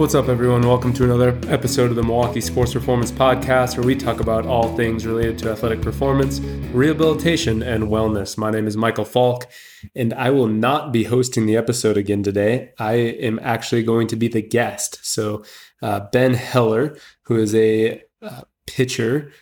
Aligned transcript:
What's 0.00 0.14
up, 0.14 0.30
everyone? 0.30 0.62
Welcome 0.62 0.94
to 0.94 1.04
another 1.04 1.38
episode 1.52 1.90
of 1.90 1.94
the 1.94 2.02
Milwaukee 2.02 2.40
Sports 2.40 2.72
Performance 2.72 3.12
Podcast, 3.12 3.76
where 3.76 3.86
we 3.86 3.94
talk 3.94 4.20
about 4.20 4.46
all 4.46 4.74
things 4.74 5.06
related 5.06 5.38
to 5.40 5.50
athletic 5.50 5.82
performance, 5.82 6.40
rehabilitation, 6.72 7.62
and 7.62 7.84
wellness. 7.84 8.38
My 8.38 8.50
name 8.50 8.66
is 8.66 8.78
Michael 8.78 9.04
Falk, 9.04 9.46
and 9.94 10.14
I 10.14 10.30
will 10.30 10.46
not 10.46 10.90
be 10.90 11.04
hosting 11.04 11.44
the 11.44 11.58
episode 11.58 11.98
again 11.98 12.22
today. 12.22 12.72
I 12.78 12.94
am 12.94 13.38
actually 13.42 13.82
going 13.82 14.06
to 14.06 14.16
be 14.16 14.28
the 14.28 14.40
guest. 14.40 15.00
So, 15.02 15.44
uh, 15.82 16.00
Ben 16.10 16.32
Heller, 16.32 16.96
who 17.24 17.36
is 17.36 17.54
a 17.54 18.02
uh, 18.22 18.40
pitcher 18.66 19.32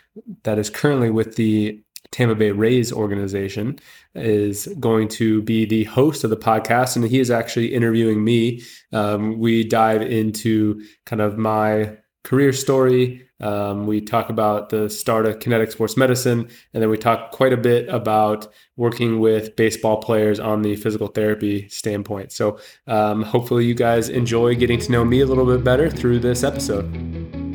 that 0.42 0.58
is 0.58 0.70
currently 0.70 1.10
with 1.10 1.36
the 1.36 1.84
Tampa 2.10 2.34
Bay 2.34 2.50
Rays 2.50 2.92
organization 2.92 3.78
is 4.14 4.66
going 4.80 5.08
to 5.08 5.42
be 5.42 5.64
the 5.64 5.84
host 5.84 6.24
of 6.24 6.30
the 6.30 6.36
podcast, 6.36 6.96
and 6.96 7.04
he 7.04 7.20
is 7.20 7.30
actually 7.30 7.74
interviewing 7.74 8.24
me. 8.24 8.62
Um, 8.92 9.38
we 9.38 9.64
dive 9.64 10.02
into 10.02 10.82
kind 11.06 11.20
of 11.20 11.36
my 11.36 11.96
career 12.24 12.52
story. 12.52 13.24
Um, 13.40 13.86
we 13.86 14.00
talk 14.00 14.30
about 14.30 14.70
the 14.70 14.90
start 14.90 15.26
of 15.26 15.38
kinetic 15.38 15.70
sports 15.70 15.96
medicine, 15.96 16.48
and 16.74 16.82
then 16.82 16.90
we 16.90 16.98
talk 16.98 17.30
quite 17.30 17.52
a 17.52 17.56
bit 17.56 17.88
about 17.88 18.48
working 18.76 19.20
with 19.20 19.54
baseball 19.54 19.98
players 19.98 20.40
on 20.40 20.62
the 20.62 20.76
physical 20.76 21.06
therapy 21.08 21.68
standpoint. 21.68 22.32
So, 22.32 22.58
um, 22.86 23.22
hopefully, 23.22 23.64
you 23.64 23.74
guys 23.74 24.08
enjoy 24.08 24.56
getting 24.56 24.80
to 24.80 24.92
know 24.92 25.04
me 25.04 25.20
a 25.20 25.26
little 25.26 25.46
bit 25.46 25.62
better 25.62 25.88
through 25.88 26.18
this 26.18 26.42
episode. 26.42 27.47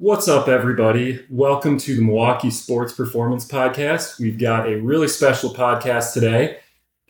What's 0.00 0.28
up, 0.28 0.48
everybody? 0.48 1.22
Welcome 1.28 1.76
to 1.80 1.94
the 1.94 2.00
Milwaukee 2.00 2.50
Sports 2.50 2.94
Performance 2.94 3.46
Podcast. 3.46 4.18
We've 4.18 4.38
got 4.38 4.66
a 4.66 4.80
really 4.80 5.08
special 5.08 5.52
podcast 5.52 6.14
today. 6.14 6.56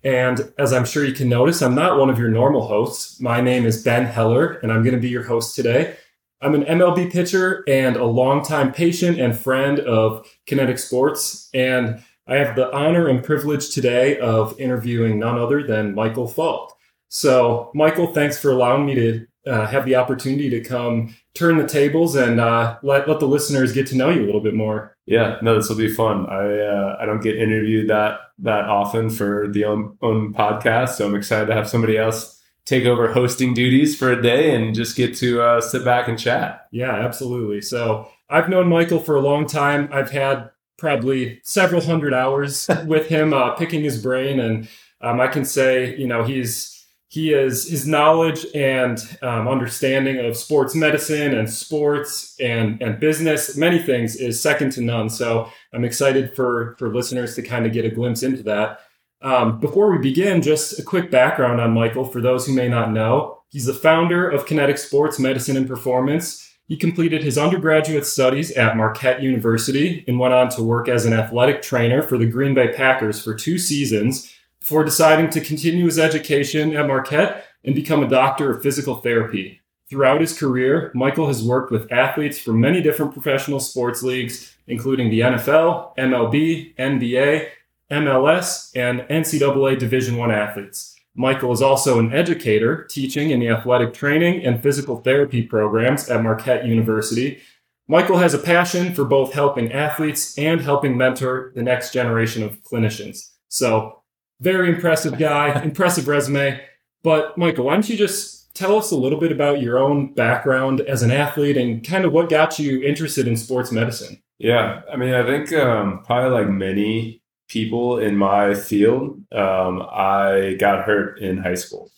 And 0.03 0.53
as 0.59 0.73
I'm 0.73 0.84
sure 0.84 1.05
you 1.05 1.12
can 1.12 1.29
notice, 1.29 1.62
I'm 1.62 1.77
not 1.77 2.01
one 2.01 2.11
of 2.11 2.19
your 2.19 2.31
normal 2.31 2.67
hosts. 2.67 3.20
My 3.20 3.41
name 3.41 3.64
is 3.64 3.84
Ben 3.84 4.06
Heller, 4.06 4.55
and 4.55 4.73
I'm 4.73 4.83
going 4.83 4.97
to 4.97 5.01
be 5.01 5.09
your 5.09 5.23
host 5.23 5.55
today. 5.55 5.95
I'm 6.41 6.53
an 6.53 6.64
MLB 6.64 7.12
pitcher 7.12 7.62
and 7.69 7.95
a 7.95 8.05
longtime 8.05 8.73
patient 8.73 9.20
and 9.20 9.39
friend 9.39 9.79
of 9.79 10.29
Kinetic 10.47 10.81
Sports. 10.81 11.48
And 11.55 12.03
I 12.27 12.39
have 12.39 12.57
the 12.57 12.75
honor 12.75 13.07
and 13.07 13.23
privilege 13.23 13.70
today 13.70 14.19
of 14.19 14.59
interviewing 14.59 15.20
none 15.20 15.39
other 15.39 15.62
than 15.64 15.95
Michael 15.95 16.27
Falk. 16.27 16.77
So, 17.09 17.70
Michael, 17.73 18.12
thanks 18.12 18.36
for 18.36 18.51
allowing 18.51 18.84
me 18.84 18.97
to 18.97 19.27
uh, 19.46 19.66
have 19.66 19.84
the 19.84 19.96
opportunity 19.96 20.50
to 20.50 20.60
come 20.60 21.14
turn 21.34 21.56
the 21.56 21.66
tables 21.66 22.14
and 22.14 22.41
uh, 22.41 22.78
let 22.83 23.08
let 23.08 23.20
the 23.20 23.27
listeners 23.27 23.72
get 23.72 23.86
to 23.88 23.96
know 23.96 24.10
you 24.10 24.22
a 24.22 24.27
little 24.27 24.41
bit 24.41 24.55
more. 24.55 24.96
Yeah, 25.06 25.38
no, 25.42 25.56
this 25.56 25.69
will 25.69 25.77
be 25.77 25.92
fun. 25.92 26.27
I 26.27 26.60
uh, 26.60 26.96
I 27.00 27.06
don't 27.06 27.22
get 27.22 27.36
interviewed 27.36 27.88
that 27.88 28.20
that 28.41 28.64
often 28.64 29.11
for 29.11 29.48
the 29.48 29.64
own, 29.64 29.96
own 30.02 30.34
podcast, 30.34 30.91
so 30.91 31.06
I'm 31.06 31.14
excited 31.14 31.46
to 31.46 31.55
have 31.55 31.68
somebody 31.68 31.96
else 31.96 32.41
take 32.66 32.84
over 32.84 33.12
hosting 33.12 33.55
duties 33.55 33.98
for 33.98 34.12
a 34.12 34.22
day 34.22 34.55
and 34.55 34.74
just 34.74 34.96
get 34.96 35.16
to 35.16 35.42
uh, 35.42 35.61
sit 35.61 35.84
back 35.84 36.08
and 36.08 36.18
chat. 36.18 36.66
Yeah, 36.70 36.92
absolutely. 36.92 37.62
So 37.62 38.08
I've 38.28 38.48
known 38.48 38.68
Michael 38.68 39.00
for 39.00 39.16
a 39.16 39.20
long 39.20 39.46
time. 39.46 39.88
I've 39.92 40.11
had 40.11 40.50
probably 40.78 41.41
several 41.42 41.83
hundred 41.83 42.14
hours 42.14 42.68
with 42.86 43.08
him, 43.08 43.33
uh, 43.33 43.55
picking 43.55 43.83
his 43.83 44.00
brain, 44.02 44.38
and 44.38 44.68
um, 45.00 45.20
I 45.20 45.28
can 45.28 45.44
say, 45.44 45.96
you 45.96 46.06
know, 46.06 46.24
he's 46.24 46.80
he 47.11 47.33
is 47.33 47.69
his 47.69 47.89
knowledge 47.89 48.47
and 48.55 49.00
um, 49.20 49.48
understanding 49.48 50.25
of 50.25 50.36
sports 50.36 50.77
medicine 50.77 51.34
and 51.36 51.52
sports 51.52 52.36
and 52.39 52.80
and 52.80 53.00
business 53.00 53.56
many 53.56 53.80
things 53.80 54.14
is 54.14 54.41
second 54.41 54.70
to 54.72 54.80
none. 54.80 55.11
So 55.11 55.50
i'm 55.75 55.84
excited 55.84 56.34
for 56.34 56.77
for 56.78 56.94
listeners 56.94 57.34
to 57.34 57.42
kind 57.42 57.67
of 57.67 57.72
get 57.72 57.84
a 57.84 57.91
glimpse 57.91 58.22
into 58.22 58.44
that. 58.44 58.80
Um, 59.23 59.58
before 59.58 59.90
we 59.90 59.98
begin 59.98 60.40
just 60.40 60.79
a 60.79 60.83
quick 60.83 61.11
background 61.11 61.61
on 61.61 61.73
michael 61.73 62.05
for 62.05 62.20
those 62.20 62.46
who 62.46 62.55
may 62.55 62.68
not 62.68 62.92
know. 62.92 63.42
He's 63.48 63.67
the 63.67 63.74
founder 63.74 64.30
of 64.30 64.46
kinetic 64.46 64.79
sports 64.79 65.18
medicine 65.18 65.56
and 65.56 65.67
performance. 65.67 66.46
He 66.68 66.77
completed 66.77 67.24
his 67.24 67.36
undergraduate 67.36 68.06
studies 68.06 68.52
at 68.52 68.77
marquette 68.77 69.20
university 69.20 70.05
and 70.06 70.20
went 70.20 70.33
on 70.33 70.48
to 70.51 70.62
work 70.62 70.89
as 70.89 71.06
an 71.06 71.12
athletic 71.12 71.61
trainer 71.61 72.02
for 72.02 72.17
the 72.17 72.27
green 72.27 72.55
bay 72.55 72.73
packers 72.73 73.20
for 73.20 73.35
two 73.35 73.58
seasons 73.58 74.33
before 74.61 74.85
deciding 74.85 75.31
to 75.31 75.41
continue 75.41 75.87
his 75.87 75.98
education 75.98 76.77
at 76.77 76.87
Marquette 76.87 77.47
and 77.65 77.75
become 77.75 78.03
a 78.03 78.09
doctor 78.09 78.51
of 78.51 78.63
physical 78.63 78.97
therapy. 78.97 79.61
Throughout 79.89 80.21
his 80.21 80.39
career, 80.39 80.93
Michael 80.95 81.27
has 81.27 81.43
worked 81.43 81.73
with 81.73 81.91
athletes 81.91 82.39
from 82.39 82.61
many 82.61 82.81
different 82.81 83.13
professional 83.13 83.59
sports 83.59 84.03
leagues, 84.03 84.55
including 84.69 85.11
the 85.11 85.21
NFL, 85.21 85.97
MLB, 85.97 86.77
NBA, 86.77 87.48
MLS, 87.91 88.71
and 88.77 89.01
NCAA 89.01 89.79
Division 89.79 90.21
I 90.21 90.33
athletes. 90.33 90.95
Michael 91.17 91.51
is 91.53 91.61
also 91.61 91.98
an 91.98 92.13
educator, 92.13 92.85
teaching 92.85 93.31
in 93.31 93.41
the 93.41 93.48
athletic 93.48 93.92
training 93.92 94.45
and 94.45 94.63
physical 94.63 95.01
therapy 95.01 95.42
programs 95.42 96.09
at 96.09 96.23
Marquette 96.23 96.65
University. 96.65 97.41
Michael 97.89 98.19
has 98.19 98.33
a 98.33 98.39
passion 98.39 98.95
for 98.95 99.05
both 99.05 99.33
helping 99.33 99.73
athletes 99.73 100.39
and 100.39 100.61
helping 100.61 100.97
mentor 100.97 101.51
the 101.57 101.63
next 101.63 101.92
generation 101.92 102.45
of 102.45 102.63
clinicians. 102.63 103.33
So 103.48 103.99
very 104.40 104.68
impressive 104.68 105.18
guy, 105.18 105.61
impressive 105.64 106.08
resume. 106.08 106.61
But 107.02 107.36
Michael, 107.39 107.67
why 107.67 107.74
don't 107.74 107.89
you 107.89 107.96
just 107.96 108.55
tell 108.55 108.77
us 108.77 108.90
a 108.90 108.96
little 108.96 109.18
bit 109.18 109.33
about 109.33 109.62
your 109.62 109.78
own 109.78 110.12
background 110.12 110.80
as 110.83 111.02
an 111.02 111.11
athlete 111.11 111.56
and 111.56 111.86
kind 111.86 112.05
of 112.05 112.12
what 112.12 112.28
got 112.28 112.58
you 112.58 112.83
interested 112.83 113.27
in 113.27 113.36
sports 113.36 113.73
medicine? 113.73 114.20
Yeah, 114.39 114.83
I 114.90 114.96
mean, 114.96 115.14
I 115.14 115.24
think 115.24 115.52
um, 115.52 116.02
probably 116.05 116.30
like 116.30 116.48
many 116.48 117.23
people 117.48 117.98
in 117.98 118.17
my 118.17 118.55
field, 118.55 119.23
um, 119.33 119.83
I 119.90 120.56
got 120.58 120.84
hurt 120.84 121.20
in 121.20 121.39
high 121.39 121.55
school. 121.55 121.90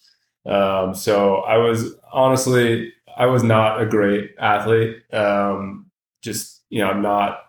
Um, 0.45 0.95
so 0.95 1.37
I 1.37 1.59
was 1.59 1.95
honestly, 2.13 2.93
I 3.17 3.27
was 3.27 3.43
not 3.43 3.81
a 3.81 3.87
great 3.87 4.35
athlete. 4.39 5.03
Um, 5.13 5.87
just 6.23 6.63
you 6.69 6.83
know, 6.83 6.91
I'm 6.91 7.03
not 7.03 7.41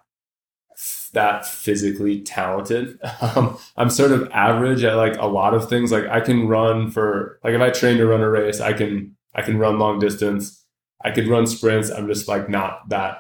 that 1.13 1.45
physically 1.45 2.21
talented. 2.21 2.99
Um, 3.21 3.57
I'm 3.77 3.89
sort 3.89 4.11
of 4.11 4.29
average 4.31 4.83
at 4.83 4.95
like 4.95 5.15
a 5.17 5.25
lot 5.25 5.53
of 5.53 5.69
things. 5.69 5.91
Like 5.91 6.07
I 6.07 6.19
can 6.19 6.47
run 6.47 6.91
for 6.91 7.39
like 7.43 7.53
if 7.53 7.61
I 7.61 7.69
train 7.69 7.97
to 7.97 8.05
run 8.05 8.21
a 8.21 8.29
race, 8.29 8.59
I 8.59 8.73
can 8.73 9.15
I 9.33 9.41
can 9.41 9.57
run 9.57 9.79
long 9.79 9.99
distance. 9.99 10.63
I 11.03 11.11
could 11.11 11.27
run 11.27 11.47
sprints. 11.47 11.89
I'm 11.89 12.07
just 12.07 12.27
like 12.27 12.49
not 12.49 12.89
that 12.89 13.17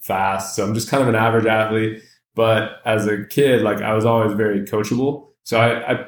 fast. 0.00 0.54
So 0.54 0.64
I'm 0.64 0.74
just 0.74 0.90
kind 0.90 1.02
of 1.02 1.08
an 1.08 1.14
average 1.14 1.46
athlete. 1.46 2.02
But 2.34 2.80
as 2.84 3.06
a 3.06 3.24
kid, 3.24 3.62
like 3.62 3.80
I 3.80 3.94
was 3.94 4.04
always 4.04 4.32
very 4.32 4.60
coachable. 4.60 5.28
So 5.44 5.58
I, 5.58 5.92
I 5.92 6.06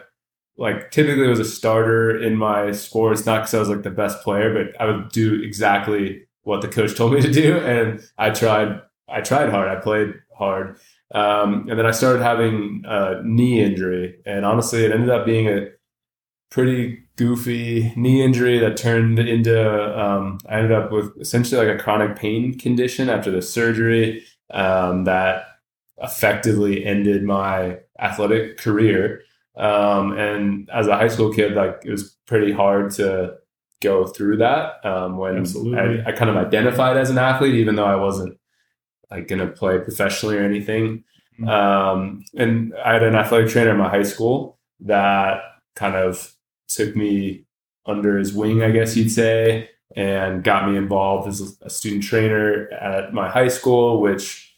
like 0.58 0.90
typically 0.90 1.26
was 1.26 1.40
a 1.40 1.44
starter 1.44 2.20
in 2.20 2.36
my 2.36 2.72
sports, 2.72 3.24
not 3.24 3.40
because 3.40 3.54
I 3.54 3.60
was 3.60 3.68
like 3.68 3.82
the 3.82 3.90
best 3.90 4.22
player, 4.22 4.52
but 4.52 4.78
I 4.80 4.86
would 4.86 5.10
do 5.10 5.40
exactly 5.42 6.26
what 6.42 6.60
the 6.60 6.68
coach 6.68 6.96
told 6.96 7.14
me 7.14 7.22
to 7.22 7.30
do. 7.30 7.58
And 7.58 8.02
I 8.18 8.30
tried 8.30 8.80
I 9.08 9.20
tried 9.22 9.50
hard. 9.50 9.68
I 9.68 9.80
played 9.80 10.14
hard. 10.36 10.76
Um, 11.14 11.66
and 11.68 11.78
then 11.78 11.86
I 11.86 11.90
started 11.90 12.22
having 12.22 12.82
a 12.86 13.22
knee 13.24 13.62
injury, 13.62 14.18
and 14.26 14.44
honestly, 14.44 14.84
it 14.84 14.92
ended 14.92 15.10
up 15.10 15.24
being 15.24 15.48
a 15.48 15.68
pretty 16.50 17.02
goofy 17.16 17.92
knee 17.96 18.22
injury 18.22 18.58
that 18.58 18.76
turned 18.76 19.18
into 19.18 20.00
um, 20.00 20.38
I 20.48 20.58
ended 20.58 20.72
up 20.72 20.90
with 20.90 21.16
essentially 21.20 21.66
like 21.66 21.78
a 21.78 21.82
chronic 21.82 22.16
pain 22.16 22.56
condition 22.58 23.10
after 23.10 23.30
the 23.30 23.42
surgery 23.42 24.24
um, 24.50 25.04
that 25.04 25.44
effectively 25.98 26.84
ended 26.84 27.22
my 27.22 27.78
athletic 27.98 28.58
career. 28.58 29.22
Um, 29.56 30.16
and 30.16 30.70
as 30.70 30.86
a 30.86 30.96
high 30.96 31.08
school 31.08 31.32
kid, 31.32 31.54
like 31.54 31.80
it 31.84 31.90
was 31.90 32.16
pretty 32.26 32.52
hard 32.52 32.92
to 32.92 33.34
go 33.82 34.06
through 34.06 34.36
that 34.38 34.84
um, 34.84 35.18
when 35.18 35.44
I, 35.76 36.08
I, 36.08 36.12
kind 36.12 36.30
of 36.30 36.36
identified 36.36 36.96
as 36.96 37.10
an 37.10 37.18
athlete, 37.18 37.54
even 37.54 37.76
though 37.76 37.84
I 37.84 37.96
wasn't 37.96 38.38
like 39.10 39.28
going 39.28 39.40
to 39.40 39.48
play 39.48 39.78
professionally 39.78 40.36
or 40.36 40.44
anything. 40.44 41.04
Mm-hmm. 41.40 41.48
Um, 41.48 42.24
and 42.36 42.74
I 42.84 42.94
had 42.94 43.02
an 43.02 43.14
athletic 43.14 43.50
trainer 43.50 43.70
in 43.70 43.78
my 43.78 43.88
high 43.88 44.02
school 44.02 44.58
that 44.80 45.40
kind 45.76 45.94
of 45.94 46.34
took 46.68 46.94
me 46.94 47.44
under 47.86 48.18
his 48.18 48.34
wing, 48.34 48.62
I 48.62 48.70
guess 48.70 48.96
you'd 48.96 49.10
say, 49.10 49.70
and 49.96 50.44
got 50.44 50.68
me 50.68 50.76
involved 50.76 51.28
as 51.28 51.58
a 51.62 51.70
student 51.70 52.02
trainer 52.02 52.68
at 52.72 53.14
my 53.14 53.28
high 53.28 53.48
school, 53.48 54.00
which 54.00 54.56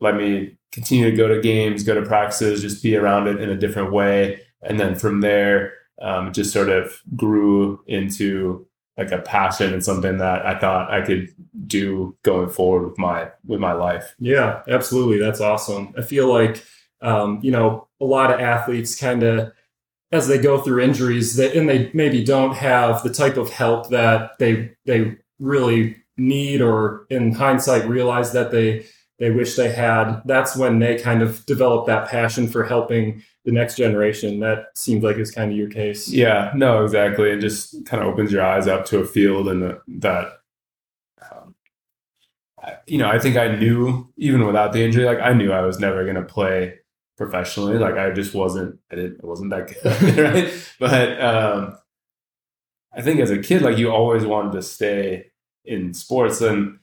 let 0.00 0.14
me 0.14 0.56
continue 0.72 1.10
to 1.10 1.16
go 1.16 1.28
to 1.28 1.40
games, 1.40 1.82
go 1.82 1.94
to 1.94 2.06
practices, 2.06 2.62
just 2.62 2.82
be 2.82 2.96
around 2.96 3.26
it 3.26 3.40
in 3.40 3.50
a 3.50 3.56
different 3.56 3.92
way. 3.92 4.40
And 4.62 4.78
then 4.78 4.94
from 4.94 5.20
there, 5.20 5.72
um, 6.00 6.28
it 6.28 6.34
just 6.34 6.52
sort 6.52 6.68
of 6.68 7.00
grew 7.16 7.82
into 7.86 8.66
like 9.00 9.12
a 9.12 9.18
passion 9.18 9.72
and 9.72 9.82
something 9.82 10.18
that 10.18 10.44
I 10.44 10.58
thought 10.58 10.92
I 10.92 11.00
could 11.00 11.34
do 11.66 12.14
going 12.22 12.50
forward 12.50 12.86
with 12.86 12.98
my 12.98 13.30
with 13.46 13.58
my 13.58 13.72
life. 13.72 14.14
Yeah, 14.18 14.62
absolutely. 14.68 15.18
That's 15.18 15.40
awesome. 15.40 15.94
I 15.96 16.02
feel 16.02 16.28
like 16.28 16.62
um, 17.00 17.40
you 17.42 17.50
know 17.50 17.88
a 17.98 18.04
lot 18.04 18.30
of 18.30 18.40
athletes 18.40 19.00
kind 19.00 19.22
of 19.22 19.52
as 20.12 20.28
they 20.28 20.38
go 20.38 20.60
through 20.60 20.82
injuries 20.82 21.36
that 21.36 21.54
and 21.56 21.68
they 21.68 21.90
maybe 21.94 22.22
don't 22.22 22.54
have 22.54 23.02
the 23.02 23.12
type 23.12 23.38
of 23.38 23.48
help 23.50 23.88
that 23.88 24.32
they 24.38 24.70
they 24.84 25.16
really 25.38 25.96
need 26.18 26.60
or 26.60 27.06
in 27.08 27.32
hindsight 27.32 27.88
realize 27.88 28.32
that 28.32 28.50
they 28.50 28.84
they 29.18 29.30
wish 29.30 29.56
they 29.56 29.72
had 29.72 30.20
that's 30.26 30.54
when 30.54 30.78
they 30.78 30.98
kind 30.98 31.22
of 31.22 31.46
develop 31.46 31.86
that 31.86 32.06
passion 32.06 32.46
for 32.46 32.64
helping 32.64 33.22
the 33.44 33.52
next 33.52 33.76
generation. 33.76 34.40
That 34.40 34.66
seems 34.74 35.02
like 35.02 35.16
is 35.16 35.30
kind 35.30 35.50
of 35.50 35.56
your 35.56 35.68
case. 35.68 36.08
Yeah, 36.08 36.52
no, 36.54 36.84
exactly. 36.84 37.30
It 37.30 37.40
just 37.40 37.84
kind 37.86 38.02
of 38.02 38.08
opens 38.08 38.32
your 38.32 38.42
eyes 38.42 38.66
up 38.66 38.84
to 38.86 38.98
a 38.98 39.06
field 39.06 39.48
and 39.48 39.78
that, 39.88 40.32
um, 41.30 41.54
you 42.86 42.98
know, 42.98 43.08
I 43.08 43.18
think 43.18 43.36
I 43.36 43.56
knew 43.56 44.12
even 44.16 44.46
without 44.46 44.72
the 44.72 44.84
injury, 44.84 45.04
like 45.04 45.20
I 45.20 45.32
knew 45.32 45.52
I 45.52 45.62
was 45.62 45.78
never 45.78 46.04
going 46.04 46.16
to 46.16 46.22
play 46.22 46.74
professionally. 47.16 47.78
Like 47.78 47.96
I 47.96 48.10
just 48.10 48.34
wasn't, 48.34 48.78
I 48.90 48.96
didn't, 48.96 49.20
I 49.22 49.26
wasn't 49.26 49.50
that 49.50 49.68
good, 49.82 50.18
right? 50.18 50.52
But 50.78 51.20
um, 51.22 51.78
I 52.92 53.02
think 53.02 53.20
as 53.20 53.30
a 53.30 53.38
kid, 53.38 53.62
like 53.62 53.78
you 53.78 53.90
always 53.90 54.24
wanted 54.24 54.52
to 54.52 54.62
stay 54.62 55.26
in 55.64 55.94
sports, 55.94 56.40
and 56.40 56.78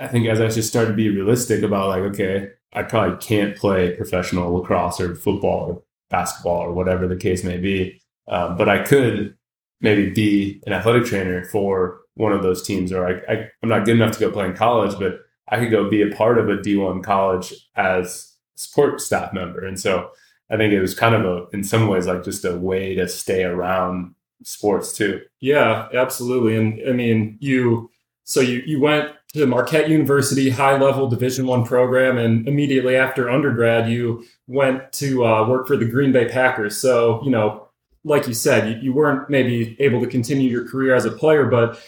I 0.00 0.08
think 0.08 0.26
as 0.26 0.40
I 0.40 0.48
just 0.48 0.68
started 0.68 0.90
to 0.90 0.96
be 0.96 1.08
realistic 1.08 1.62
about 1.62 1.88
like, 1.88 2.02
okay, 2.12 2.50
I 2.72 2.82
probably 2.82 3.16
can't 3.18 3.56
play 3.56 3.96
professional 3.96 4.52
lacrosse 4.52 5.00
or 5.00 5.14
football 5.14 5.70
or 5.70 5.82
basketball 6.08 6.60
or 6.60 6.72
whatever 6.72 7.08
the 7.08 7.16
case 7.16 7.44
may 7.44 7.56
be, 7.56 8.00
um, 8.28 8.56
but 8.56 8.68
I 8.68 8.82
could 8.82 9.36
maybe 9.80 10.10
be 10.10 10.62
an 10.66 10.72
athletic 10.72 11.04
trainer 11.06 11.44
for 11.44 12.00
one 12.14 12.32
of 12.32 12.42
those 12.42 12.62
teams, 12.62 12.92
or 12.92 13.06
I, 13.06 13.32
I, 13.32 13.48
I'm 13.62 13.68
not 13.68 13.84
good 13.84 13.96
enough 13.96 14.12
to 14.12 14.20
go 14.20 14.30
play 14.30 14.46
in 14.46 14.54
college, 14.54 14.98
but 14.98 15.20
I 15.48 15.58
could 15.58 15.70
go 15.70 15.88
be 15.88 16.02
a 16.02 16.14
part 16.14 16.38
of 16.38 16.48
a 16.48 16.58
D1 16.58 17.02
college 17.02 17.54
as 17.76 18.34
support 18.56 19.00
staff 19.00 19.32
member. 19.32 19.64
And 19.64 19.80
so 19.80 20.10
I 20.50 20.56
think 20.56 20.72
it 20.72 20.80
was 20.80 20.94
kind 20.94 21.14
of 21.14 21.24
a, 21.24 21.46
in 21.52 21.64
some 21.64 21.88
ways, 21.88 22.06
like 22.06 22.24
just 22.24 22.44
a 22.44 22.56
way 22.56 22.94
to 22.94 23.08
stay 23.08 23.44
around 23.44 24.14
sports 24.42 24.92
too. 24.92 25.22
Yeah, 25.40 25.88
absolutely. 25.94 26.56
And 26.56 26.88
I 26.88 26.92
mean, 26.92 27.38
you, 27.40 27.90
so 28.24 28.40
you, 28.40 28.62
you 28.66 28.80
went 28.80 29.10
to 29.32 29.46
Marquette 29.46 29.88
University 29.88 30.50
high 30.50 30.76
level 30.76 31.08
Division 31.08 31.46
One 31.46 31.64
program, 31.64 32.18
and 32.18 32.46
immediately 32.48 32.96
after 32.96 33.30
undergrad, 33.30 33.88
you 33.88 34.24
went 34.46 34.92
to 34.94 35.24
uh, 35.24 35.48
work 35.48 35.66
for 35.66 35.76
the 35.76 35.84
Green 35.84 36.12
Bay 36.12 36.28
Packers. 36.28 36.76
So 36.76 37.22
you 37.24 37.30
know, 37.30 37.68
like 38.04 38.26
you 38.26 38.34
said, 38.34 38.68
you, 38.68 38.82
you 38.82 38.92
weren't 38.92 39.30
maybe 39.30 39.76
able 39.80 40.00
to 40.00 40.06
continue 40.06 40.50
your 40.50 40.66
career 40.66 40.94
as 40.94 41.04
a 41.04 41.10
player, 41.10 41.46
but 41.46 41.80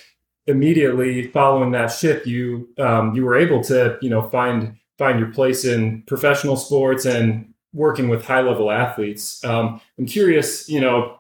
immediately 0.47 1.29
following 1.29 1.73
that 1.73 1.89
shift, 1.89 2.27
you 2.27 2.69
um, 2.79 3.15
you 3.15 3.25
were 3.25 3.37
able 3.37 3.63
to 3.65 3.99
you 4.01 4.11
know 4.11 4.29
find 4.29 4.77
find 4.99 5.19
your 5.19 5.29
place 5.29 5.65
in 5.65 6.03
professional 6.03 6.57
sports 6.57 7.05
and 7.05 7.53
working 7.73 8.09
with 8.09 8.25
high 8.25 8.43
level 8.43 8.71
athletes. 8.71 9.43
Um, 9.45 9.81
I'm 9.99 10.07
curious, 10.07 10.69
you 10.69 10.81
know, 10.81 11.19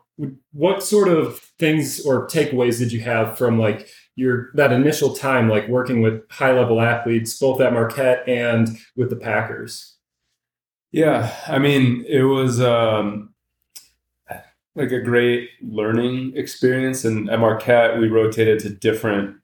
what 0.52 0.82
sort 0.82 1.08
of 1.08 1.38
things 1.58 2.04
or 2.04 2.28
takeaways 2.28 2.78
did 2.78 2.92
you 2.92 3.00
have 3.00 3.38
from 3.38 3.58
like 3.58 3.88
your 4.14 4.50
that 4.54 4.72
initial 4.72 5.14
time 5.14 5.48
like 5.48 5.68
working 5.68 6.02
with 6.02 6.22
high 6.30 6.52
level 6.52 6.80
athletes 6.80 7.38
both 7.38 7.60
at 7.60 7.72
Marquette 7.72 8.28
and 8.28 8.78
with 8.96 9.10
the 9.10 9.16
Packers? 9.16 9.96
Yeah, 10.90 11.34
I 11.48 11.58
mean, 11.58 12.04
it 12.06 12.24
was 12.24 12.60
um, 12.60 13.32
like 14.74 14.92
a 14.92 15.00
great 15.00 15.50
learning 15.62 16.32
experience. 16.36 17.04
And 17.04 17.30
at 17.30 17.40
Marquette, 17.40 17.98
we 17.98 18.08
rotated 18.08 18.60
to 18.60 18.70
different 18.70 19.36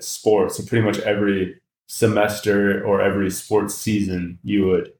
sports. 0.00 0.56
So 0.56 0.64
pretty 0.64 0.84
much 0.84 0.98
every 1.00 1.60
semester 1.86 2.84
or 2.84 3.00
every 3.00 3.30
sports 3.30 3.74
season, 3.74 4.38
you 4.42 4.66
would 4.66 4.92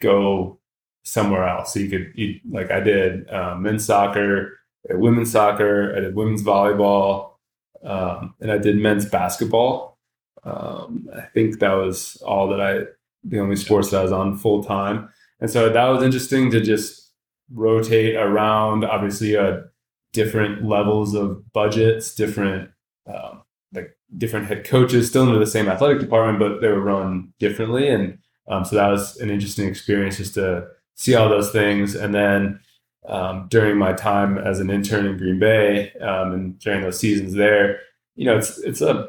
go 0.00 0.58
somewhere 1.02 1.46
else. 1.46 1.72
So 1.72 1.80
you 1.80 1.90
could, 1.90 2.12
you, 2.14 2.40
like 2.50 2.70
I 2.70 2.80
did 2.80 3.30
um, 3.30 3.62
men's 3.62 3.84
soccer, 3.84 4.58
women's 4.90 5.32
soccer, 5.32 5.94
I 5.96 6.00
did 6.00 6.14
women's 6.14 6.42
volleyball, 6.42 7.33
um, 7.84 8.34
and 8.40 8.50
I 8.50 8.58
did 8.58 8.76
men's 8.76 9.04
basketball. 9.04 9.98
Um, 10.42 11.08
I 11.16 11.22
think 11.22 11.58
that 11.60 11.72
was 11.72 12.16
all 12.26 12.48
that 12.48 12.60
I, 12.60 12.80
the 13.22 13.40
only 13.40 13.56
sports 13.56 13.90
that 13.90 14.00
I 14.00 14.02
was 14.02 14.12
on 14.12 14.36
full 14.36 14.62
time. 14.64 15.08
And 15.40 15.50
so 15.50 15.68
that 15.68 15.84
was 15.86 16.02
interesting 16.02 16.50
to 16.50 16.60
just 16.60 17.12
rotate 17.52 18.16
around, 18.16 18.84
obviously, 18.84 19.36
uh, 19.36 19.60
different 20.12 20.64
levels 20.64 21.14
of 21.14 21.52
budgets, 21.52 22.14
different, 22.14 22.70
um, 23.12 23.42
like 23.72 23.96
different 24.16 24.46
head 24.46 24.64
coaches, 24.64 25.08
still 25.08 25.24
under 25.26 25.38
the 25.38 25.46
same 25.46 25.68
athletic 25.68 26.00
department, 26.00 26.38
but 26.38 26.60
they 26.60 26.68
were 26.68 26.80
run 26.80 27.32
differently. 27.38 27.88
And 27.88 28.18
um, 28.48 28.64
so 28.64 28.76
that 28.76 28.88
was 28.88 29.16
an 29.18 29.30
interesting 29.30 29.68
experience 29.68 30.18
just 30.18 30.34
to 30.34 30.66
see 30.94 31.14
all 31.14 31.28
those 31.28 31.50
things. 31.50 31.94
And 31.94 32.14
then 32.14 32.60
um, 33.06 33.46
during 33.50 33.76
my 33.76 33.92
time 33.92 34.38
as 34.38 34.60
an 34.60 34.70
intern 34.70 35.06
in 35.06 35.18
Green 35.18 35.38
Bay 35.38 35.92
um, 36.00 36.32
and 36.32 36.58
during 36.58 36.82
those 36.82 36.98
seasons 36.98 37.34
there, 37.34 37.80
you 38.16 38.24
know, 38.24 38.36
it's 38.36 38.58
it's 38.58 38.80
a 38.80 39.08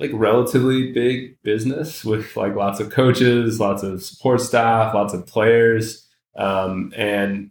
like 0.00 0.10
relatively 0.12 0.92
big 0.92 1.40
business 1.42 2.04
with 2.04 2.36
like 2.36 2.54
lots 2.54 2.80
of 2.80 2.90
coaches, 2.90 3.60
lots 3.60 3.82
of 3.82 4.02
support 4.02 4.40
staff, 4.40 4.94
lots 4.94 5.14
of 5.14 5.26
players, 5.26 6.08
um, 6.36 6.92
and 6.96 7.50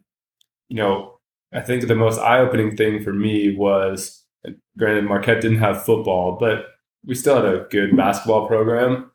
you 0.69 0.77
know, 0.77 1.19
I 1.53 1.61
think 1.61 1.87
the 1.87 1.95
most 1.95 2.19
eye 2.19 2.39
opening 2.39 2.75
thing 2.75 3.03
for 3.03 3.13
me 3.13 3.55
was, 3.55 4.23
granted, 4.77 5.05
Marquette 5.05 5.41
didn't 5.41 5.59
have 5.59 5.85
football, 5.85 6.37
but 6.39 6.65
we 7.05 7.15
still 7.15 7.35
had 7.35 7.45
a 7.45 7.67
good 7.69 7.95
basketball 7.95 8.47
program. 8.47 9.11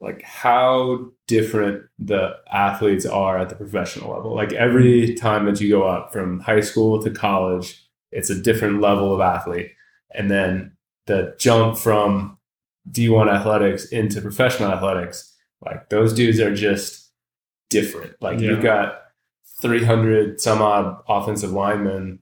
Like 0.00 0.22
how 0.22 1.10
different 1.26 1.84
the 1.98 2.36
athletes 2.52 3.04
are 3.04 3.38
at 3.38 3.48
the 3.48 3.56
professional 3.56 4.12
level. 4.14 4.34
Like 4.34 4.52
every 4.52 5.14
time 5.14 5.44
that 5.46 5.60
you 5.60 5.68
go 5.68 5.82
up 5.82 6.12
from 6.12 6.40
high 6.40 6.60
school 6.60 7.02
to 7.02 7.10
college, 7.10 7.84
it's 8.12 8.30
a 8.30 8.40
different 8.40 8.80
level 8.80 9.14
of 9.14 9.20
athlete. 9.20 9.72
And 10.14 10.30
then 10.30 10.76
the 11.06 11.34
jump 11.38 11.76
from 11.76 12.38
D1 12.90 13.32
athletics 13.32 13.86
into 13.86 14.20
professional 14.20 14.70
athletics, 14.72 15.34
like 15.64 15.88
those 15.90 16.12
dudes 16.12 16.40
are 16.40 16.54
just 16.54 17.10
different. 17.70 18.14
Like 18.20 18.40
yeah. 18.40 18.50
you've 18.50 18.62
got 18.62 19.02
300 19.60 20.40
some 20.40 20.62
odd 20.62 21.02
offensive 21.08 21.50
linemen 21.50 22.20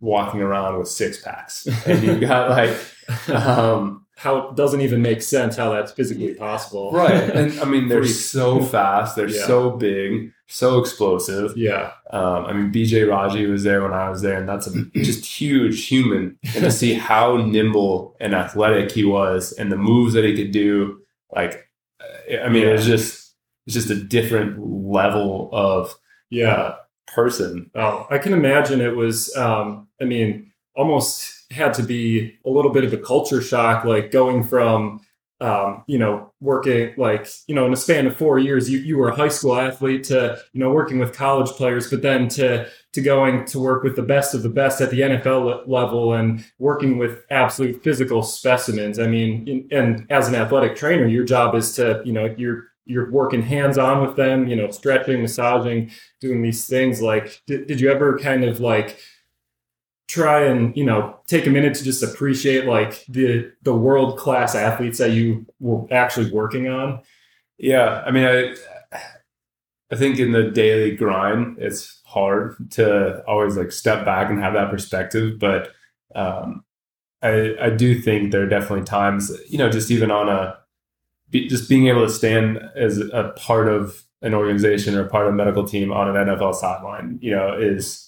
walking 0.00 0.40
around 0.40 0.78
with 0.78 0.88
six 0.88 1.22
packs. 1.22 1.66
And 1.86 2.02
you've 2.02 2.20
got 2.20 2.50
like, 2.50 3.28
um, 3.28 4.05
how 4.16 4.48
it 4.48 4.56
doesn't 4.56 4.80
even 4.80 5.02
make 5.02 5.20
sense 5.20 5.56
how 5.56 5.70
that's 5.70 5.92
physically 5.92 6.34
possible. 6.34 6.90
Right. 6.90 7.12
And 7.12 7.60
I 7.60 7.64
mean, 7.66 7.88
they're 7.88 8.06
so 8.06 8.62
fast. 8.62 9.14
They're 9.14 9.28
yeah. 9.28 9.46
so 9.46 9.72
big, 9.72 10.32
so 10.46 10.78
explosive. 10.78 11.54
Yeah. 11.54 11.92
Um, 12.10 12.46
I 12.46 12.52
mean, 12.54 12.72
BJ 12.72 13.08
Raji 13.08 13.44
was 13.46 13.62
there 13.62 13.82
when 13.82 13.92
I 13.92 14.08
was 14.08 14.22
there, 14.22 14.38
and 14.38 14.48
that's 14.48 14.66
a 14.66 14.84
just 14.94 15.26
huge 15.26 15.86
human. 15.86 16.38
And 16.54 16.64
to 16.64 16.70
see 16.70 16.94
how 16.94 17.36
nimble 17.36 18.16
and 18.18 18.34
athletic 18.34 18.90
he 18.90 19.04
was 19.04 19.52
and 19.52 19.70
the 19.70 19.76
moves 19.76 20.14
that 20.14 20.24
he 20.24 20.34
could 20.34 20.50
do, 20.50 21.02
like, 21.30 21.68
uh, 22.00 22.38
I 22.38 22.48
mean, 22.48 22.62
yeah. 22.62 22.70
it's 22.70 22.86
just, 22.86 23.34
it's 23.66 23.74
just 23.74 23.90
a 23.90 24.02
different 24.02 24.58
level 24.58 25.50
of 25.52 25.94
yeah 26.30 26.52
uh, 26.54 26.76
person. 27.06 27.70
Oh, 27.74 28.06
I 28.08 28.16
can 28.16 28.32
imagine 28.32 28.80
it 28.80 28.96
was, 28.96 29.34
um, 29.36 29.88
I 30.00 30.04
mean, 30.04 30.52
almost 30.74 31.35
had 31.50 31.74
to 31.74 31.82
be 31.82 32.38
a 32.44 32.50
little 32.50 32.72
bit 32.72 32.84
of 32.84 32.92
a 32.92 32.98
culture 32.98 33.40
shock, 33.40 33.84
like 33.84 34.10
going 34.10 34.42
from 34.42 35.00
um, 35.40 35.84
you 35.86 35.98
know, 35.98 36.32
working 36.40 36.94
like, 36.96 37.28
you 37.46 37.54
know, 37.54 37.66
in 37.66 37.72
a 37.72 37.76
span 37.76 38.06
of 38.06 38.16
four 38.16 38.38
years, 38.38 38.70
you, 38.70 38.78
you 38.78 38.96
were 38.96 39.10
a 39.10 39.14
high 39.14 39.28
school 39.28 39.54
athlete 39.54 40.04
to, 40.04 40.38
you 40.52 40.60
know, 40.60 40.70
working 40.70 40.98
with 40.98 41.12
college 41.12 41.50
players, 41.50 41.90
but 41.90 42.00
then 42.00 42.28
to, 42.28 42.66
to 42.94 43.00
going 43.02 43.44
to 43.46 43.58
work 43.58 43.82
with 43.82 43.96
the 43.96 44.02
best 44.02 44.34
of 44.34 44.42
the 44.42 44.48
best 44.48 44.80
at 44.80 44.90
the 44.90 45.00
NFL 45.00 45.68
level 45.68 46.14
and 46.14 46.42
working 46.58 46.96
with 46.96 47.24
absolute 47.30 47.82
physical 47.84 48.22
specimens. 48.22 48.98
I 48.98 49.08
mean, 49.08 49.46
in, 49.46 49.68
and 49.70 50.06
as 50.10 50.26
an 50.26 50.34
athletic 50.34 50.74
trainer, 50.74 51.06
your 51.06 51.24
job 51.24 51.54
is 51.54 51.74
to, 51.74 52.00
you 52.02 52.14
know, 52.14 52.34
you're, 52.38 52.68
you're 52.86 53.10
working 53.10 53.42
hands 53.42 53.76
on 53.76 54.06
with 54.06 54.16
them, 54.16 54.46
you 54.46 54.56
know, 54.56 54.70
stretching, 54.70 55.20
massaging, 55.20 55.90
doing 56.18 56.40
these 56.40 56.66
things. 56.66 57.02
Like, 57.02 57.42
did, 57.46 57.66
did 57.66 57.78
you 57.78 57.90
ever 57.90 58.18
kind 58.18 58.42
of 58.42 58.60
like, 58.60 58.98
try 60.08 60.44
and 60.44 60.76
you 60.76 60.84
know 60.84 61.18
take 61.26 61.46
a 61.46 61.50
minute 61.50 61.74
to 61.74 61.84
just 61.84 62.02
appreciate 62.02 62.66
like 62.66 63.04
the 63.06 63.50
the 63.62 63.74
world 63.74 64.18
class 64.18 64.54
athletes 64.54 64.98
that 64.98 65.10
you 65.10 65.44
were 65.60 65.86
actually 65.92 66.30
working 66.30 66.68
on. 66.68 67.00
Yeah 67.58 68.02
i 68.06 68.10
mean 68.10 68.24
i 68.24 68.54
i 69.90 69.96
think 69.96 70.18
in 70.18 70.32
the 70.32 70.50
daily 70.50 70.94
grind 70.94 71.56
it's 71.58 72.02
hard 72.04 72.54
to 72.72 73.22
always 73.24 73.56
like 73.56 73.72
step 73.72 74.04
back 74.04 74.30
and 74.30 74.38
have 74.38 74.52
that 74.52 74.70
perspective 74.70 75.38
but 75.38 75.70
um 76.14 76.62
i 77.22 77.54
i 77.60 77.70
do 77.70 77.98
think 77.98 78.30
there 78.30 78.42
are 78.42 78.48
definitely 78.48 78.84
times 78.84 79.32
you 79.48 79.56
know 79.56 79.70
just 79.70 79.90
even 79.90 80.10
on 80.10 80.28
a 80.28 80.58
just 81.32 81.68
being 81.68 81.88
able 81.88 82.06
to 82.06 82.12
stand 82.12 82.60
as 82.76 82.98
a 82.98 83.32
part 83.36 83.68
of 83.68 84.04
an 84.22 84.34
organization 84.34 84.94
or 84.94 85.04
part 85.08 85.26
of 85.26 85.32
a 85.32 85.36
medical 85.36 85.66
team 85.66 85.90
on 85.92 86.14
an 86.14 86.26
nfl 86.26 86.54
sideline 86.54 87.18
you 87.22 87.30
know 87.30 87.58
is 87.58 88.05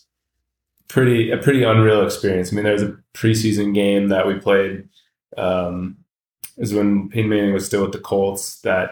pretty 0.89 1.31
a 1.31 1.39
pretty 1.39 1.63
unreal 1.63 2.05
experience. 2.05 2.53
I 2.53 2.57
mean, 2.57 2.65
there 2.65 2.73
was 2.73 2.83
a 2.83 2.97
preseason 3.15 3.75
game 3.75 4.09
that 4.09 4.27
we 4.27 4.39
played. 4.39 4.89
Um, 5.37 5.99
is 6.57 6.75
when 6.75 7.09
Peyton 7.09 7.31
Manning 7.31 7.55
was 7.55 7.67
still 7.67 7.83
with 7.83 7.93
the 7.93 8.01
Colts. 8.01 8.61
That 8.63 8.91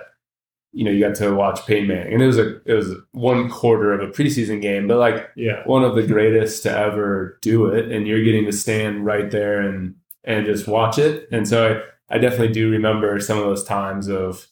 you 0.72 0.84
know 0.84 0.90
you 0.90 1.00
got 1.00 1.16
to 1.16 1.34
watch 1.34 1.66
Peyton 1.66 1.88
Manning, 1.88 2.12
and 2.12 2.22
it 2.22 2.26
was 2.26 2.38
a 2.38 2.60
it 2.64 2.74
was 2.74 2.94
one 3.12 3.50
quarter 3.50 3.92
of 3.92 4.00
a 4.00 4.12
preseason 4.12 4.60
game, 4.60 4.86
but 4.86 4.98
like 4.98 5.30
yeah, 5.36 5.62
one 5.64 5.82
of 5.82 5.94
the 5.94 6.06
greatest 6.06 6.62
to 6.64 6.76
ever 6.76 7.38
do 7.42 7.66
it, 7.66 7.90
and 7.90 8.06
you're 8.06 8.24
getting 8.24 8.44
to 8.44 8.52
stand 8.52 9.04
right 9.04 9.30
there 9.30 9.60
and 9.60 9.94
and 10.24 10.46
just 10.46 10.68
watch 10.68 10.98
it. 10.98 11.28
And 11.32 11.48
so 11.48 11.82
I, 12.10 12.16
I 12.16 12.18
definitely 12.18 12.52
do 12.52 12.70
remember 12.70 13.18
some 13.20 13.38
of 13.38 13.44
those 13.44 13.64
times 13.64 14.08
of 14.08 14.46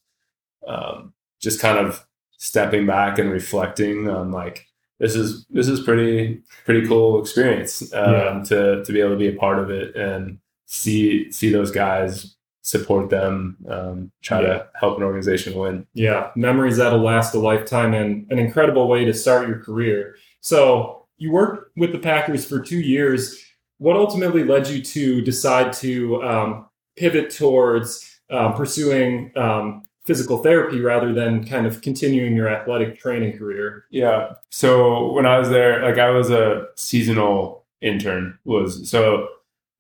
um, 0.67 1.13
just 1.41 1.61
kind 1.61 1.79
of 1.79 2.05
stepping 2.39 2.87
back 2.87 3.19
and 3.19 3.31
reflecting 3.31 4.09
on 4.09 4.31
like 4.31 4.67
this 5.01 5.15
is 5.15 5.47
this 5.51 5.69
is 5.69 5.81
pretty 5.81 6.41
pretty 6.65 6.87
cool 6.87 7.21
experience 7.21 7.93
um, 7.95 8.13
Yeah. 8.13 8.43
to 8.47 8.85
to 8.85 8.93
be 8.93 9.01
able 9.01 9.11
to 9.11 9.17
be 9.17 9.29
a 9.29 9.33
part 9.39 9.59
of 9.59 9.71
it 9.71 9.95
and 9.97 10.39
see 10.67 11.31
see 11.31 11.51
those 11.51 11.71
guys 11.71 12.37
support 12.63 13.11
them, 13.11 13.59
um, 13.69 14.11
try 14.23 14.41
Yeah. 14.41 14.47
to 14.49 14.69
help 14.75 14.97
an 14.97 15.03
organization 15.05 15.53
win. 15.59 15.87
Yeah, 15.93 16.31
memories 16.35 16.79
that'll 16.79 16.99
last 17.03 17.35
a 17.35 17.39
lifetime 17.39 17.93
and 17.93 18.27
an 18.33 18.39
incredible 18.39 18.89
way 18.89 19.05
to 19.05 19.13
start 19.13 19.47
your 19.49 19.59
career. 19.59 20.17
So, 20.41 21.07
you 21.19 21.31
worked 21.31 21.77
with 21.77 21.93
the 21.93 21.99
Packers 21.99 22.47
for 22.47 22.61
two 22.61 22.81
years. 22.81 23.39
What 23.77 23.97
ultimately 23.97 24.45
led 24.45 24.67
you 24.69 24.83
to 24.83 25.21
decide 25.21 25.75
to 25.75 26.23
um, 26.23 26.67
pivot 26.97 27.29
towards 27.29 28.19
um, 28.31 28.55
pursuing 28.55 29.31
um, 29.37 29.83
physical 30.05 30.39
therapy 30.39 30.81
rather 30.81 31.13
than 31.13 31.45
kind 31.47 31.67
of 31.67 31.81
continuing 31.81 32.37
your 32.37 32.49
athletic 32.49 32.99
training 32.99 33.39
career? 33.39 33.85
Yeah. 33.91 34.35
So 34.51 35.13
when 35.13 35.27
I 35.27 35.39
was 35.39 35.49
there, 35.49 35.83
like 35.83 35.99
I 35.99 36.11
was 36.11 36.31
a 36.31 36.67
seasonal 36.77 37.65
intern. 37.81 38.39
Was 38.45 38.89
so 38.89 39.29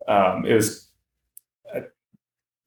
um, 0.09 0.45
it 0.47 0.55
was, 0.55 0.89
uh, 1.75 1.81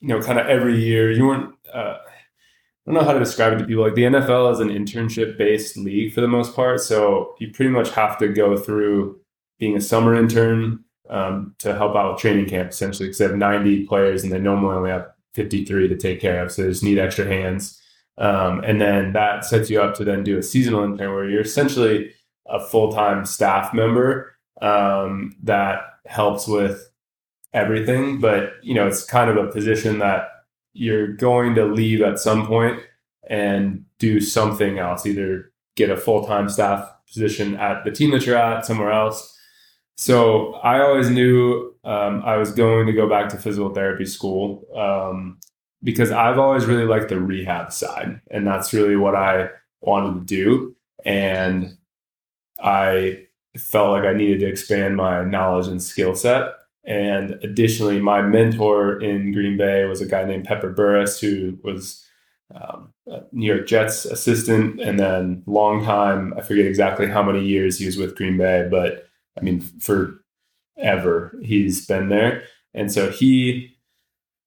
you 0.02 0.10
know, 0.10 0.22
kind 0.22 0.40
of 0.40 0.48
every 0.48 0.78
year. 0.80 1.12
You 1.12 1.28
weren't. 1.28 1.56
Uh, 1.74 1.98
I 2.00 2.92
don't 2.92 3.02
know 3.02 3.06
how 3.06 3.14
to 3.14 3.20
describe 3.20 3.54
it 3.54 3.58
to 3.58 3.66
people. 3.66 3.84
Like 3.84 3.96
the 3.96 4.04
NFL 4.04 4.54
is 4.54 4.60
an 4.62 4.70
internship 4.70 5.38
based 5.38 5.76
league 5.76 6.14
for 6.14 6.22
the 6.22 6.28
most 6.28 6.56
part, 6.56 6.80
so 6.80 7.36
you 7.40 7.52
pretty 7.52 7.72
much 7.72 7.90
have 7.92 8.18
to 8.20 8.30
go 8.30 8.58
through 8.58 9.20
being 9.60 9.76
a 9.76 9.82
summer 9.82 10.16
intern 10.16 10.86
um, 11.10 11.56
to 11.60 11.76
help 11.76 11.96
out 11.96 12.14
with 12.14 12.22
training 12.22 12.48
camp 12.48 12.70
essentially 12.70 13.08
because 13.08 13.18
they 13.18 13.26
have 13.26 13.36
90 13.36 13.86
players 13.88 14.24
and 14.24 14.32
they 14.32 14.40
normally 14.40 14.76
only 14.76 14.90
have 14.90 15.12
53 15.38 15.88
to 15.88 15.96
take 15.96 16.20
care 16.20 16.44
of, 16.44 16.52
so 16.52 16.64
they 16.64 16.70
just 16.70 16.84
need 16.84 17.00
extra 17.00 17.26
hands. 17.26 17.80
Um, 18.18 18.64
and 18.64 18.82
then 18.82 19.14
that 19.14 19.46
sets 19.46 19.70
you 19.70 19.80
up 19.80 19.96
to 19.96 20.04
then 20.04 20.24
do 20.24 20.38
a 20.40 20.44
seasonal 20.44 20.84
intern 20.84 21.14
where 21.14 21.30
you're 21.30 21.42
essentially 21.42 22.12
a 22.48 22.60
full 22.60 22.92
time 22.92 23.26
staff 23.26 23.74
member 23.74 24.36
um, 24.62 25.36
that 25.44 25.82
helps 26.06 26.48
with 26.48 26.90
everything. 27.54 28.20
But 28.20 28.54
you 28.64 28.74
know, 28.74 28.88
it's 28.88 29.06
kind 29.06 29.30
of 29.30 29.38
a 29.38 29.52
position 29.52 30.00
that 30.00 30.30
you're 30.74 31.08
going 31.08 31.56
to 31.56 31.66
leave 31.66 32.02
at 32.02 32.20
some 32.20 32.48
point 32.48 32.82
and 33.30 33.86
do 34.00 34.20
something 34.20 34.80
else, 34.80 35.06
either 35.06 35.52
get 35.76 35.92
a 35.92 35.98
full 35.98 36.26
time 36.26 36.50
staff 36.50 36.90
position 37.08 37.56
at 37.56 37.84
the 37.84 37.92
team 37.92 38.12
that 38.12 38.26
you're 38.26 38.36
at 38.36 38.66
somewhere 38.66 38.92
else. 38.92 39.37
So 39.98 40.54
I 40.56 40.80
always 40.82 41.10
knew 41.10 41.74
um, 41.84 42.22
I 42.24 42.38
was 42.38 42.52
going 42.52 42.86
to 42.86 42.94
go 42.94 43.10
back 43.10 43.30
to 43.30 43.38
physical 43.38 43.74
therapy 43.74 44.06
school 44.06 44.64
um, 44.76 45.40
because 45.84 46.12
I've 46.12 46.38
always 46.38 46.66
really 46.66 46.86
liked 46.86 47.10
the 47.10 47.20
rehab 47.20 47.74
side, 47.74 48.22
and 48.30 48.46
that's 48.46 48.74
really 48.74 48.96
what 48.96 49.16
I 49.16 49.50
wanted 49.82 50.20
to 50.20 50.26
do. 50.26 50.76
And 51.04 51.78
I 52.60 53.26
felt 53.58 53.92
like 53.92 54.04
I 54.04 54.14
needed 54.14 54.40
to 54.42 54.48
expand 54.48 54.98
my 54.98 55.24
knowledge 55.24 55.68
and 55.68 55.82
skill 55.82 56.16
set. 56.16 56.52
And 56.86 57.32
additionally, 57.44 58.00
my 58.00 58.22
mentor 58.22 59.02
in 59.02 59.34
Green 59.34 59.58
Bay 59.58 59.86
was 59.86 60.02
a 60.02 60.06
guy 60.06 60.24
named 60.26 60.46
Pepper 60.46 60.74
Burruss, 60.74 61.20
who 61.20 61.58
was 61.64 62.06
um, 62.54 62.94
New 63.32 63.52
York 63.54 63.68
Jets 63.68 64.06
assistant, 64.06 64.80
and 64.80 65.00
then 65.00 65.44
long 65.48 65.84
time. 65.84 66.34
I 66.38 66.42
forget 66.42 66.66
exactly 66.66 67.08
how 67.08 67.24
many 67.24 67.44
years 67.46 67.80
he 67.80 67.86
was 67.88 67.98
with 67.98 68.16
Green 68.16 68.38
Bay, 68.38 68.68
but 68.70 69.07
I 69.38 69.42
mean, 69.42 69.62
forever 69.62 71.38
he's 71.42 71.86
been 71.86 72.10
there. 72.10 72.44
And 72.74 72.92
so 72.92 73.10
he 73.10 73.74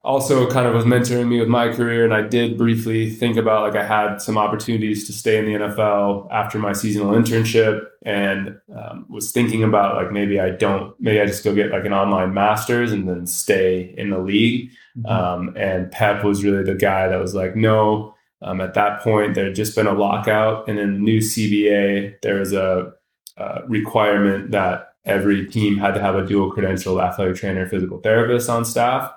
also 0.03 0.51
kind 0.51 0.67
of 0.67 0.75
was 0.75 0.85
mentoring 0.85 1.29
me 1.29 1.39
with 1.41 1.49
my 1.49 1.69
career. 1.69 2.05
And 2.05 2.15
I 2.15 2.23
did 2.23 2.57
briefly 2.57 3.11
think 3.11 3.37
about 3.37 3.63
like 3.63 3.77
I 3.77 3.87
had 3.87 4.23
some 4.23 4.39
opportunities 4.39 5.07
to 5.07 5.13
stay 5.13 5.39
in 5.39 5.45
the 5.45 5.67
NFL 5.67 6.29
after 6.31 6.59
my 6.59 6.73
seasonal 6.73 7.13
internship 7.13 7.85
and 8.03 8.59
um, 8.75 9.05
was 9.11 9.31
thinking 9.31 9.63
about 9.63 9.97
like 9.97 10.11
maybe 10.11 10.41
I 10.41 10.51
don't, 10.51 10.99
maybe 10.99 11.21
I 11.21 11.27
just 11.27 11.45
go 11.45 11.55
get 11.55 11.71
like 11.71 11.85
an 11.85 11.93
online 11.93 12.33
master's 12.33 12.93
and 12.93 13.07
then 13.07 13.27
stay 13.27 13.95
in 13.99 14.11
the 14.11 14.19
league. 14.19 14.71
Um, 15.05 15.55
and 15.57 15.91
Pep 15.91 16.25
was 16.25 16.45
really 16.45 16.65
the 16.65 16.75
guy 16.75 17.09
that 17.09 17.21
was 17.21 17.35
like, 17.35 17.57
no. 17.57 18.15
Um, 18.43 18.63
at 18.63 18.73
that 18.75 19.01
point, 19.01 19.35
there 19.35 19.45
had 19.47 19.55
just 19.55 19.77
been 19.77 19.87
a 19.87 19.93
lockout, 19.93 20.67
and 20.67 20.79
in 20.79 20.95
the 20.95 20.99
new 20.99 21.19
CBA, 21.19 22.23
there 22.23 22.37
was 22.37 22.55
a, 22.55 22.91
a 23.41 23.63
requirement 23.69 24.51
that 24.51 24.93
every 25.05 25.47
team 25.47 25.79
had 25.79 25.95
to 25.95 26.01
have 26.01 26.15
a 26.15 26.27
dual 26.27 26.51
credential 26.53 27.01
athletic 27.01 27.37
trainer, 27.37 27.67
physical 27.67 27.99
therapist 28.01 28.49
on 28.51 28.65
staff. 28.65 29.13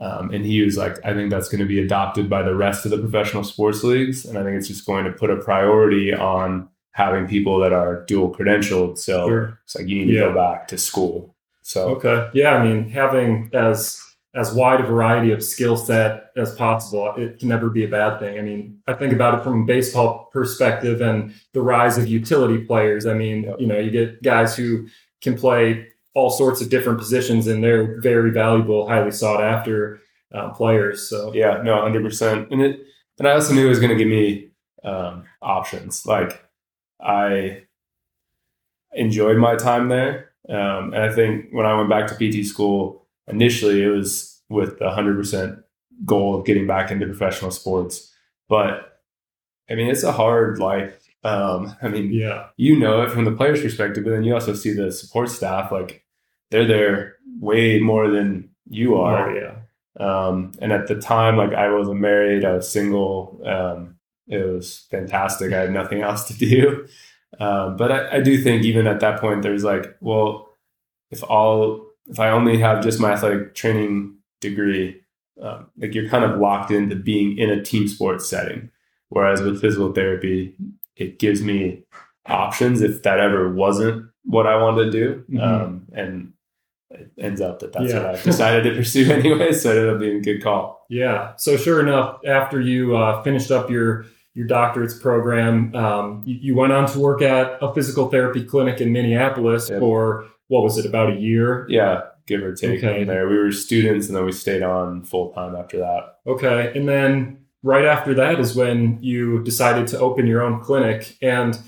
Um, 0.00 0.30
and 0.30 0.44
he 0.46 0.62
was 0.62 0.76
like, 0.76 1.04
I 1.04 1.12
think 1.12 1.30
that's 1.30 1.48
going 1.48 1.58
to 1.60 1.66
be 1.66 1.80
adopted 1.80 2.30
by 2.30 2.42
the 2.42 2.54
rest 2.54 2.84
of 2.84 2.92
the 2.92 2.98
professional 2.98 3.42
sports 3.42 3.82
leagues. 3.82 4.24
And 4.24 4.38
I 4.38 4.44
think 4.44 4.56
it's 4.56 4.68
just 4.68 4.86
going 4.86 5.04
to 5.06 5.12
put 5.12 5.30
a 5.30 5.36
priority 5.36 6.14
on 6.14 6.68
having 6.92 7.26
people 7.26 7.58
that 7.60 7.72
are 7.72 8.04
dual 8.06 8.32
credentialed. 8.32 8.96
So 8.98 9.26
Sure. 9.28 9.58
it's 9.64 9.74
like 9.76 9.88
you 9.88 9.96
need 9.96 10.06
to 10.06 10.12
Yeah. 10.12 10.20
go 10.28 10.34
back 10.34 10.68
to 10.68 10.78
school. 10.78 11.34
So 11.62 11.88
Okay. 11.96 12.28
Yeah, 12.32 12.56
I 12.56 12.64
mean, 12.64 12.88
having 12.90 13.50
as 13.52 14.00
as 14.34 14.52
wide 14.52 14.80
a 14.80 14.84
variety 14.84 15.32
of 15.32 15.42
skill 15.42 15.76
set 15.76 16.30
as 16.36 16.54
possible, 16.54 17.12
it 17.16 17.38
can 17.38 17.48
never 17.48 17.70
be 17.70 17.84
a 17.84 17.88
bad 17.88 18.18
thing. 18.20 18.38
I 18.38 18.42
mean, 18.42 18.78
I 18.86 18.92
think 18.92 19.12
about 19.12 19.38
it 19.38 19.42
from 19.42 19.62
a 19.62 19.66
baseball 19.66 20.28
perspective 20.32 21.00
and 21.00 21.34
the 21.54 21.62
rise 21.62 21.96
of 21.96 22.06
utility 22.06 22.64
players. 22.64 23.06
I 23.06 23.14
mean, 23.14 23.44
Yep. 23.44 23.56
you 23.60 23.66
know, 23.66 23.78
you 23.78 23.90
get 23.90 24.22
guys 24.22 24.56
who 24.56 24.86
can 25.22 25.36
play 25.36 25.86
all 26.14 26.30
sorts 26.30 26.60
of 26.60 26.68
different 26.68 26.98
positions, 26.98 27.46
and 27.46 27.62
they're 27.64 28.00
very 28.00 28.30
valuable, 28.30 28.86
highly 28.88 29.10
sought 29.12 29.42
after 29.42 30.00
uh, 30.34 30.50
players. 30.50 31.08
So 31.08 31.32
yeah, 31.32 31.62
no, 31.62 31.80
hundred 31.80 32.04
percent. 32.04 32.50
And 32.52 32.60
it, 32.60 32.80
and 33.18 33.26
I 33.26 33.32
also 33.32 33.54
knew 33.54 33.66
it 33.66 33.70
was 33.70 33.80
going 33.80 33.96
to 33.96 34.04
give 34.04 34.08
me 34.08 34.50
um, 34.84 35.24
options. 35.40 36.04
Like 36.06 36.44
I 37.00 37.62
enjoyed 38.92 39.38
my 39.38 39.56
time 39.56 39.88
there, 39.88 40.32
um, 40.48 40.92
and 40.92 40.98
I 40.98 41.12
think 41.14 41.46
when 41.52 41.66
I 41.66 41.74
went 41.74 41.88
back 41.88 42.06
to 42.08 42.14
PT 42.14 42.46
school 42.46 43.06
initially, 43.28 43.82
it 43.82 43.88
was 43.88 44.40
with 44.48 44.78
the 44.78 44.90
hundred 44.90 45.16
percent 45.16 45.58
goal 46.04 46.38
of 46.38 46.46
getting 46.46 46.66
back 46.66 46.90
into 46.90 47.06
professional 47.06 47.50
sports. 47.50 48.12
But 48.48 49.00
I 49.70 49.74
mean, 49.74 49.88
it's 49.88 50.02
a 50.04 50.12
hard 50.12 50.58
life. 50.58 50.94
Um, 51.24 51.76
I 51.82 51.88
mean, 51.88 52.12
yeah, 52.12 52.46
you 52.56 52.78
know 52.78 53.02
it 53.02 53.10
from 53.10 53.24
the 53.24 53.32
player's 53.32 53.62
perspective, 53.62 54.04
but 54.04 54.10
then 54.10 54.24
you 54.24 54.34
also 54.34 54.54
see 54.54 54.72
the 54.72 54.90
support 54.92 55.30
staff. 55.30 55.70
Like 55.72 56.04
they're 56.50 56.66
there 56.66 57.16
way 57.40 57.78
more 57.78 58.08
than 58.08 58.50
you 58.68 58.96
are. 58.96 59.30
oh, 59.30 59.34
yeah, 59.34 59.54
Um, 60.04 60.52
and 60.60 60.72
at 60.72 60.86
the 60.86 61.00
time, 61.00 61.36
like 61.36 61.52
I 61.52 61.70
wasn't 61.70 62.00
married, 62.00 62.44
I 62.44 62.52
was 62.52 62.70
single. 62.70 63.40
Um, 63.44 63.96
it 64.26 64.44
was 64.44 64.86
fantastic. 64.90 65.52
I 65.52 65.60
had 65.60 65.72
nothing 65.72 66.02
else 66.02 66.24
to 66.28 66.34
do. 66.34 66.86
Um, 67.40 67.76
but 67.76 67.92
I, 67.92 68.16
I 68.16 68.20
do 68.20 68.42
think 68.42 68.64
even 68.64 68.86
at 68.86 69.00
that 69.00 69.20
point, 69.20 69.42
there's 69.42 69.64
like, 69.64 69.96
well, 70.00 70.48
if 71.10 71.22
all, 71.22 71.87
if 72.08 72.18
I 72.20 72.30
only 72.30 72.58
have 72.58 72.82
just 72.82 73.00
my 73.00 73.12
athletic 73.12 73.54
training 73.54 74.16
degree, 74.40 75.00
um, 75.42 75.66
like 75.78 75.94
you're 75.94 76.08
kind 76.08 76.24
of 76.24 76.38
locked 76.40 76.70
into 76.70 76.96
being 76.96 77.38
in 77.38 77.50
a 77.50 77.62
team 77.62 77.86
sports 77.88 78.28
setting. 78.28 78.70
Whereas 79.10 79.40
with 79.42 79.60
physical 79.60 79.92
therapy, 79.92 80.54
it 80.96 81.18
gives 81.18 81.42
me 81.42 81.84
options 82.26 82.80
if 82.82 83.02
that 83.04 83.20
ever 83.20 83.52
wasn't 83.52 84.06
what 84.24 84.46
I 84.46 84.60
wanted 84.62 84.84
to 84.86 84.90
do. 84.90 85.24
Mhm. 85.32 85.42
Um, 85.42 85.82
and 85.92 86.32
it 86.90 87.10
ends 87.18 87.40
up 87.40 87.60
that 87.60 87.72
that's 87.72 87.92
Yeah. 87.92 88.10
what 88.12 88.20
I 88.20 88.22
decided 88.22 88.64
to 88.70 88.76
pursue 88.76 89.10
anyway. 89.12 89.52
So 89.52 89.70
it 89.70 89.76
ended 89.78 89.94
up 89.94 90.00
being 90.00 90.16
a 90.18 90.20
good 90.20 90.42
call. 90.42 90.84
yeah. 90.90 91.32
So 91.36 91.56
sure 91.56 91.80
enough, 91.80 92.18
after 92.26 92.60
you 92.60 92.96
uh, 92.96 93.22
finished 93.22 93.50
up 93.50 93.70
your 93.70 94.04
your 94.34 94.46
doctorate's 94.46 94.94
program, 94.96 95.74
um, 95.74 96.22
you, 96.24 96.36
you 96.40 96.54
went 96.54 96.72
on 96.72 96.86
to 96.86 96.98
work 97.00 97.22
at 97.22 97.58
a 97.60 97.72
physical 97.74 98.08
therapy 98.08 98.44
clinic 98.44 98.80
in 98.80 98.92
Minneapolis 98.92 99.68
Yep. 99.68 99.80
for 99.80 100.26
what 100.48 100.62
was 100.62 100.76
it 100.78 100.86
about 100.86 101.12
a 101.12 101.16
year? 101.16 101.66
Yeah, 101.68 102.02
give 102.26 102.42
or 102.42 102.54
take 102.54 102.82
Okay. 102.82 103.04
there. 103.04 103.28
We 103.28 103.38
were 103.38 103.52
students 103.52 104.08
and 104.08 104.16
then 104.16 104.24
we 104.24 104.32
stayed 104.32 104.62
on 104.62 105.04
full 105.04 105.32
time 105.32 105.54
after 105.54 105.78
that. 105.78 106.16
Okay. 106.26 106.72
And 106.74 106.88
then 106.88 107.44
right 107.62 107.84
after 107.84 108.14
that 108.14 108.38
is 108.40 108.54
when 108.54 108.98
you 109.02 109.42
decided 109.44 109.86
to 109.88 109.98
open 109.98 110.26
your 110.26 110.42
own 110.42 110.60
clinic. 110.60 111.16
And 111.22 111.58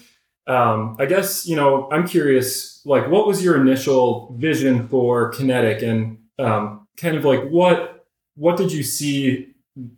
um, 0.47 0.97
I 0.99 1.07
guess, 1.07 1.47
you 1.47 1.57
know, 1.57 1.89
I'm 1.93 2.07
curious, 2.07 2.81
like, 2.85 3.09
what 3.09 3.27
was 3.27 3.45
your 3.45 3.61
initial 3.61 4.35
vision 4.39 4.89
for 4.89 5.31
Kinetic 5.31 5.83
and 5.83 6.19
um, 6.39 6.89
kind 6.97 7.17
of 7.17 7.25
like 7.25 7.49
what, 7.49 8.07
what 8.35 8.57
did 8.57 8.73
you 8.73 8.83
see 8.83 9.55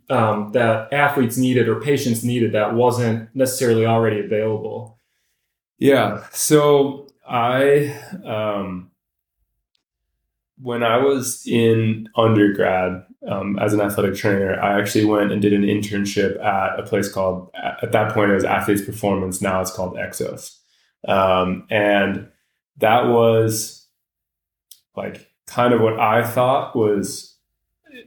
um, 0.09 0.51
that 0.51 0.93
athletes 0.93 1.37
needed 1.37 1.67
or 1.67 1.79
patients 1.79 2.23
needed 2.23 2.51
that 2.51 2.73
wasn't 2.73 3.33
necessarily 3.35 3.85
already 3.85 4.19
available? 4.19 4.99
Yeah. 5.79 6.25
So 6.31 7.07
I, 7.27 7.97
um, 8.25 8.91
when 10.61 10.83
I 10.83 10.97
was 10.97 11.45
in 11.45 12.09
undergrad 12.15 13.05
um, 13.27 13.57
as 13.59 13.73
an 13.73 13.81
athletic 13.81 14.15
trainer, 14.15 14.59
I 14.59 14.79
actually 14.79 15.05
went 15.05 15.31
and 15.31 15.41
did 15.41 15.53
an 15.53 15.63
internship 15.63 16.41
at 16.43 16.79
a 16.79 16.83
place 16.83 17.11
called, 17.11 17.49
at 17.55 17.91
that 17.91 18.13
point, 18.13 18.31
it 18.31 18.35
was 18.35 18.43
Athletes 18.43 18.83
Performance. 18.83 19.41
Now 19.41 19.61
it's 19.61 19.71
called 19.71 19.95
Exos. 19.95 20.57
Um, 21.07 21.65
and 21.69 22.29
that 22.77 23.07
was 23.07 23.87
like 24.95 25.29
kind 25.47 25.73
of 25.73 25.81
what 25.81 25.99
I 25.99 26.25
thought 26.25 26.75
was 26.75 27.35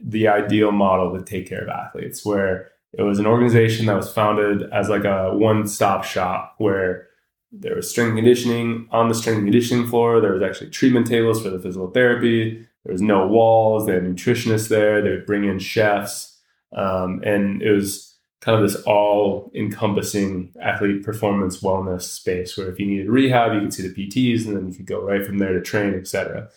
the 0.03 0.27
ideal 0.27 0.71
model 0.71 1.17
to 1.17 1.23
take 1.23 1.47
care 1.47 1.61
of 1.61 1.69
athletes, 1.69 2.25
where 2.25 2.69
it 2.93 3.03
was 3.03 3.19
an 3.19 3.25
organization 3.25 3.85
that 3.85 3.95
was 3.95 4.11
founded 4.11 4.69
as 4.71 4.89
like 4.89 5.05
a 5.05 5.35
one 5.35 5.67
stop 5.67 6.03
shop 6.03 6.55
where 6.57 7.07
there 7.51 7.75
was 7.75 7.89
strength 7.89 8.15
conditioning 8.15 8.87
on 8.91 9.07
the 9.07 9.15
strength 9.15 9.43
conditioning 9.43 9.87
floor. 9.87 10.19
There 10.19 10.33
was 10.33 10.43
actually 10.43 10.69
treatment 10.69 11.07
tables 11.07 11.41
for 11.41 11.49
the 11.49 11.59
physical 11.59 11.89
therapy. 11.91 12.65
There 12.83 12.93
was 12.93 13.01
no 13.01 13.27
walls. 13.27 13.85
They 13.85 13.93
had 13.93 14.03
nutritionists 14.03 14.69
there. 14.69 15.01
They 15.01 15.11
would 15.11 15.25
bring 15.25 15.45
in 15.45 15.59
chefs, 15.59 16.39
um, 16.75 17.21
and 17.23 17.61
it 17.61 17.71
was 17.71 18.15
kind 18.41 18.63
of 18.63 18.69
this 18.69 18.81
all 18.83 19.51
encompassing 19.55 20.53
athlete 20.61 21.03
performance 21.03 21.61
wellness 21.61 22.03
space 22.03 22.57
where 22.57 22.69
if 22.69 22.79
you 22.79 22.85
needed 22.85 23.09
rehab, 23.09 23.53
you 23.53 23.61
could 23.61 23.73
see 23.73 23.87
the 23.87 23.93
PTs 23.93 24.45
and 24.45 24.55
then 24.55 24.67
you 24.67 24.73
could 24.73 24.85
go 24.85 25.01
right 25.01 25.25
from 25.25 25.39
there 25.39 25.53
to 25.53 25.61
train, 25.61 25.95
etc. 25.95 26.47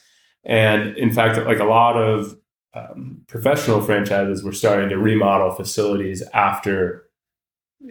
And 0.44 0.96
in 0.96 1.12
fact, 1.12 1.44
like 1.46 1.58
a 1.58 1.64
lot 1.64 1.96
of 1.96 2.36
um, 2.74 3.22
professional 3.26 3.80
franchises 3.80 4.42
were 4.42 4.52
starting 4.52 4.88
to 4.90 4.98
remodel 4.98 5.52
facilities 5.52 6.22
after 6.34 7.06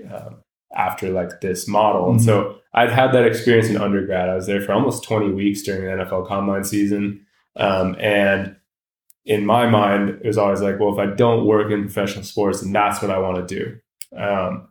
uh, 0.10 0.29
after 0.75 1.10
like 1.10 1.41
this 1.41 1.68
model. 1.68 2.03
Mm-hmm. 2.03 2.12
And 2.12 2.22
so 2.22 2.59
I'd 2.73 2.91
had 2.91 3.11
that 3.13 3.25
experience 3.25 3.69
in 3.69 3.77
undergrad. 3.77 4.29
I 4.29 4.35
was 4.35 4.47
there 4.47 4.61
for 4.61 4.73
almost 4.73 5.03
20 5.03 5.31
weeks 5.31 5.63
during 5.63 5.83
the 5.83 6.03
NFL 6.03 6.27
combine 6.27 6.63
season. 6.63 7.25
Um, 7.55 7.95
and 7.99 8.55
in 9.25 9.45
my 9.45 9.67
mind, 9.67 10.09
it 10.09 10.25
was 10.25 10.38
always 10.38 10.61
like, 10.61 10.79
well, 10.79 10.93
if 10.93 10.99
I 10.99 11.13
don't 11.13 11.45
work 11.45 11.71
in 11.71 11.83
professional 11.83 12.23
sports, 12.23 12.61
then 12.61 12.71
that's 12.71 13.01
what 13.01 13.11
I 13.11 13.19
want 13.19 13.47
to 13.47 13.55
do. 13.55 14.17
Um, 14.17 14.69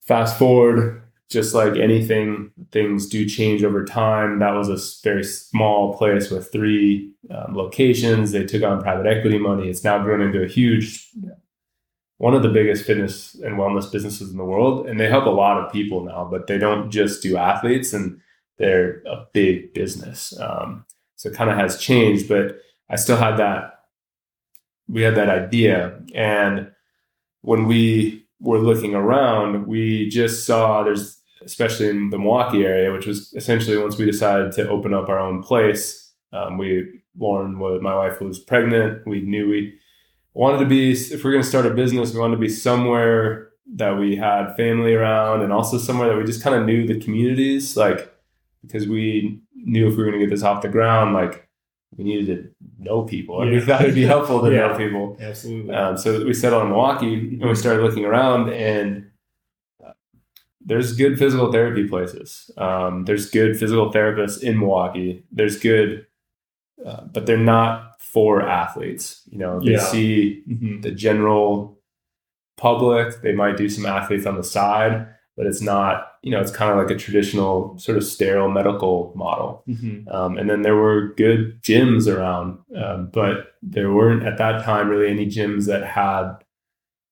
fast 0.00 0.38
forward, 0.38 1.02
just 1.30 1.54
like 1.54 1.76
anything, 1.76 2.50
things 2.72 3.08
do 3.08 3.28
change 3.28 3.62
over 3.62 3.84
time. 3.84 4.40
That 4.40 4.54
was 4.54 4.68
a 4.68 5.02
very 5.08 5.22
small 5.22 5.96
place 5.96 6.30
with 6.30 6.50
three 6.50 7.12
um, 7.30 7.54
locations. 7.56 8.32
They 8.32 8.44
took 8.44 8.64
on 8.64 8.82
private 8.82 9.06
equity 9.06 9.38
money. 9.38 9.68
It's 9.68 9.84
now 9.84 10.02
grown 10.02 10.20
into 10.20 10.42
a 10.42 10.48
huge, 10.48 11.08
one 12.20 12.34
of 12.34 12.42
the 12.42 12.50
biggest 12.50 12.84
fitness 12.84 13.34
and 13.36 13.56
wellness 13.56 13.90
businesses 13.90 14.30
in 14.30 14.36
the 14.36 14.44
world. 14.44 14.86
And 14.86 15.00
they 15.00 15.08
help 15.08 15.24
a 15.24 15.30
lot 15.30 15.56
of 15.56 15.72
people 15.72 16.04
now, 16.04 16.28
but 16.30 16.48
they 16.48 16.58
don't 16.58 16.90
just 16.90 17.22
do 17.22 17.38
athletes 17.38 17.94
and 17.94 18.20
they're 18.58 19.00
a 19.06 19.24
big 19.32 19.72
business. 19.72 20.38
Um, 20.38 20.84
so 21.16 21.30
it 21.30 21.34
kind 21.34 21.48
of 21.48 21.56
has 21.56 21.78
changed, 21.78 22.28
but 22.28 22.58
I 22.90 22.96
still 22.96 23.16
had 23.16 23.38
that. 23.38 23.84
We 24.86 25.00
had 25.00 25.14
that 25.14 25.30
idea, 25.30 25.98
and 26.14 26.70
when 27.40 27.66
we 27.66 28.26
were 28.38 28.58
looking 28.58 28.94
around, 28.94 29.66
we 29.66 30.08
just 30.10 30.44
saw 30.44 30.82
there's 30.82 31.22
especially 31.42 31.88
in 31.88 32.10
the 32.10 32.18
Milwaukee 32.18 32.66
area, 32.66 32.92
which 32.92 33.06
was 33.06 33.32
essentially 33.34 33.78
once 33.78 33.96
we 33.96 34.04
decided 34.04 34.52
to 34.52 34.68
open 34.68 34.92
up 34.92 35.08
our 35.08 35.18
own 35.18 35.42
place. 35.42 36.12
Um, 36.34 36.58
we 36.58 37.00
Lauren, 37.18 37.54
my 37.54 37.94
wife, 37.94 38.20
was 38.20 38.38
pregnant. 38.38 39.06
We 39.06 39.22
knew 39.22 39.48
we 39.48 39.79
wanted 40.34 40.58
to 40.58 40.66
be 40.66 40.92
if 40.92 41.24
we're 41.24 41.32
going 41.32 41.42
to 41.42 41.48
start 41.48 41.66
a 41.66 41.70
business, 41.70 42.12
we 42.12 42.20
wanted 42.20 42.36
to 42.36 42.40
be 42.40 42.48
somewhere 42.48 43.50
that 43.74 43.98
we 43.98 44.16
had 44.16 44.54
family 44.56 44.94
around, 44.94 45.42
and 45.42 45.52
also 45.52 45.78
somewhere 45.78 46.08
that 46.08 46.16
we 46.16 46.24
just 46.24 46.42
kind 46.42 46.56
of 46.56 46.66
knew 46.66 46.86
the 46.86 47.00
communities, 47.00 47.76
like 47.76 48.12
because 48.62 48.86
we 48.86 49.40
knew 49.54 49.88
if 49.88 49.96
we 49.96 49.98
were 49.98 50.10
going 50.10 50.20
to 50.20 50.26
get 50.26 50.30
this 50.30 50.42
off 50.42 50.62
the 50.62 50.68
ground, 50.68 51.14
like 51.14 51.48
we 51.96 52.04
needed 52.04 52.26
to 52.26 52.50
know 52.78 53.02
people. 53.02 53.44
Yeah. 53.44 53.52
we 53.52 53.60
thought 53.60 53.82
it'd 53.82 53.94
be 53.94 54.04
helpful 54.04 54.40
to 54.42 54.50
yeah, 54.52 54.68
know 54.68 54.76
people. 54.76 55.16
Absolutely. 55.20 55.74
Um, 55.74 55.96
so 55.96 56.24
we 56.24 56.34
settled 56.34 56.62
in 56.62 56.68
Milwaukee 56.68 57.14
and 57.14 57.48
we 57.48 57.54
started 57.54 57.82
looking 57.82 58.04
around 58.04 58.52
and 58.52 59.10
uh, 59.84 59.92
there's 60.60 60.96
good 60.96 61.18
physical 61.18 61.50
therapy 61.50 61.88
places. 61.88 62.50
Um, 62.56 63.04
there's 63.04 63.30
good 63.30 63.58
physical 63.58 63.92
therapists 63.92 64.42
in 64.42 64.58
Milwaukee. 64.58 65.24
There's 65.32 65.58
good, 65.58 66.06
uh, 66.84 67.02
but 67.12 67.26
they're 67.26 67.36
not 67.36 68.00
for 68.00 68.42
athletes. 68.42 69.22
You 69.30 69.38
know, 69.38 69.60
they 69.60 69.72
yeah. 69.72 69.78
see 69.78 70.42
mm-hmm. 70.48 70.80
the 70.80 70.90
general 70.90 71.78
public. 72.56 73.22
They 73.22 73.32
might 73.32 73.56
do 73.56 73.68
some 73.68 73.86
athletes 73.86 74.26
on 74.26 74.36
the 74.36 74.44
side, 74.44 75.06
but 75.36 75.46
it's 75.46 75.62
not, 75.62 76.08
you 76.22 76.30
know, 76.30 76.40
it's 76.40 76.50
kind 76.50 76.70
of 76.70 76.76
like 76.76 76.90
a 76.90 76.98
traditional 76.98 77.78
sort 77.78 77.96
of 77.96 78.04
sterile 78.04 78.50
medical 78.50 79.12
model. 79.14 79.64
Mm-hmm. 79.68 80.08
Um, 80.08 80.36
and 80.36 80.50
then 80.50 80.62
there 80.62 80.76
were 80.76 81.14
good 81.16 81.62
gyms 81.62 82.12
around, 82.12 82.58
um, 82.76 83.10
but 83.12 83.54
there 83.62 83.92
weren't 83.92 84.26
at 84.26 84.38
that 84.38 84.64
time 84.64 84.88
really 84.88 85.10
any 85.10 85.26
gyms 85.26 85.66
that 85.66 85.84
had. 85.84 86.36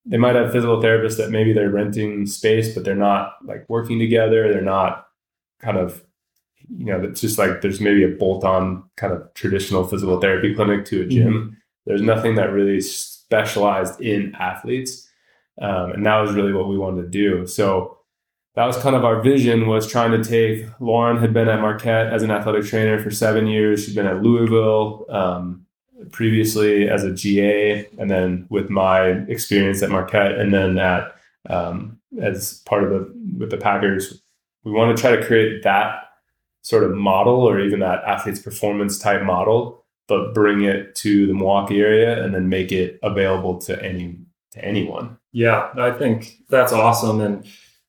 They 0.04 0.16
might 0.16 0.36
have 0.36 0.52
physical 0.52 0.82
therapists 0.82 1.18
that 1.18 1.30
maybe 1.30 1.52
they're 1.52 1.70
renting 1.70 2.26
space, 2.26 2.74
but 2.74 2.84
they're 2.84 2.94
not 2.94 3.34
like 3.44 3.68
working 3.68 3.98
together. 3.98 4.50
They're 4.50 4.62
not 4.62 5.06
kind 5.60 5.76
of, 5.76 6.02
you 6.76 6.86
know, 6.86 7.02
it's 7.02 7.20
just 7.20 7.38
like 7.38 7.60
there's 7.60 7.80
maybe 7.80 8.04
a 8.04 8.08
bolt-on 8.08 8.84
kind 8.96 9.12
of 9.12 9.32
traditional 9.34 9.86
physical 9.86 10.20
therapy 10.20 10.54
clinic 10.54 10.84
to 10.86 11.02
a 11.02 11.06
gym. 11.06 11.32
Mm-hmm. 11.32 11.54
There's 11.86 12.02
nothing 12.02 12.34
that 12.34 12.52
really 12.52 12.80
specialized 12.80 14.00
in 14.00 14.34
athletes, 14.34 15.08
um, 15.60 15.92
and 15.92 16.06
that 16.06 16.20
was 16.20 16.32
really 16.32 16.52
what 16.52 16.68
we 16.68 16.76
wanted 16.76 17.02
to 17.02 17.08
do. 17.08 17.46
So 17.46 17.98
that 18.58 18.66
was 18.66 18.76
kind 18.78 18.96
of 18.96 19.04
our 19.04 19.22
vision 19.22 19.68
was 19.68 19.86
trying 19.86 20.10
to 20.10 20.28
take 20.28 20.66
lauren 20.80 21.16
had 21.16 21.32
been 21.32 21.48
at 21.48 21.60
marquette 21.60 22.12
as 22.12 22.24
an 22.24 22.32
athletic 22.32 22.64
trainer 22.64 23.00
for 23.00 23.08
seven 23.08 23.46
years 23.46 23.84
she'd 23.84 23.94
been 23.94 24.04
at 24.04 24.20
louisville 24.20 25.06
um, 25.10 25.64
previously 26.10 26.88
as 26.88 27.04
a 27.04 27.12
ga 27.12 27.86
and 27.98 28.10
then 28.10 28.46
with 28.48 28.68
my 28.68 29.10
experience 29.28 29.80
at 29.80 29.90
marquette 29.90 30.32
and 30.32 30.52
then 30.52 30.76
at 30.76 31.14
um, 31.48 32.00
as 32.20 32.54
part 32.66 32.82
of 32.82 32.90
the 32.90 33.14
with 33.38 33.50
the 33.50 33.56
packers 33.56 34.22
we 34.64 34.72
want 34.72 34.94
to 34.94 35.00
try 35.00 35.14
to 35.14 35.24
create 35.24 35.62
that 35.62 36.07
sort 36.68 36.84
of 36.84 36.94
model 36.94 37.48
or 37.48 37.60
even 37.60 37.80
that 37.80 38.02
athlete's 38.04 38.40
performance 38.40 38.98
type 38.98 39.22
model 39.22 39.84
but 40.06 40.32
bring 40.32 40.62
it 40.62 40.94
to 40.94 41.26
the 41.26 41.34
milwaukee 41.34 41.80
area 41.80 42.22
and 42.22 42.34
then 42.34 42.48
make 42.48 42.72
it 42.72 42.98
available 43.02 43.58
to 43.58 43.82
any 43.82 44.16
to 44.50 44.64
anyone 44.64 45.16
yeah 45.32 45.70
i 45.76 45.90
think 45.90 46.38
that's 46.48 46.72
awesome 46.72 47.20
and 47.20 47.46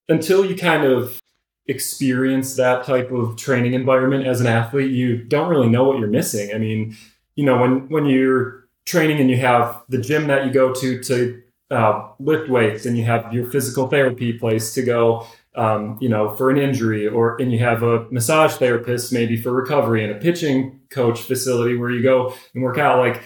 until 0.10 0.44
you 0.44 0.56
kind 0.56 0.84
of 0.84 1.22
experience 1.70 2.56
that 2.56 2.84
type 2.84 3.12
of 3.12 3.38
training 3.38 3.74
environment 3.74 4.26
as 4.26 4.42
an 4.42 4.48
athlete, 4.48 4.92
you 4.92 5.24
don't 5.24 5.50
really 5.50 5.70
know 5.70 5.84
what 5.84 6.00
you're 6.00 6.08
missing. 6.08 6.54
I 6.54 6.58
mean, 6.58 6.98
you 7.36 7.46
know, 7.46 7.60
when 7.62 7.88
when 7.90 8.06
you're 8.06 8.66
training 8.86 9.20
and 9.20 9.30
you 9.30 9.38
have 9.38 9.84
the 9.88 10.00
gym 10.00 10.28
that 10.28 10.46
you 10.46 10.52
go 10.52 10.74
to 10.74 11.02
to 11.04 11.42
uh, 11.72 12.10
lift 12.20 12.50
weights, 12.50 12.86
and 12.86 12.98
you 12.98 13.06
have 13.06 13.32
your 13.32 13.50
physical 13.52 13.88
therapy 13.88 14.34
place 14.34 14.74
to 14.74 14.82
go, 14.82 15.28
um, 15.56 15.98
you 16.00 16.10
know, 16.10 16.36
for 16.36 16.50
an 16.50 16.58
injury, 16.58 17.08
or 17.08 17.42
and 17.42 17.52
you 17.52 17.60
have 17.60 17.84
a 17.84 18.06
massage 18.12 18.54
therapist 18.56 19.12
maybe 19.12 19.36
for 19.36 19.52
recovery, 19.52 20.04
and 20.04 20.12
a 20.14 20.20
pitching 20.20 20.80
coach 20.90 21.22
facility 21.22 21.76
where 21.76 21.90
you 21.90 22.04
go 22.04 22.34
and 22.54 22.64
work 22.64 22.78
out. 22.78 23.00
Like 23.00 23.24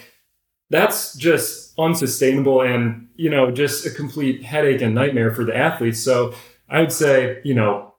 that's 0.70 1.16
just 1.16 1.78
unsustainable, 1.78 2.62
and 2.62 3.10
you 3.16 3.30
know, 3.30 3.52
just 3.52 3.86
a 3.86 3.92
complete 3.92 4.44
headache 4.44 4.82
and 4.82 4.96
nightmare 4.96 5.34
for 5.34 5.44
the 5.44 5.56
athletes. 5.56 6.00
So 6.00 6.34
I 6.70 6.80
would 6.80 6.92
say, 6.92 7.42
you 7.44 7.54
know, 7.54 7.94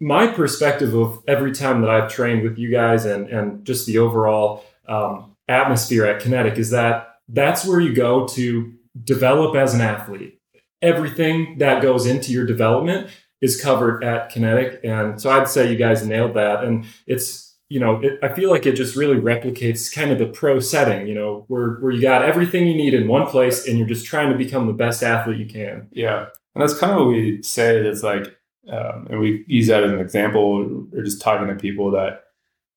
my 0.00 0.26
perspective 0.26 0.94
of 0.94 1.22
every 1.26 1.52
time 1.52 1.80
that 1.80 1.90
I've 1.90 2.10
trained 2.10 2.42
with 2.42 2.58
you 2.58 2.70
guys 2.70 3.04
and 3.04 3.28
and 3.28 3.64
just 3.64 3.86
the 3.86 3.98
overall 3.98 4.64
um, 4.86 5.34
atmosphere 5.48 6.04
at 6.06 6.22
Kinetic 6.22 6.58
is 6.58 6.70
that 6.70 7.16
that's 7.28 7.66
where 7.66 7.80
you 7.80 7.94
go 7.94 8.26
to 8.28 8.72
develop 9.02 9.56
as 9.56 9.74
an 9.74 9.80
athlete. 9.80 10.40
Everything 10.82 11.58
that 11.58 11.82
goes 11.82 12.06
into 12.06 12.32
your 12.32 12.46
development 12.46 13.10
is 13.44 13.60
covered 13.60 14.02
at 14.02 14.30
Kinetic, 14.30 14.80
and 14.82 15.20
so 15.20 15.28
I'd 15.28 15.48
say 15.48 15.70
you 15.70 15.76
guys 15.76 16.06
nailed 16.06 16.32
that. 16.34 16.64
And 16.64 16.86
it's 17.06 17.54
you 17.68 17.78
know, 17.78 18.00
it, 18.02 18.18
I 18.22 18.28
feel 18.28 18.50
like 18.50 18.66
it 18.66 18.72
just 18.72 18.96
really 18.96 19.16
replicates 19.16 19.92
kind 19.92 20.10
of 20.10 20.18
the 20.18 20.26
pro 20.26 20.60
setting, 20.60 21.06
you 21.06 21.14
know, 21.14 21.44
where 21.48 21.74
where 21.74 21.92
you 21.92 22.00
got 22.00 22.22
everything 22.22 22.66
you 22.66 22.74
need 22.74 22.94
in 22.94 23.06
one 23.06 23.26
place, 23.26 23.68
and 23.68 23.76
you're 23.76 23.86
just 23.86 24.06
trying 24.06 24.32
to 24.32 24.38
become 24.38 24.66
the 24.66 24.72
best 24.72 25.02
athlete 25.02 25.38
you 25.38 25.46
can. 25.46 25.88
Yeah, 25.92 26.26
and 26.54 26.62
that's 26.62 26.78
kind 26.78 26.92
of 26.92 27.00
what 27.00 27.08
we 27.08 27.42
say. 27.42 27.76
It's 27.76 28.02
like, 28.02 28.34
um, 28.70 29.08
and 29.10 29.20
we 29.20 29.44
use 29.46 29.66
that 29.66 29.84
as 29.84 29.92
an 29.92 30.00
example, 30.00 30.86
or 30.94 31.02
just 31.02 31.20
talking 31.20 31.48
to 31.48 31.54
people 31.54 31.90
that, 31.90 32.24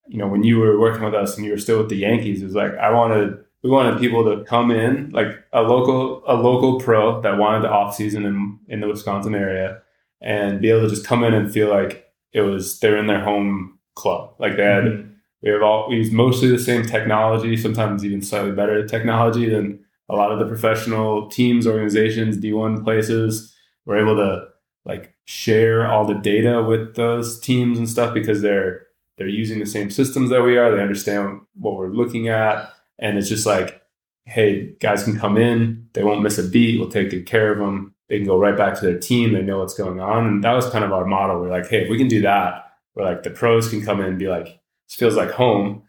you 0.08 0.18
know, 0.18 0.28
when 0.28 0.44
you 0.44 0.60
were 0.60 0.78
working 0.80 1.04
with 1.04 1.16
us 1.16 1.38
and 1.38 1.46
you 1.46 1.52
were 1.52 1.58
still 1.58 1.78
with 1.78 1.90
the 1.90 1.98
Yankees, 1.98 2.42
it 2.42 2.46
was 2.46 2.56
like 2.56 2.76
I 2.76 2.92
wanted 2.92 3.38
we 3.64 3.70
wanted 3.70 4.00
people 4.00 4.24
to 4.26 4.44
come 4.44 4.72
in 4.72 5.12
like 5.12 5.28
a 5.54 5.62
local 5.62 6.24
a 6.28 6.36
local 6.36 6.80
pro 6.80 7.22
that 7.22 7.38
wanted 7.38 7.64
the 7.64 7.70
off 7.70 7.96
season 7.96 8.26
in 8.26 8.60
in 8.68 8.82
the 8.82 8.88
Wisconsin 8.88 9.34
area 9.34 9.82
and 10.22 10.62
be 10.62 10.70
able 10.70 10.82
to 10.82 10.90
just 10.90 11.06
come 11.06 11.24
in 11.24 11.34
and 11.34 11.52
feel 11.52 11.70
like 11.70 12.12
it 12.34 12.42
was 12.42 12.80
they're 12.80 12.98
in 12.98 13.08
their 13.08 13.24
home 13.24 13.78
club. 13.96 14.34
Like 14.40 14.58
they 14.58 14.64
had 14.64 14.84
mm-hmm. 14.84 15.12
we 15.42 15.50
have 15.50 15.64
all 15.64 15.90
we 15.90 15.98
use 15.98 16.12
mostly 16.12 16.50
the 16.50 16.60
same 16.60 16.86
technology, 16.86 17.58
sometimes 17.58 18.04
even 18.04 18.22
slightly 18.22 18.52
better 18.52 18.88
technology 18.88 19.50
than 19.50 19.84
a 20.10 20.16
lot 20.16 20.32
of 20.32 20.40
the 20.40 20.46
professional 20.46 21.28
teams, 21.28 21.68
organizations, 21.68 22.38
D1 22.38 22.84
places 22.84 23.54
we're 23.88 23.98
able 23.98 24.18
to 24.18 24.46
like 24.86 25.16
share 25.26 25.88
all 25.88 26.06
the 26.06 26.14
data 26.14 26.62
with 26.62 26.96
those 26.96 27.40
teams 27.40 27.80
and 27.80 27.90
stuff 27.90 28.14
because 28.14 28.42
they're 28.42 28.86
they're 29.18 29.28
using 29.28 29.58
the 29.58 29.66
same 29.66 29.90
systems 29.90 30.30
that 30.30 30.44
we 30.44 30.58
are. 30.58 30.70
They 30.70 30.82
understand 30.82 31.42
what 31.56 31.76
we're 31.76 31.88
looking 31.88 32.28
at, 32.28 32.72
and 33.00 33.18
it's 33.18 33.30
just 33.30 33.48
like, 33.48 33.82
hey, 34.26 34.76
guys 34.80 35.04
can 35.04 35.18
come 35.18 35.38
in. 35.38 35.90
They 35.94 36.04
won't 36.04 36.22
miss 36.22 36.38
a 36.38 36.44
beat. 36.44 36.80
We'll 36.80 36.92
take 36.92 37.10
good 37.10 37.26
care 37.26 37.52
of 37.52 37.58
them. 37.58 37.96
They 38.10 38.18
can 38.18 38.28
go 38.28 38.40
right 38.40 38.56
back 38.56 38.80
to 38.80 38.86
their 38.86 39.00
team. 39.00 39.34
They 39.34 39.42
know 39.42 39.60
what's 39.60 39.74
going 39.74 40.00
on, 40.00 40.26
and 40.26 40.44
that 40.44 40.54
was 40.54 40.70
kind 40.70 40.86
of 40.86 40.94
our 40.94 41.06
model. 41.06 41.42
We're 41.42 41.50
like, 41.50 41.68
hey, 41.68 41.84
if 41.84 41.90
we 41.90 41.98
can 41.98 42.08
do 42.08 42.22
that, 42.22 42.72
where 42.94 43.06
like 43.06 43.24
the 43.24 43.30
pros 43.30 43.70
can 43.70 43.84
come 43.84 44.00
in 44.00 44.08
and 44.08 44.20
be 44.20 44.28
like, 44.28 44.60
this 44.88 44.96
feels 44.96 45.16
like 45.16 45.32
home. 45.32 45.84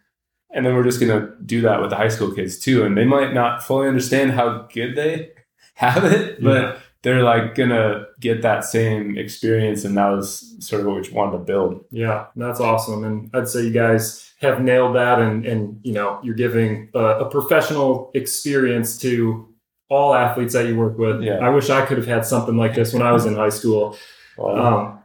And 0.50 0.64
then 0.64 0.74
we're 0.74 0.84
just 0.84 1.00
gonna 1.00 1.32
do 1.44 1.60
that 1.62 1.80
with 1.80 1.90
the 1.90 1.96
high 1.96 2.08
school 2.08 2.34
kids 2.34 2.58
too. 2.58 2.84
And 2.84 2.96
they 2.96 3.04
might 3.04 3.34
not 3.34 3.62
fully 3.62 3.86
understand 3.86 4.32
how 4.32 4.68
good 4.72 4.96
they 4.96 5.30
have 5.74 6.04
it, 6.04 6.42
but 6.42 6.80
they're 7.02 7.22
like 7.22 7.54
gonna 7.54 8.06
get 8.20 8.42
that 8.42 8.64
same 8.64 9.16
experience, 9.16 9.84
and 9.84 9.96
that 9.96 10.08
was 10.08 10.56
sort 10.58 10.80
of 10.80 10.88
what 10.88 11.02
we 11.02 11.10
wanted 11.10 11.32
to 11.32 11.44
build. 11.44 11.84
Yeah, 11.90 12.26
that's 12.34 12.60
awesome, 12.60 13.04
and 13.04 13.30
I'd 13.32 13.48
say 13.48 13.62
you 13.62 13.70
guys 13.70 14.32
have 14.40 14.60
nailed 14.60 14.96
that, 14.96 15.20
and 15.20 15.46
and 15.46 15.80
you 15.84 15.92
know 15.92 16.18
you're 16.22 16.34
giving 16.34 16.90
a, 16.94 16.98
a 16.98 17.30
professional 17.30 18.10
experience 18.14 18.98
to 18.98 19.48
all 19.88 20.14
athletes 20.14 20.52
that 20.54 20.66
you 20.66 20.76
work 20.76 20.98
with. 20.98 21.22
Yeah. 21.22 21.38
I 21.38 21.48
wish 21.48 21.70
I 21.70 21.84
could 21.86 21.96
have 21.98 22.06
had 22.06 22.26
something 22.26 22.56
like 22.56 22.74
this 22.74 22.92
when 22.92 23.02
I 23.02 23.12
was 23.12 23.26
in 23.26 23.34
high 23.34 23.48
school. 23.48 23.96
Well, 24.36 24.56
Um, 24.56 24.98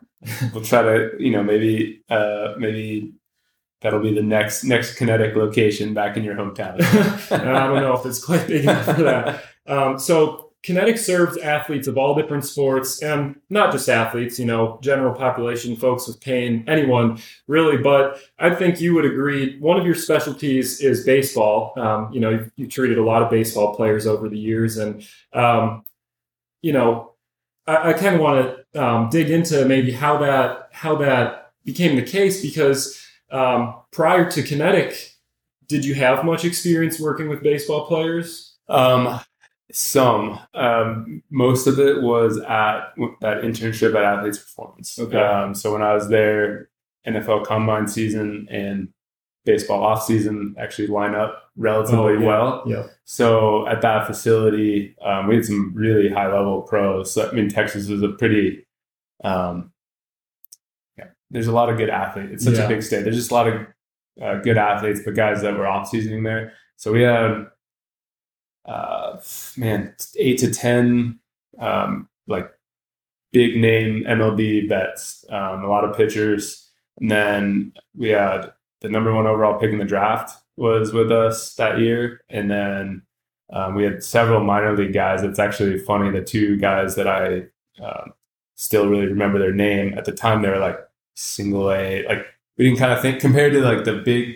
we'll 0.53 0.63
try 0.63 0.81
to, 0.81 1.11
you 1.19 1.31
know, 1.31 1.43
maybe 1.43 2.01
uh, 2.09 2.53
maybe 2.57 3.13
that'll 3.81 3.99
be 4.01 4.13
the 4.13 4.21
next 4.21 4.63
next 4.63 4.95
kinetic 4.95 5.35
location 5.35 5.93
back 5.93 6.17
in 6.17 6.23
your 6.23 6.35
hometown. 6.35 6.81
I 7.31 7.37
don't 7.67 7.81
know 7.81 7.93
if 7.93 8.05
it's 8.05 8.23
quite 8.23 8.47
big 8.47 8.63
enough 8.63 8.85
for 8.85 9.03
that. 9.03 9.43
Um, 9.65 9.97
so 9.97 10.42
Kinetic 10.63 10.97
serves 10.97 11.37
athletes 11.37 11.87
of 11.87 11.97
all 11.97 12.15
different 12.15 12.45
sports 12.45 13.03
and 13.03 13.35
not 13.49 13.73
just 13.73 13.89
athletes, 13.89 14.39
you 14.39 14.45
know, 14.45 14.79
general 14.81 15.13
population, 15.13 15.75
folks 15.75 16.07
with 16.07 16.21
pain, 16.21 16.63
anyone 16.67 17.19
really. 17.47 17.77
But 17.77 18.21
I 18.39 18.55
think 18.55 18.79
you 18.79 18.95
would 18.95 19.03
agree 19.03 19.59
one 19.59 19.77
of 19.77 19.85
your 19.85 19.95
specialties 19.95 20.79
is 20.79 21.05
baseball. 21.05 21.73
Um, 21.75 22.13
you 22.13 22.21
know, 22.21 22.29
you've, 22.29 22.51
you've 22.55 22.69
treated 22.69 22.97
a 22.97 23.03
lot 23.03 23.21
of 23.21 23.29
baseball 23.29 23.75
players 23.75 24.07
over 24.07 24.29
the 24.29 24.39
years. 24.39 24.77
And, 24.77 25.05
um, 25.33 25.83
you 26.61 26.71
know, 26.71 27.11
I, 27.67 27.89
I 27.89 27.93
kind 27.93 28.15
of 28.15 28.21
want 28.21 28.57
to 28.73 28.81
um, 28.81 29.09
dig 29.09 29.29
into 29.29 29.65
maybe 29.65 29.91
how 29.91 30.17
that, 30.19 30.69
how 30.71 30.95
that 30.95 31.51
became 31.65 31.97
the 31.97 32.03
case 32.03 32.41
because 32.41 33.05
um, 33.31 33.81
prior 33.91 34.31
to 34.31 34.41
Kinetic, 34.41 35.11
did 35.67 35.83
you 35.83 35.95
have 35.95 36.23
much 36.23 36.45
experience 36.45 37.01
working 37.01 37.27
with 37.27 37.43
baseball 37.43 37.85
players? 37.85 38.55
Um, 38.69 39.19
some. 39.71 40.39
Um, 40.53 41.23
most 41.29 41.67
of 41.67 41.79
it 41.79 42.01
was 42.01 42.37
at 42.39 42.93
that 43.21 43.41
internship 43.43 43.95
at 43.95 44.03
Athletes 44.03 44.37
Performance. 44.39 44.97
Okay. 44.99 45.17
Um, 45.17 45.53
so 45.55 45.71
when 45.73 45.81
I 45.81 45.93
was 45.93 46.09
there, 46.09 46.69
NFL 47.07 47.45
Combine 47.45 47.87
season 47.87 48.47
and 48.51 48.89
baseball 49.45 49.83
off 49.83 50.03
season 50.05 50.55
actually 50.57 50.87
line 50.87 51.15
up 51.15 51.43
relatively 51.57 52.13
Oh, 52.13 52.19
yeah. 52.19 52.25
well. 52.25 52.63
Yeah. 52.65 52.83
So 53.03 53.67
at 53.67 53.81
that 53.81 54.07
facility, 54.07 54.95
um, 55.01 55.27
we 55.27 55.35
had 55.35 55.45
some 55.45 55.73
really 55.75 56.07
high 56.09 56.31
level 56.31 56.61
pros. 56.61 57.11
So, 57.13 57.29
I 57.29 57.33
mean, 57.33 57.49
Texas 57.49 57.89
is 57.89 58.01
a 58.01 58.09
pretty, 58.09 58.65
um, 59.23 59.73
yeah, 60.97 61.07
there's 61.29 61.47
a 61.47 61.51
lot 61.51 61.69
of 61.69 61.77
good 61.77 61.89
athletes. 61.89 62.31
It's 62.31 62.43
such 62.45 62.55
Yeah. 62.55 62.65
a 62.65 62.69
big 62.69 62.83
state. 62.83 63.03
There's 63.03 63.17
just 63.17 63.31
a 63.31 63.33
lot 63.33 63.47
of 63.47 63.67
uh, 64.21 64.35
good 64.41 64.57
athletes, 64.57 65.01
but 65.03 65.15
guys 65.15 65.41
that 65.41 65.57
were 65.57 65.67
off 65.67 65.89
seasoning 65.89 66.23
there. 66.23 66.53
So 66.77 66.93
we 66.93 67.01
had, 67.01 67.47
uh, 68.65 69.17
man, 69.57 69.95
eight 70.17 70.37
to 70.39 70.51
10, 70.53 71.19
um, 71.59 72.07
like 72.27 72.49
big 73.31 73.57
name 73.57 74.03
MLB 74.05 74.69
bets, 74.69 75.25
um, 75.29 75.63
a 75.63 75.69
lot 75.69 75.83
of 75.83 75.95
pitchers. 75.97 76.69
And 76.99 77.09
then 77.09 77.73
we 77.95 78.09
had 78.09 78.51
the 78.81 78.89
number 78.89 79.13
one 79.13 79.27
overall 79.27 79.59
pick 79.59 79.71
in 79.71 79.79
the 79.79 79.85
draft 79.85 80.37
was 80.55 80.93
with 80.93 81.11
us 81.11 81.55
that 81.55 81.79
year. 81.79 82.21
And 82.29 82.49
then 82.49 83.01
um, 83.51 83.75
we 83.75 83.83
had 83.83 84.03
several 84.03 84.43
minor 84.43 84.75
league 84.77 84.93
guys. 84.93 85.23
It's 85.23 85.39
actually 85.39 85.79
funny. 85.79 86.11
The 86.11 86.23
two 86.23 86.57
guys 86.57 86.95
that 86.95 87.07
I 87.07 87.45
uh, 87.83 88.05
still 88.55 88.87
really 88.87 89.07
remember 89.07 89.39
their 89.39 89.53
name 89.53 89.97
at 89.97 90.05
the 90.05 90.11
time, 90.11 90.41
they 90.41 90.49
were 90.49 90.59
like 90.59 90.77
single 91.15 91.71
A. 91.71 92.05
Like 92.07 92.25
we 92.57 92.65
didn't 92.65 92.79
kind 92.79 92.93
of 92.93 93.01
think 93.01 93.19
compared 93.19 93.53
to 93.53 93.61
like 93.61 93.83
the 93.83 93.97
big 94.05 94.35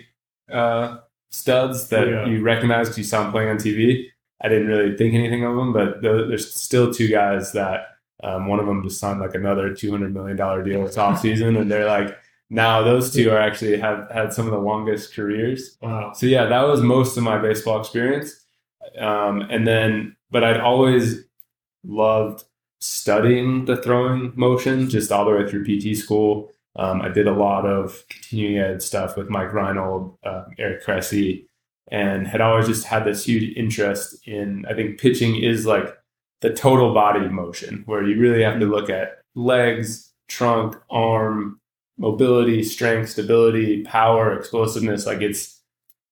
uh, 0.52 0.98
studs 1.30 1.88
that 1.88 2.08
Yeah. 2.08 2.26
you 2.26 2.42
recognize 2.42 2.88
because 2.88 2.98
you 2.98 3.04
saw 3.04 3.22
them 3.22 3.32
playing 3.32 3.48
on 3.50 3.56
TV. 3.58 4.06
I 4.40 4.48
didn't 4.48 4.68
really 4.68 4.96
think 4.96 5.14
anything 5.14 5.44
of 5.44 5.56
them, 5.56 5.72
but 5.72 6.00
th- 6.00 6.28
there's 6.28 6.54
still 6.54 6.92
two 6.92 7.08
guys 7.08 7.52
that 7.52 7.96
um, 8.22 8.46
one 8.46 8.60
of 8.60 8.66
them 8.66 8.82
just 8.82 9.00
signed 9.00 9.20
like 9.20 9.34
another 9.34 9.74
two 9.74 9.90
hundred 9.90 10.14
million 10.14 10.36
dollar 10.36 10.62
deal 10.62 10.84
this 10.84 10.98
off 10.98 11.20
season, 11.20 11.56
and 11.56 11.70
they're 11.70 11.86
like 11.86 12.16
now 12.50 12.82
those 12.82 13.12
two 13.12 13.30
are 13.30 13.38
actually 13.38 13.78
have 13.78 14.10
had 14.10 14.32
some 14.32 14.46
of 14.46 14.52
the 14.52 14.58
longest 14.58 15.14
careers. 15.14 15.76
Wow. 15.82 16.12
So 16.14 16.26
yeah, 16.26 16.46
that 16.46 16.62
was 16.62 16.80
most 16.80 17.16
of 17.16 17.22
my 17.22 17.38
baseball 17.38 17.80
experience. 17.80 18.44
Um, 18.98 19.42
and 19.42 19.66
then, 19.66 20.16
but 20.30 20.44
I'd 20.44 20.60
always 20.60 21.24
loved 21.84 22.44
studying 22.80 23.64
the 23.64 23.76
throwing 23.76 24.32
motion 24.34 24.88
just 24.88 25.12
all 25.12 25.24
the 25.24 25.32
way 25.32 25.48
through 25.48 25.64
PT 25.64 25.96
school. 25.96 26.50
Um, 26.76 27.02
I 27.02 27.08
did 27.08 27.26
a 27.26 27.32
lot 27.32 27.66
of 27.66 28.04
continuing 28.08 28.58
ed 28.58 28.82
stuff 28.82 29.16
with 29.16 29.28
Mike 29.28 29.52
Reinold, 29.52 30.16
uh, 30.22 30.44
Eric 30.58 30.84
Cressey, 30.84 31.47
and 31.90 32.26
had 32.26 32.40
always 32.40 32.66
just 32.66 32.84
had 32.86 33.04
this 33.04 33.24
huge 33.24 33.56
interest 33.56 34.16
in. 34.26 34.64
I 34.66 34.74
think 34.74 35.00
pitching 35.00 35.42
is 35.42 35.66
like 35.66 35.96
the 36.40 36.52
total 36.52 36.94
body 36.94 37.28
motion, 37.28 37.82
where 37.86 38.02
you 38.04 38.18
really 38.20 38.42
have 38.42 38.60
to 38.60 38.66
look 38.66 38.90
at 38.90 39.18
legs, 39.34 40.12
trunk, 40.28 40.76
arm, 40.90 41.60
mobility, 41.98 42.62
strength, 42.62 43.10
stability, 43.10 43.82
power, 43.82 44.32
explosiveness. 44.38 45.06
Like 45.06 45.20
it's 45.20 45.60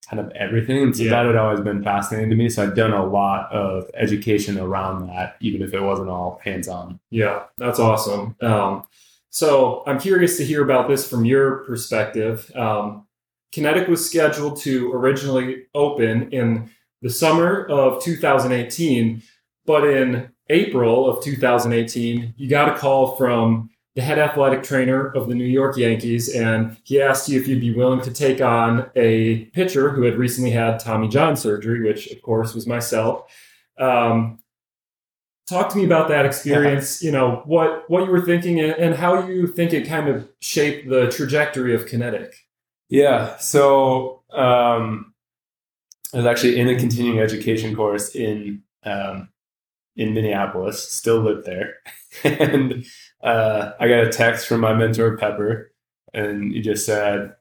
kind 0.09 0.21
of 0.21 0.31
everything. 0.33 0.83
And 0.83 0.97
so 0.97 1.03
Yeah. 1.05 1.11
that 1.11 1.27
had 1.27 1.37
always 1.37 1.61
been 1.61 1.83
fascinating 1.83 2.31
to 2.31 2.37
me. 2.37 2.49
So 2.49 2.63
i've 2.63 2.75
done 2.77 2.93
a 2.93 3.05
lot 3.05 3.51
of 3.53 3.91
education 3.95 4.59
around 4.59 5.07
that, 5.09 5.37
even 5.41 5.63
if 5.63 5.75
it 5.75 5.81
wasn't 5.81 6.09
all 6.09 6.41
hands 6.45 6.69
on. 6.69 6.99
Yeah, 7.11 7.43
that's 7.59 7.79
awesome. 7.81 8.37
Um, 8.41 8.85
so 9.31 9.83
I'm 9.87 9.99
curious 10.01 10.37
to 10.39 10.45
hear 10.45 10.63
about 10.63 10.89
this 10.89 11.09
from 11.09 11.25
your 11.25 11.65
perspective. 11.67 12.51
Um, 12.57 13.06
Kinetic 13.57 13.89
was 13.89 14.05
scheduled 14.05 14.61
to 14.61 14.93
originally 14.93 15.65
open 15.75 16.31
in 16.31 16.69
the 17.01 17.09
summer 17.09 17.65
of 17.65 18.03
2018, 18.03 19.23
but 19.65 19.83
in 19.87 20.29
April 20.51 21.09
of 21.09 21.25
2018, 21.25 22.35
you 22.37 22.51
got 22.51 22.69
a 22.69 22.79
call 22.79 23.17
from 23.17 23.71
the 23.95 24.03
head 24.03 24.19
athletic 24.19 24.63
trainer 24.63 25.09
of 25.09 25.27
the 25.27 25.35
New 25.35 25.47
York 25.47 25.79
Yankees, 25.79 26.35
and 26.35 26.77
he 26.85 27.01
asked 27.01 27.31
you 27.31 27.41
if 27.41 27.49
you'd 27.49 27.63
be 27.63 27.73
willing 27.73 28.03
to 28.03 28.13
take 28.13 28.43
on 28.43 28.91
a 28.95 29.47
pitcher 29.55 29.89
who 29.89 30.03
had 30.03 30.17
recently 30.17 30.51
had 30.51 30.79
Tommy 30.79 31.09
John 31.09 31.35
surgery, 31.35 31.83
which 31.83 32.09
of 32.09 32.21
course 32.21 32.55
was 32.55 32.67
myself. 32.67 33.25
Um, 33.79 34.41
talk 35.49 35.71
to 35.71 35.79
me 35.79 35.87
about 35.87 36.09
that 36.09 36.27
experience 36.27 37.03
you 37.03 37.11
know 37.11 37.43
what 37.47 37.89
what 37.89 38.05
you 38.05 38.11
were 38.11 38.21
thinking 38.21 38.61
and, 38.61 38.73
and 38.73 38.95
how 38.95 39.27
you 39.27 39.47
think 39.47 39.73
it 39.73 39.89
kind 39.89 40.09
of 40.09 40.29
shaped 40.41 40.91
the 40.91 41.09
trajectory 41.11 41.75
of 41.75 41.87
kinetic 41.87 42.46
Yeah. 42.89 43.37
So 43.39 44.23
um, 44.33 45.15
I 46.15 46.19
was 46.19 46.27
actually 46.27 46.59
in 46.61 46.69
a 46.69 46.79
continuing 46.79 47.19
education 47.19 47.75
course 47.75 48.15
in 48.15 48.63
um, 48.85 49.29
in 49.97 50.15
Minneapolis. 50.15 50.89
Still 50.89 51.21
live 51.21 51.45
there, 51.45 51.75
and 52.25 52.85
uh, 53.23 53.73
I 53.81 53.89
got 53.89 54.05
a 54.05 54.11
text 54.13 54.47
from 54.47 54.61
my 54.61 54.73
mentor 54.75 55.17
Pepper, 55.17 55.73
and 56.15 56.53
he 56.53 56.61
just 56.61 56.87
said, 56.87 57.35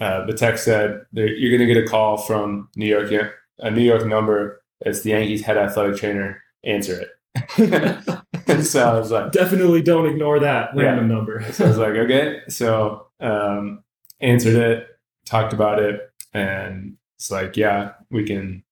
uh, 0.00 0.24
the 0.24 0.32
text 0.32 0.64
said, 0.64 1.02
"You're 1.12 1.56
going 1.56 1.66
to 1.68 1.72
get 1.74 1.82
a 1.82 1.86
call 1.86 2.16
from 2.16 2.68
New 2.76 2.86
York, 2.86 3.10
a 3.58 3.70
New 3.70 3.82
York 3.82 4.06
number. 4.06 4.62
It's 4.80 5.02
the 5.02 5.10
Yankees 5.10 5.42
head 5.42 5.58
athletic 5.58 5.96
trainer. 5.96 6.42
Answer 6.64 7.00
it." 7.02 7.10
so 8.64 8.88
I 8.88 8.98
was 8.98 9.10
like, 9.10 9.30
definitely 9.32 9.82
don't 9.82 10.06
ignore 10.06 10.38
that 10.40 10.70
Yeah. 10.74 10.84
random 10.84 11.08
number 11.08 11.42
so 11.52 11.66
I 11.66 11.68
was 11.68 11.76
like, 11.76 11.92
okay. 11.94 12.40
So 12.48 13.08
um, 13.20 13.84
answered 14.20 14.54
it, 14.54 14.88
talked 15.24 15.52
about 15.52 15.78
it, 15.78 16.10
and 16.32 16.96
it's 17.16 17.30
like, 17.30 17.56
yeah, 17.56 17.92
we 18.10 18.24
can 18.24 18.62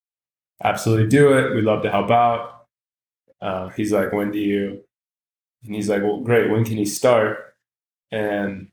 absolutely 0.62 1.08
do 1.08 1.36
it. 1.36 1.54
We'd 1.54 1.64
love 1.64 1.82
to 1.82 1.90
help 1.90 2.10
out. 2.10 2.66
Uh, 3.40 3.68
he's 3.70 3.92
like, 3.92 4.12
when 4.12 4.30
do 4.30 4.38
you? 4.38 4.84
And 5.64 5.74
he's 5.74 5.88
like, 5.88 6.02
well, 6.02 6.20
great. 6.20 6.50
When 6.50 6.64
can 6.64 6.76
he 6.76 6.84
start? 6.84 7.56
And 8.10 8.68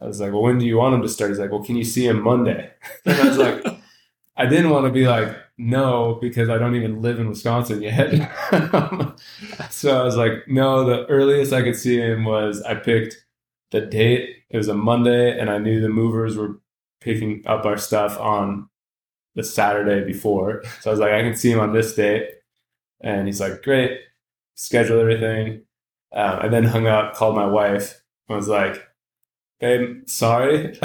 I 0.00 0.06
was 0.06 0.20
like, 0.20 0.32
well, 0.32 0.42
when 0.42 0.58
do 0.58 0.66
you 0.66 0.76
want 0.76 0.94
him 0.94 1.02
to 1.02 1.08
start? 1.08 1.30
He's 1.30 1.38
like, 1.38 1.50
well, 1.50 1.64
can 1.64 1.76
you 1.76 1.84
see 1.84 2.06
him 2.06 2.22
Monday? 2.22 2.70
And 3.04 3.20
I 3.20 3.28
was 3.28 3.38
like, 3.38 3.64
I 4.36 4.46
didn't 4.46 4.70
want 4.70 4.86
to 4.86 4.92
be 4.92 5.06
like, 5.08 5.36
no, 5.56 6.18
because 6.20 6.48
I 6.48 6.58
don't 6.58 6.76
even 6.76 7.02
live 7.02 7.18
in 7.18 7.28
Wisconsin 7.28 7.82
yet. 7.82 8.10
so 9.70 10.00
I 10.00 10.04
was 10.04 10.16
like, 10.16 10.46
no, 10.46 10.84
the 10.84 11.06
earliest 11.06 11.52
I 11.52 11.62
could 11.62 11.74
see 11.76 11.98
him 11.98 12.24
was 12.24 12.62
I 12.62 12.76
picked 12.76 13.16
the 13.70 13.80
date. 13.80 14.36
It 14.50 14.56
was 14.56 14.68
a 14.68 14.74
Monday, 14.74 15.38
and 15.38 15.50
I 15.50 15.58
knew 15.58 15.80
the 15.80 15.88
movers 15.88 16.36
were 16.36 16.60
picking 17.00 17.42
up 17.46 17.64
our 17.64 17.76
stuff 17.76 18.18
on 18.18 18.68
the 19.34 19.44
Saturday 19.44 20.04
before. 20.04 20.62
So 20.80 20.90
I 20.90 20.92
was 20.92 21.00
like, 21.00 21.12
I 21.12 21.22
can 21.22 21.36
see 21.36 21.50
him 21.50 21.60
on 21.60 21.72
this 21.72 21.94
date. 21.94 22.28
And 23.00 23.26
he's 23.26 23.40
like, 23.40 23.62
great, 23.62 24.00
schedule 24.54 25.00
everything. 25.00 25.62
Um, 26.12 26.38
I 26.40 26.48
then 26.48 26.64
hung 26.64 26.86
up, 26.86 27.14
called 27.14 27.36
my 27.36 27.46
wife, 27.46 28.02
and 28.28 28.36
was 28.36 28.48
like, 28.48 28.84
babe, 29.60 30.08
sorry. 30.08 30.76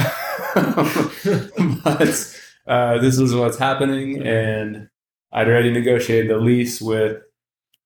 but 0.55 2.37
uh, 2.67 2.97
this 2.99 3.17
is 3.17 3.33
what's 3.33 3.57
happening. 3.57 4.21
And 4.25 4.89
I'd 5.31 5.47
already 5.47 5.71
negotiated 5.71 6.29
the 6.29 6.37
lease 6.37 6.79
with 6.79 7.17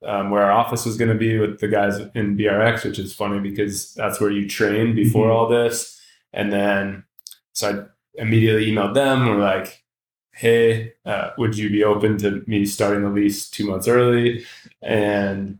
um, 0.03 0.29
where 0.29 0.43
our 0.43 0.51
office 0.51 0.85
was 0.85 0.97
going 0.97 1.11
to 1.11 1.17
be 1.17 1.37
with 1.39 1.59
the 1.59 1.67
guys 1.67 1.97
in 2.15 2.37
BRX, 2.37 2.83
which 2.85 2.99
is 2.99 3.13
funny 3.13 3.39
because 3.39 3.93
that's 3.93 4.19
where 4.21 4.29
you 4.31 4.47
train 4.47 4.93
before 4.95 5.27
Mhm. 5.27 5.33
all 5.35 5.47
this. 5.47 5.99
And 6.33 6.51
then, 6.53 7.03
so 7.53 7.69
I 8.15 8.21
immediately 8.21 8.71
emailed 8.71 8.93
them. 8.93 9.27
We're 9.27 9.37
like, 9.37 9.83
hey, 10.31 10.93
uh, 11.05 11.31
would 11.39 11.57
you 11.57 11.69
be 11.69 11.83
open 11.83 12.17
to 12.19 12.43
me 12.45 12.65
starting 12.65 13.01
the 13.03 13.09
lease 13.09 13.49
two 13.49 13.65
months 13.67 13.87
early? 13.87 14.45
And 14.83 15.57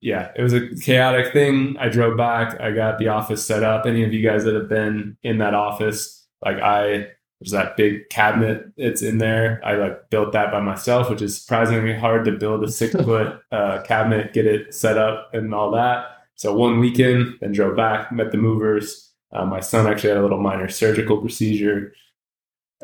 yeah, 0.00 0.30
it 0.36 0.42
was 0.42 0.52
a 0.54 0.68
chaotic 0.76 1.32
thing. 1.32 1.76
I 1.78 1.88
drove 1.88 2.16
back. 2.16 2.58
I 2.60 2.70
got 2.72 2.98
the 2.98 3.08
office 3.08 3.44
set 3.44 3.62
up. 3.62 3.84
Any 3.84 4.04
of 4.04 4.12
you 4.12 4.22
guys 4.26 4.44
that 4.44 4.54
have 4.54 4.68
been 4.68 5.16
in 5.22 5.38
that 5.38 5.54
office, 5.54 6.26
like 6.42 6.56
I, 6.58 7.08
there's 7.40 7.52
that 7.52 7.76
big 7.76 8.08
cabinet. 8.10 8.66
It's 8.76 9.02
in 9.02 9.18
there. 9.18 9.60
I 9.64 9.74
like 9.74 10.10
built 10.10 10.32
that 10.32 10.50
by 10.50 10.60
myself, 10.60 11.08
which 11.08 11.22
is 11.22 11.40
surprisingly 11.40 11.94
hard 11.94 12.24
to 12.24 12.32
build 12.32 12.64
a 12.64 12.70
six 12.70 12.94
foot 13.04 13.40
uh, 13.52 13.82
cabinet, 13.82 14.32
get 14.32 14.46
it 14.46 14.74
set 14.74 14.98
up, 14.98 15.32
and 15.32 15.54
all 15.54 15.70
that. 15.72 16.06
So 16.34 16.54
one 16.54 16.80
weekend, 16.80 17.36
then 17.40 17.52
drove 17.52 17.76
back, 17.76 18.10
met 18.12 18.32
the 18.32 18.38
movers. 18.38 19.12
Uh, 19.32 19.44
my 19.44 19.60
son 19.60 19.86
actually 19.86 20.10
had 20.10 20.18
a 20.18 20.22
little 20.22 20.40
minor 20.40 20.68
surgical 20.68 21.18
procedure. 21.18 21.92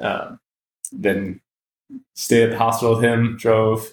Um, 0.01 0.39
then 0.93 1.41
stayed 2.15 2.45
at 2.45 2.51
the 2.51 2.59
hospital 2.59 2.97
with 2.97 3.05
him, 3.05 3.37
drove 3.37 3.89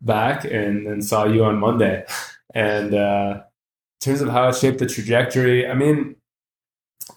back, 0.00 0.44
and 0.44 0.86
then 0.86 1.00
saw 1.02 1.24
you 1.24 1.44
on 1.44 1.58
Monday. 1.58 2.04
And 2.56 2.94
uh, 2.94 3.40
in 3.40 4.00
terms 4.00 4.20
of 4.20 4.28
how 4.28 4.48
it 4.48 4.54
shaped 4.54 4.78
the 4.78 4.86
trajectory, 4.86 5.68
I 5.68 5.74
mean, 5.74 6.14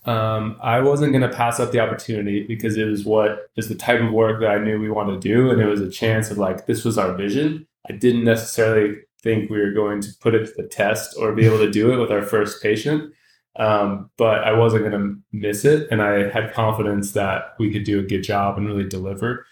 um, 0.05 0.57
I 0.61 0.79
wasn't 0.81 1.13
going 1.13 1.29
to 1.29 1.35
pass 1.35 1.59
up 1.59 1.71
the 1.71 1.79
opportunity 1.79 2.45
because 2.45 2.77
it 2.77 2.85
was 2.85 3.05
what 3.05 3.49
is 3.55 3.69
the 3.69 3.75
type 3.75 4.01
of 4.01 4.11
work 4.11 4.41
that 4.41 4.49
I 4.49 4.57
knew 4.57 4.79
we 4.79 4.89
wanted 4.89 5.21
to 5.21 5.27
do, 5.27 5.49
and 5.49 5.61
it 5.61 5.65
was 5.65 5.81
a 5.81 5.89
chance 5.89 6.29
of 6.29 6.37
like 6.37 6.65
this 6.65 6.83
was 6.83 6.97
our 6.97 7.13
vision. 7.13 7.67
I 7.89 7.93
didn't 7.93 8.25
necessarily 8.25 8.97
think 9.21 9.49
we 9.49 9.59
were 9.59 9.71
going 9.71 10.01
to 10.01 10.09
put 10.19 10.35
it 10.35 10.45
to 10.45 10.53
the 10.61 10.67
test 10.67 11.15
or 11.17 11.33
be 11.33 11.45
able 11.45 11.57
to 11.59 11.71
do 11.71 11.91
it 11.91 11.97
with 11.97 12.11
our 12.11 12.21
first 12.21 12.61
patient. 12.61 13.13
Um, 13.57 14.11
but 14.17 14.43
I 14.43 14.53
wasn't 14.53 14.83
going 14.83 14.99
to 15.01 15.17
miss 15.31 15.65
it. 15.65 15.87
And 15.89 16.01
I 16.01 16.29
had 16.29 16.53
confidence 16.53 17.13
that 17.13 17.55
we 17.57 17.71
could 17.71 17.83
do 17.83 17.99
a 17.99 18.03
good 18.03 18.21
job 18.21 18.57
and 18.57 18.67
really 18.67 18.87
deliver. 18.87 19.45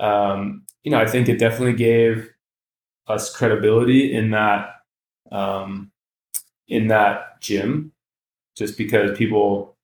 Um, 0.00 0.64
you 0.82 0.90
know, 0.90 0.98
I 0.98 1.06
think 1.06 1.28
it 1.28 1.38
definitely 1.38 1.74
gave 1.74 2.28
us 3.06 3.34
credibility 3.34 4.12
in 4.12 4.30
that, 4.32 4.70
um, 5.30 5.92
in 6.66 6.88
that 6.88 7.40
gym, 7.40 7.92
just 8.56 8.76
because 8.76 9.16
people, 9.16 9.76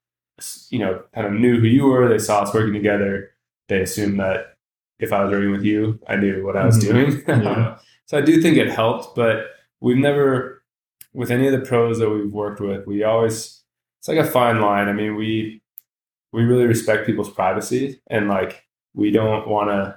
you 0.70 0.78
know, 0.78 1.02
kind 1.14 1.26
of 1.26 1.32
knew 1.32 1.60
who 1.60 1.66
you 1.66 1.84
were. 1.84 2.08
They 2.08 2.18
saw 2.18 2.40
us 2.40 2.54
working 2.54 2.74
together. 2.74 3.30
They 3.68 3.82
assumed 3.82 4.20
that 4.20 4.54
if 4.98 5.12
I 5.12 5.24
was 5.24 5.32
working 5.32 5.52
with 5.52 5.64
you, 5.64 5.98
I 6.08 6.16
knew 6.16 6.44
what 6.44 6.56
I 6.56 6.66
was 6.66 6.78
mm-hmm. 6.78 7.10
doing. 7.10 7.24
Yeah. 7.44 7.78
so 8.06 8.18
I 8.18 8.20
do 8.20 8.40
think 8.40 8.56
it 8.56 8.70
helped, 8.70 9.14
but 9.14 9.46
we've 9.80 9.96
never, 9.96 10.62
with 11.12 11.30
any 11.30 11.46
of 11.46 11.52
the 11.52 11.66
pros 11.66 11.98
that 11.98 12.10
we've 12.10 12.32
worked 12.32 12.60
with, 12.60 12.86
we 12.86 13.04
always 13.04 13.62
it's 14.00 14.08
like 14.08 14.18
a 14.18 14.24
fine 14.24 14.60
line. 14.60 14.88
I 14.88 14.92
mean, 14.92 15.16
we 15.16 15.62
we 16.32 16.44
really 16.44 16.66
respect 16.66 17.06
people's 17.06 17.30
privacy 17.30 18.00
and 18.08 18.28
like 18.28 18.64
we 18.94 19.10
don't 19.10 19.48
want 19.48 19.70
to 19.70 19.96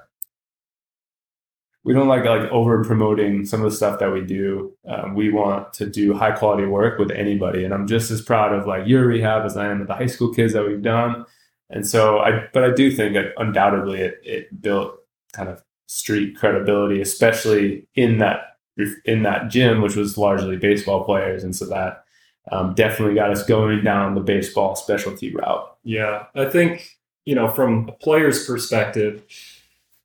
we 1.83 1.93
don't 1.93 2.07
like 2.07 2.25
like 2.25 2.49
over 2.51 2.83
promoting 2.83 3.45
some 3.45 3.63
of 3.63 3.71
the 3.71 3.75
stuff 3.75 3.99
that 3.99 4.11
we 4.11 4.21
do. 4.21 4.73
Um, 4.87 5.15
we 5.15 5.31
want 5.31 5.73
to 5.73 5.85
do 5.85 6.13
high 6.13 6.31
quality 6.31 6.65
work 6.65 6.99
with 6.99 7.11
anybody, 7.11 7.63
and 7.65 7.73
I'm 7.73 7.87
just 7.87 8.11
as 8.11 8.21
proud 8.21 8.53
of 8.53 8.67
like 8.67 8.87
your 8.87 9.07
rehab 9.07 9.45
as 9.45 9.57
I 9.57 9.67
am 9.67 9.81
of 9.81 9.87
the 9.87 9.95
high 9.95 10.05
school 10.05 10.33
kids 10.33 10.53
that 10.53 10.65
we've 10.65 10.81
done. 10.81 11.25
And 11.69 11.87
so 11.87 12.19
I, 12.19 12.47
but 12.53 12.63
I 12.63 12.71
do 12.71 12.91
think 12.91 13.13
that 13.13 13.33
undoubtedly 13.37 14.01
it, 14.01 14.19
it 14.23 14.61
built 14.61 14.95
kind 15.33 15.49
of 15.49 15.63
street 15.87 16.37
credibility, 16.37 17.01
especially 17.01 17.87
in 17.95 18.19
that 18.19 18.57
in 19.05 19.23
that 19.23 19.49
gym, 19.49 19.81
which 19.81 19.95
was 19.95 20.17
largely 20.17 20.57
baseball 20.57 21.03
players, 21.03 21.43
and 21.43 21.55
so 21.55 21.65
that 21.65 22.03
um, 22.51 22.75
definitely 22.75 23.15
got 23.15 23.31
us 23.31 23.43
going 23.43 23.83
down 23.83 24.15
the 24.15 24.21
baseball 24.21 24.75
specialty 24.75 25.33
route. 25.33 25.77
Yeah, 25.83 26.25
I 26.35 26.45
think 26.45 26.97
you 27.25 27.33
know 27.33 27.51
from 27.51 27.89
a 27.89 27.91
player's 27.93 28.45
perspective, 28.45 29.23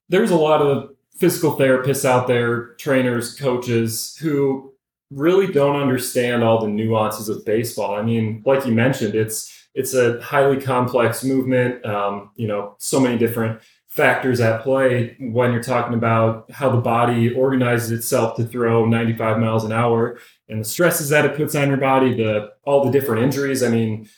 there's 0.09 0.31
a 0.31 0.37
lot 0.37 0.63
of 0.63 0.96
physical 1.17 1.57
therapists 1.57 2.05
out 2.05 2.27
there, 2.27 2.75
trainers, 2.75 3.35
coaches 3.37 4.17
who 4.21 4.73
really 5.11 5.47
don't 5.53 5.81
understand 5.81 6.43
all 6.43 6.61
the 6.61 6.69
nuances 6.69 7.29
of 7.29 7.45
baseball. 7.45 7.95
I 7.95 8.03
mean, 8.03 8.43
like 8.45 8.67
you 8.67 8.73
mentioned, 8.73 9.15
it's 9.15 9.53
it's 9.75 9.95
a 9.95 10.21
highly 10.23 10.61
complex 10.61 11.23
movement. 11.23 11.85
Um, 11.85 12.31
you 12.37 12.49
know, 12.49 12.77
so 12.79 12.99
many 12.99 13.19
different 13.19 13.61
factors 13.89 14.41
at 14.41 14.63
play 14.63 15.17
when 15.19 15.53
you're 15.53 15.63
talking 15.63 15.95
about 15.95 16.51
how 16.51 16.69
the 16.69 16.81
body 16.81 17.33
organizes 17.35 17.91
itself 17.91 18.37
to 18.37 18.45
throw 18.45 18.85
95 18.85 19.39
miles 19.39 19.65
an 19.65 19.73
hour 19.73 20.19
and 20.49 20.61
the 20.61 20.65
stresses 20.65 21.09
that 21.09 21.25
it 21.25 21.35
puts 21.35 21.55
on 21.55 21.69
your 21.69 21.79
body, 21.79 22.15
the 22.15 22.53
all 22.65 22.85
the 22.85 22.91
different 22.91 23.23
injuries. 23.23 23.63
I 23.63 23.69
mean, 23.69 24.09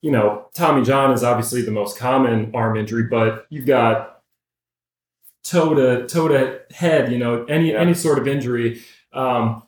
you 0.00 0.10
know, 0.10 0.46
Tommy 0.54 0.82
John 0.84 1.12
is 1.12 1.22
obviously 1.22 1.62
the 1.62 1.70
most 1.70 1.98
common 1.98 2.50
arm 2.54 2.76
injury, 2.76 3.04
but 3.04 3.46
you've 3.50 3.66
got 3.66 4.11
toe 5.44 5.74
to 5.74 6.06
toe 6.06 6.28
to 6.28 6.60
head, 6.74 7.12
you 7.12 7.18
know, 7.18 7.44
any 7.44 7.72
yeah. 7.72 7.78
any 7.78 7.94
sort 7.94 8.18
of 8.18 8.28
injury. 8.28 8.82
Um, 9.12 9.62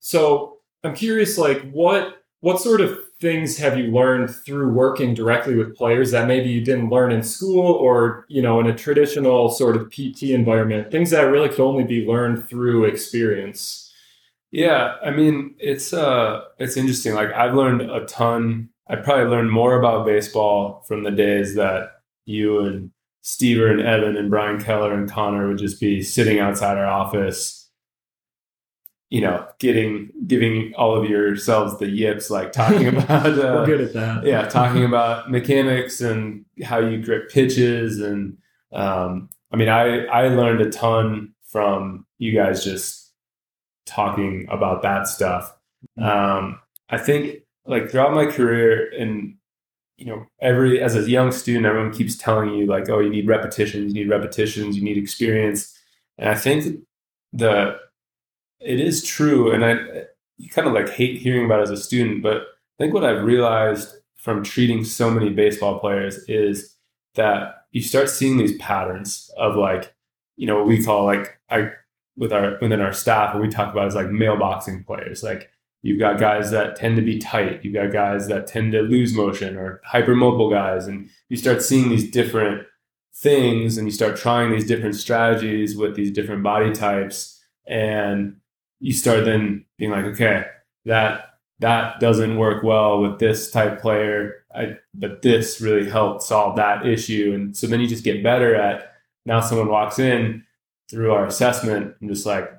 so 0.00 0.58
I'm 0.84 0.94
curious, 0.94 1.38
like 1.38 1.70
what 1.70 2.22
what 2.40 2.60
sort 2.60 2.80
of 2.80 2.98
things 3.20 3.58
have 3.58 3.76
you 3.76 3.86
learned 3.86 4.30
through 4.30 4.72
working 4.72 5.12
directly 5.12 5.56
with 5.56 5.76
players 5.76 6.12
that 6.12 6.28
maybe 6.28 6.48
you 6.48 6.64
didn't 6.64 6.88
learn 6.88 7.10
in 7.10 7.22
school 7.22 7.72
or 7.72 8.24
you 8.28 8.40
know 8.40 8.60
in 8.60 8.66
a 8.68 8.74
traditional 8.74 9.48
sort 9.48 9.74
of 9.74 9.90
pt 9.90 10.22
environment 10.22 10.88
things 10.92 11.10
that 11.10 11.22
really 11.22 11.48
could 11.48 11.58
only 11.58 11.82
be 11.82 12.06
learned 12.06 12.48
through 12.48 12.84
experience 12.84 13.88
yeah, 14.50 14.96
I 15.04 15.10
mean, 15.10 15.54
it's 15.58 15.92
uh 15.92 16.44
it's 16.58 16.76
interesting. 16.76 17.14
Like 17.14 17.32
I've 17.32 17.54
learned 17.54 17.82
a 17.82 18.04
ton. 18.06 18.70
I 18.88 18.96
probably 18.96 19.26
learned 19.26 19.50
more 19.50 19.78
about 19.78 20.06
baseball 20.06 20.84
from 20.88 21.02
the 21.02 21.10
days 21.10 21.54
that 21.56 22.00
you 22.24 22.60
and 22.60 22.90
Steve 23.28 23.60
and 23.60 23.82
Evan 23.82 24.16
and 24.16 24.30
Brian 24.30 24.58
Keller 24.58 24.94
and 24.94 25.06
Connor 25.06 25.48
would 25.48 25.58
just 25.58 25.78
be 25.78 26.00
sitting 26.00 26.38
outside 26.38 26.78
our 26.78 26.86
office, 26.86 27.68
you 29.10 29.20
know, 29.20 29.46
getting 29.58 30.10
giving 30.26 30.72
all 30.78 30.96
of 30.96 31.10
yourselves 31.10 31.78
the 31.78 31.88
yips, 31.88 32.30
like 32.30 32.52
talking 32.52 32.86
about 32.96 33.38
uh, 33.38 33.66
good 33.66 33.82
at 33.82 33.92
that. 33.92 34.24
Yeah, 34.24 34.48
talking 34.48 34.82
about 34.82 35.30
mechanics 35.30 36.00
and 36.00 36.46
how 36.64 36.78
you 36.78 37.02
grip 37.02 37.30
pitches 37.30 38.00
and 38.00 38.38
um, 38.72 39.28
I 39.52 39.56
mean, 39.56 39.68
I 39.68 40.06
I 40.06 40.28
learned 40.28 40.62
a 40.62 40.70
ton 40.70 41.34
from 41.48 42.06
you 42.16 42.32
guys 42.32 42.64
just 42.64 43.12
talking 43.84 44.46
about 44.50 44.80
that 44.82 45.06
stuff. 45.06 45.54
Mm-hmm. 45.98 46.08
Um, 46.08 46.60
I 46.88 46.96
think 46.96 47.42
like 47.66 47.90
throughout 47.90 48.14
my 48.14 48.24
career 48.24 48.90
and 48.98 49.34
you 49.98 50.06
know 50.06 50.26
every 50.40 50.80
as 50.80 50.96
a 50.96 51.08
young 51.10 51.30
student 51.30 51.66
everyone 51.66 51.92
keeps 51.92 52.16
telling 52.16 52.54
you 52.54 52.66
like 52.66 52.88
oh 52.88 53.00
you 53.00 53.10
need 53.10 53.28
repetitions 53.28 53.92
you 53.92 54.04
need 54.04 54.10
repetitions 54.10 54.76
you 54.76 54.82
need 54.82 54.96
experience. 54.96 55.76
And 56.18 56.28
i 56.28 56.34
think 56.34 56.80
the 57.32 57.76
it 58.60 58.80
is 58.80 59.04
true 59.04 59.52
and 59.52 59.64
i 59.64 60.04
you 60.38 60.48
kind 60.48 60.66
of 60.66 60.72
like 60.72 60.88
hate 60.88 61.20
hearing 61.20 61.44
about 61.44 61.60
as 61.60 61.70
a 61.70 61.76
student 61.76 62.22
but 62.22 62.42
i 62.42 62.78
think 62.78 62.94
what 62.94 63.04
i've 63.04 63.24
realized 63.24 63.94
from 64.16 64.42
treating 64.42 64.84
so 64.84 65.10
many 65.10 65.30
baseball 65.30 65.78
players 65.78 66.18
is 66.28 66.74
that 67.14 67.66
you 67.72 67.82
start 67.82 68.08
seeing 68.08 68.38
these 68.38 68.56
patterns 68.56 69.30
of 69.36 69.56
like 69.56 69.94
you 70.36 70.46
know 70.46 70.56
what 70.56 70.66
we 70.66 70.82
call 70.82 71.04
like 71.04 71.38
i 71.50 71.70
with 72.18 72.32
our 72.32 72.58
within 72.60 72.80
our 72.80 72.92
staff 72.92 73.32
what 73.32 73.42
we 73.42 73.48
talk 73.48 73.72
about 73.72 73.86
is 73.86 73.94
like 73.94 74.06
mailboxing 74.06 74.84
players. 74.84 75.22
Like 75.22 75.50
you've 75.82 76.00
got 76.00 76.18
guys 76.18 76.50
that 76.50 76.76
tend 76.76 76.96
to 76.96 77.02
be 77.02 77.18
tight. 77.18 77.64
You've 77.64 77.74
got 77.74 77.92
guys 77.92 78.28
that 78.28 78.46
tend 78.46 78.72
to 78.72 78.82
lose 78.82 79.14
motion 79.14 79.56
or 79.56 79.80
hypermobile 79.90 80.50
guys. 80.50 80.86
And 80.86 81.08
you 81.28 81.36
start 81.36 81.62
seeing 81.62 81.88
these 81.88 82.10
different 82.10 82.66
things 83.14 83.78
and 83.78 83.86
you 83.86 83.92
start 83.92 84.16
trying 84.16 84.50
these 84.50 84.66
different 84.66 84.96
strategies 84.96 85.76
with 85.76 85.94
these 85.96 86.10
different 86.10 86.42
body 86.42 86.72
types. 86.72 87.42
And 87.66 88.36
you 88.80 88.92
start 88.92 89.24
then 89.24 89.64
being 89.76 89.90
like 89.90 90.04
okay 90.04 90.46
that 90.84 91.24
that 91.60 91.98
doesn't 92.00 92.38
work 92.38 92.62
well 92.62 93.00
with 93.00 93.18
this 93.18 93.50
type 93.50 93.80
player. 93.80 94.44
I, 94.54 94.76
but 94.94 95.22
this 95.22 95.60
really 95.60 95.88
helped 95.90 96.22
solve 96.22 96.56
that 96.56 96.86
issue. 96.86 97.32
And 97.34 97.56
so 97.56 97.66
then 97.66 97.80
you 97.80 97.88
just 97.88 98.04
get 98.04 98.22
better 98.22 98.54
at 98.54 98.92
now 99.26 99.40
someone 99.40 99.68
walks 99.68 99.98
in 99.98 100.44
through 100.88 101.12
our 101.12 101.26
assessment, 101.26 101.94
I'm 102.00 102.08
just 102.08 102.24
like, 102.24 102.50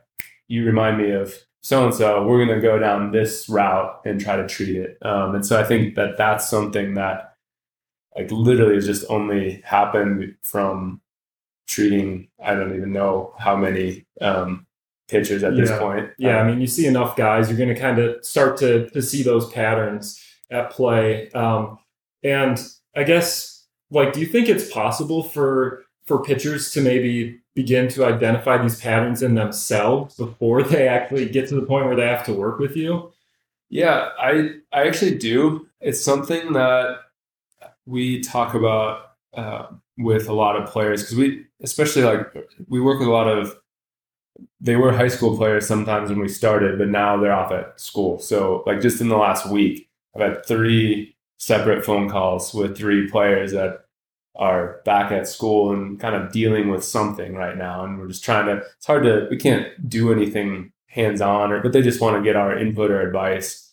you 0.47 0.65
remind 0.65 0.97
me 0.97 1.11
of 1.11 1.33
so 1.61 1.85
and 1.85 1.93
so. 1.93 2.25
We're 2.25 2.45
going 2.45 2.59
to 2.59 2.61
go 2.61 2.79
down 2.79 3.11
this 3.11 3.47
route 3.49 4.01
and 4.05 4.19
try 4.19 4.37
to 4.37 4.47
treat 4.47 4.75
it. 4.75 4.97
Um, 5.01 5.35
and 5.35 5.45
so 5.45 5.59
I 5.59 5.63
think 5.63 5.95
that 5.95 6.17
that's 6.17 6.49
something 6.49 6.93
that 6.95 7.35
like 8.15 8.31
literally 8.31 8.75
has 8.75 8.85
just 8.85 9.05
only 9.09 9.61
happened 9.63 10.35
from 10.43 11.01
treating. 11.67 12.29
I 12.43 12.55
don't 12.55 12.75
even 12.75 12.91
know 12.91 13.33
how 13.37 13.55
many 13.55 14.05
um, 14.21 14.65
pitchers 15.07 15.43
at 15.43 15.55
yeah. 15.55 15.61
this 15.61 15.79
point. 15.79 16.09
Yeah, 16.17 16.39
um, 16.39 16.47
I 16.47 16.51
mean, 16.51 16.61
you 16.61 16.67
see 16.67 16.85
enough 16.85 17.15
guys, 17.15 17.49
you're 17.49 17.57
going 17.57 17.73
to 17.73 17.79
kind 17.79 17.99
of 17.99 18.23
start 18.23 18.57
to 18.57 18.89
to 18.89 19.01
see 19.01 19.23
those 19.23 19.49
patterns 19.51 20.21
at 20.49 20.71
play. 20.71 21.29
Um, 21.31 21.79
and 22.23 22.59
I 22.95 23.03
guess, 23.03 23.65
like, 23.91 24.13
do 24.13 24.19
you 24.19 24.25
think 24.25 24.49
it's 24.49 24.71
possible 24.71 25.23
for 25.23 25.83
for 26.05 26.23
pitchers 26.23 26.71
to 26.71 26.81
maybe 26.81 27.38
begin 27.61 27.89
to 27.89 28.05
identify 28.05 28.57
these 28.57 28.79
patterns 28.79 29.21
in 29.21 29.35
themselves 29.35 30.15
before 30.15 30.63
they 30.63 30.87
actually 30.87 31.27
get 31.27 31.49
to 31.49 31.55
the 31.55 31.65
point 31.65 31.85
where 31.85 31.95
they 31.95 32.07
have 32.07 32.25
to 32.25 32.33
work 32.33 32.57
with 32.57 32.75
you? 32.77 33.11
Yeah, 33.69 34.09
I 34.17 34.31
I 34.71 34.87
actually 34.87 35.17
do. 35.17 35.67
It's 35.81 36.01
something 36.01 36.53
that 36.53 36.99
we 37.85 38.21
talk 38.21 38.53
about 38.53 39.11
uh, 39.33 39.67
with 39.97 40.29
a 40.29 40.33
lot 40.33 40.55
of 40.55 40.69
players 40.69 41.03
because 41.03 41.17
we, 41.17 41.45
especially 41.61 42.03
like 42.03 42.25
we 42.67 42.79
work 42.79 42.99
with 42.99 43.09
a 43.09 43.11
lot 43.11 43.27
of 43.27 43.55
they 44.61 44.77
were 44.77 44.93
high 44.93 45.09
school 45.09 45.35
players 45.35 45.67
sometimes 45.67 46.09
when 46.09 46.19
we 46.19 46.29
started, 46.29 46.79
but 46.79 46.87
now 46.87 47.17
they're 47.17 47.33
off 47.33 47.51
at 47.51 47.79
school. 47.79 48.19
So 48.19 48.63
like 48.65 48.79
just 48.79 49.01
in 49.01 49.09
the 49.09 49.17
last 49.17 49.49
week, 49.49 49.89
I've 50.15 50.21
had 50.21 50.45
three 50.45 51.15
separate 51.37 51.83
phone 51.85 52.09
calls 52.09 52.53
with 52.53 52.77
three 52.77 53.09
players 53.09 53.51
that 53.51 53.85
are 54.39 54.81
back 54.85 55.11
at 55.11 55.27
school 55.27 55.73
and 55.73 55.99
kind 55.99 56.15
of 56.15 56.31
dealing 56.31 56.69
with 56.69 56.83
something 56.83 57.35
right 57.35 57.57
now. 57.57 57.83
And 57.83 57.99
we're 57.99 58.07
just 58.07 58.23
trying 58.23 58.45
to, 58.45 58.63
it's 58.77 58.85
hard 58.85 59.03
to, 59.03 59.27
we 59.29 59.35
can't 59.35 59.87
do 59.87 60.13
anything 60.13 60.71
hands 60.87 61.19
on 61.21 61.51
or, 61.51 61.61
but 61.61 61.73
they 61.73 61.81
just 61.81 61.99
want 61.99 62.15
to 62.15 62.23
get 62.23 62.37
our 62.37 62.57
input 62.57 62.89
or 62.89 63.01
advice. 63.01 63.71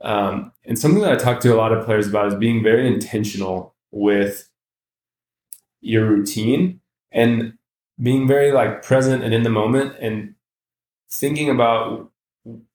Um, 0.00 0.52
and 0.64 0.78
something 0.78 1.02
that 1.02 1.12
I 1.12 1.16
talk 1.16 1.40
to 1.40 1.52
a 1.52 1.56
lot 1.56 1.72
of 1.72 1.84
players 1.84 2.06
about 2.06 2.28
is 2.28 2.36
being 2.36 2.62
very 2.62 2.86
intentional 2.86 3.74
with 3.90 4.48
your 5.80 6.06
routine 6.06 6.80
and 7.10 7.54
being 8.00 8.28
very 8.28 8.52
like 8.52 8.84
present 8.84 9.24
and 9.24 9.34
in 9.34 9.42
the 9.42 9.50
moment 9.50 9.96
and 10.00 10.34
thinking 11.10 11.50
about 11.50 12.12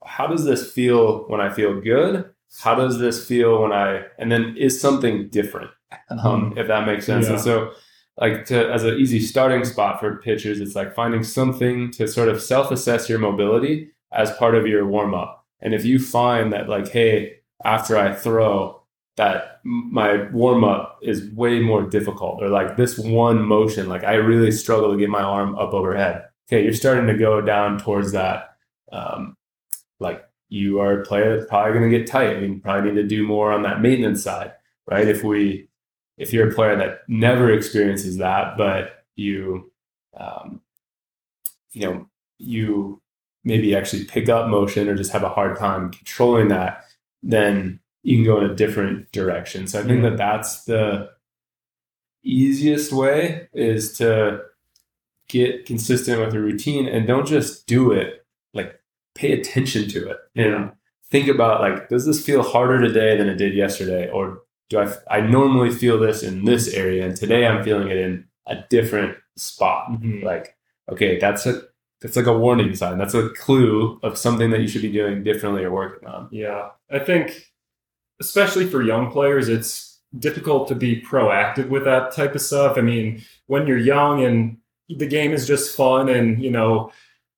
how 0.03 0.27
does 0.27 0.43
this 0.43 0.69
feel 0.69 1.29
when 1.29 1.39
I 1.39 1.49
feel 1.49 1.79
good? 1.79 2.30
How 2.59 2.75
does 2.75 2.99
this 2.99 3.25
feel 3.25 3.61
when 3.61 3.71
I, 3.71 4.03
and 4.17 4.31
then 4.31 4.55
is 4.57 4.79
something 4.79 5.29
different? 5.29 5.71
Um, 6.09 6.53
if 6.55 6.67
that 6.67 6.85
makes 6.85 7.05
sense. 7.05 7.25
Yeah. 7.25 7.33
And 7.33 7.41
so, 7.41 7.71
like, 8.17 8.45
to, 8.45 8.71
as 8.71 8.85
an 8.85 8.97
easy 8.97 9.19
starting 9.19 9.65
spot 9.65 9.99
for 9.99 10.17
pitchers, 10.17 10.61
it's 10.61 10.75
like 10.75 10.93
finding 10.93 11.23
something 11.23 11.91
to 11.91 12.07
sort 12.07 12.29
of 12.29 12.41
self 12.41 12.71
assess 12.71 13.09
your 13.09 13.19
mobility 13.19 13.91
as 14.13 14.31
part 14.31 14.55
of 14.55 14.67
your 14.67 14.85
warm 14.85 15.13
up. 15.13 15.45
And 15.59 15.73
if 15.73 15.83
you 15.83 15.99
find 15.99 16.53
that, 16.53 16.69
like, 16.69 16.87
hey, 16.89 17.39
after 17.63 17.97
I 17.97 18.13
throw, 18.13 18.81
that 19.17 19.59
my 19.63 20.29
warm 20.31 20.63
up 20.63 20.99
is 21.01 21.29
way 21.31 21.59
more 21.59 21.83
difficult, 21.83 22.41
or 22.41 22.49
like 22.49 22.77
this 22.77 22.97
one 22.97 23.41
motion, 23.41 23.89
like 23.89 24.03
I 24.03 24.13
really 24.15 24.51
struggle 24.51 24.91
to 24.91 24.97
get 24.97 25.09
my 25.09 25.21
arm 25.21 25.55
up 25.55 25.73
overhead. 25.73 26.25
Okay, 26.47 26.63
you're 26.63 26.73
starting 26.73 27.07
to 27.07 27.17
go 27.17 27.41
down 27.41 27.77
towards 27.77 28.13
that. 28.13 28.55
Um, 28.91 29.35
like 29.99 30.23
you 30.51 30.81
are 30.81 30.99
a 30.99 31.05
player 31.05 31.33
that's 31.33 31.49
probably 31.49 31.71
going 31.71 31.89
to 31.89 31.97
get 31.97 32.05
tight. 32.05 32.35
I 32.35 32.41
mean, 32.41 32.59
probably 32.59 32.91
need 32.91 33.01
to 33.01 33.07
do 33.07 33.25
more 33.25 33.53
on 33.53 33.63
that 33.63 33.81
maintenance 33.81 34.21
side, 34.21 34.51
right? 34.85 35.07
If 35.07 35.23
we, 35.23 35.69
if 36.17 36.33
you're 36.33 36.49
a 36.49 36.53
player 36.53 36.75
that 36.75 36.99
never 37.07 37.49
experiences 37.49 38.17
that, 38.17 38.57
but 38.57 39.05
you, 39.15 39.71
um, 40.17 40.61
you 41.71 41.87
know, 41.87 42.05
you 42.37 43.01
maybe 43.45 43.73
actually 43.73 44.03
pick 44.03 44.27
up 44.27 44.49
motion 44.49 44.89
or 44.89 44.95
just 44.95 45.13
have 45.13 45.23
a 45.23 45.29
hard 45.29 45.57
time 45.57 45.89
controlling 45.89 46.49
that, 46.49 46.83
then 47.23 47.79
you 48.03 48.17
can 48.17 48.25
go 48.25 48.41
in 48.41 48.51
a 48.51 48.55
different 48.55 49.09
direction. 49.13 49.67
So 49.67 49.79
I 49.79 49.83
think 49.83 50.01
that 50.01 50.17
that's 50.17 50.65
the 50.65 51.11
easiest 52.23 52.91
way 52.91 53.47
is 53.53 53.93
to 53.99 54.41
get 55.29 55.65
consistent 55.65 56.19
with 56.19 56.35
a 56.35 56.39
routine 56.41 56.87
and 56.87 57.07
don't 57.07 57.25
just 57.25 57.67
do 57.67 57.93
it 57.93 58.25
like 58.53 58.80
pay 59.15 59.33
attention 59.33 59.87
to 59.89 60.09
it 60.09 60.17
and 60.35 60.71
think 61.09 61.27
about 61.27 61.61
like 61.61 61.89
does 61.89 62.05
this 62.05 62.23
feel 62.23 62.43
harder 62.43 62.81
today 62.81 63.17
than 63.17 63.27
it 63.27 63.35
did 63.35 63.53
yesterday? 63.53 64.09
Or 64.09 64.41
do 64.69 64.79
I 64.79 64.93
I 65.09 65.21
normally 65.21 65.71
feel 65.71 65.99
this 65.99 66.23
in 66.23 66.45
this 66.45 66.73
area 66.73 67.05
and 67.05 67.15
today 67.15 67.45
I'm 67.45 67.63
feeling 67.63 67.89
it 67.89 67.97
in 67.97 68.25
a 68.47 68.63
different 68.69 69.17
spot. 69.35 69.91
Mm-hmm. 69.91 70.25
like 70.25 70.55
okay 70.91 71.19
that's 71.19 71.45
a 71.45 71.61
that's 72.01 72.15
like 72.15 72.25
a 72.25 72.37
warning 72.37 72.75
sign. 72.75 72.97
That's 72.97 73.13
a 73.13 73.29
clue 73.29 73.99
of 74.01 74.17
something 74.17 74.49
that 74.49 74.61
you 74.61 74.67
should 74.67 74.81
be 74.81 74.91
doing 74.91 75.23
differently 75.23 75.63
or 75.63 75.71
working 75.71 76.07
on. 76.07 76.29
Yeah. 76.31 76.69
I 76.89 76.99
think 76.99 77.51
especially 78.19 78.67
for 78.67 78.81
young 78.81 79.11
players, 79.11 79.49
it's 79.49 79.99
difficult 80.17 80.67
to 80.67 80.75
be 80.75 81.01
proactive 81.01 81.69
with 81.69 81.85
that 81.85 82.11
type 82.11 82.35
of 82.35 82.41
stuff. 82.41 82.77
I 82.77 82.81
mean, 82.81 83.23
when 83.47 83.67
you're 83.67 83.77
young 83.77 84.23
and 84.23 84.57
the 84.89 85.07
game 85.07 85.31
is 85.31 85.47
just 85.47 85.75
fun 85.75 86.09
and, 86.09 86.41
you 86.41 86.51
know, 86.51 86.91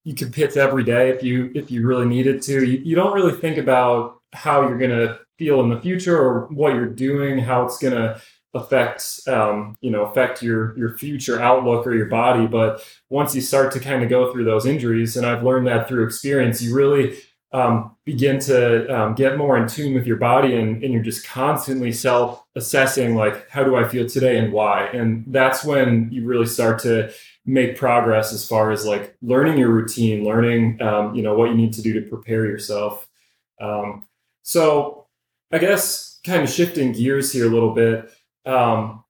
you 0.04 0.14
could 0.14 0.34
pitch 0.34 0.58
every 0.58 0.84
day 0.84 1.10
if 1.10 1.24
you 1.24 1.52
if 1.56 1.72
you 1.72 1.86
really 1.88 2.06
needed 2.06 2.42
to. 2.44 2.66
You, 2.66 2.80
you 2.80 2.96
don't 2.96 3.14
really 3.14 3.34
think 3.34 3.58
about 3.58 4.20
how 4.34 4.62
you're 4.62 4.78
going 4.78 4.92
to 4.92 5.20
feel 5.38 5.62
in 5.62 5.70
the 5.70 5.80
future 5.80 6.18
or 6.18 6.48
what 6.48 6.74
you're 6.74 6.88
doing, 6.88 7.40
how 7.40 7.66
it's 7.66 7.78
going 7.78 7.94
to 7.94 8.22
affect 8.56 9.22
um, 9.28 9.76
you 9.82 9.90
know 9.90 10.06
affect 10.06 10.44
your 10.44 10.78
your 10.78 10.98
future 10.98 11.42
outlook 11.42 11.88
or 11.88 11.94
your 11.94 12.08
body. 12.08 12.48
But 12.48 12.86
once 13.10 13.34
you 13.34 13.42
start 13.42 13.72
to 13.74 13.80
kind 13.80 14.04
of 14.04 14.10
go 14.10 14.32
through 14.32 14.46
those 14.46 14.66
injuries, 14.66 15.18
and 15.18 15.26
I've 15.26 15.44
learned 15.44 15.68
that 15.68 15.88
through 15.88 16.06
experience, 16.06 16.62
you 16.62 16.76
really 16.76 17.18
um, 17.54 17.96
begin 18.04 18.40
to 18.40 18.88
um, 18.94 19.14
get 19.14 19.38
more 19.38 19.58
in 19.58 19.68
tune 19.68 19.94
with 19.94 20.08
your 20.08 20.18
body 20.18 20.56
and, 20.56 20.84
and 20.84 20.92
you're 20.92 21.04
just 21.04 21.26
constantly 21.26 21.92
self 21.92 22.44
assessing 22.56 23.16
like 23.16 23.48
how 23.50 23.64
do 23.64 23.76
i 23.76 23.88
feel 23.88 24.08
today 24.08 24.38
and 24.38 24.52
why 24.52 24.88
and 24.88 25.24
that's 25.28 25.64
when 25.64 26.10
you 26.12 26.26
really 26.26 26.48
start 26.48 26.80
to 26.80 27.12
make 27.46 27.78
progress 27.78 28.32
as 28.32 28.48
far 28.48 28.72
as 28.72 28.86
like 28.86 29.16
learning 29.22 29.58
your 29.58 29.70
routine 29.70 30.24
learning 30.24 30.82
um, 30.82 31.14
you 31.16 31.22
know 31.22 31.36
what 31.36 31.50
you 31.50 31.56
need 31.56 31.74
to 31.74 31.82
do 31.82 31.94
to 31.94 32.10
prepare 32.10 32.46
yourself 32.46 33.08
um, 33.62 34.06
so 34.42 35.06
i 35.52 35.58
guess 35.58 36.20
kind 36.26 36.42
of 36.42 36.50
shifting 36.50 36.92
gears 36.92 37.32
here 37.32 37.48
a 37.48 37.54
little 37.54 37.74
bit 37.74 38.10
um, 38.46 39.04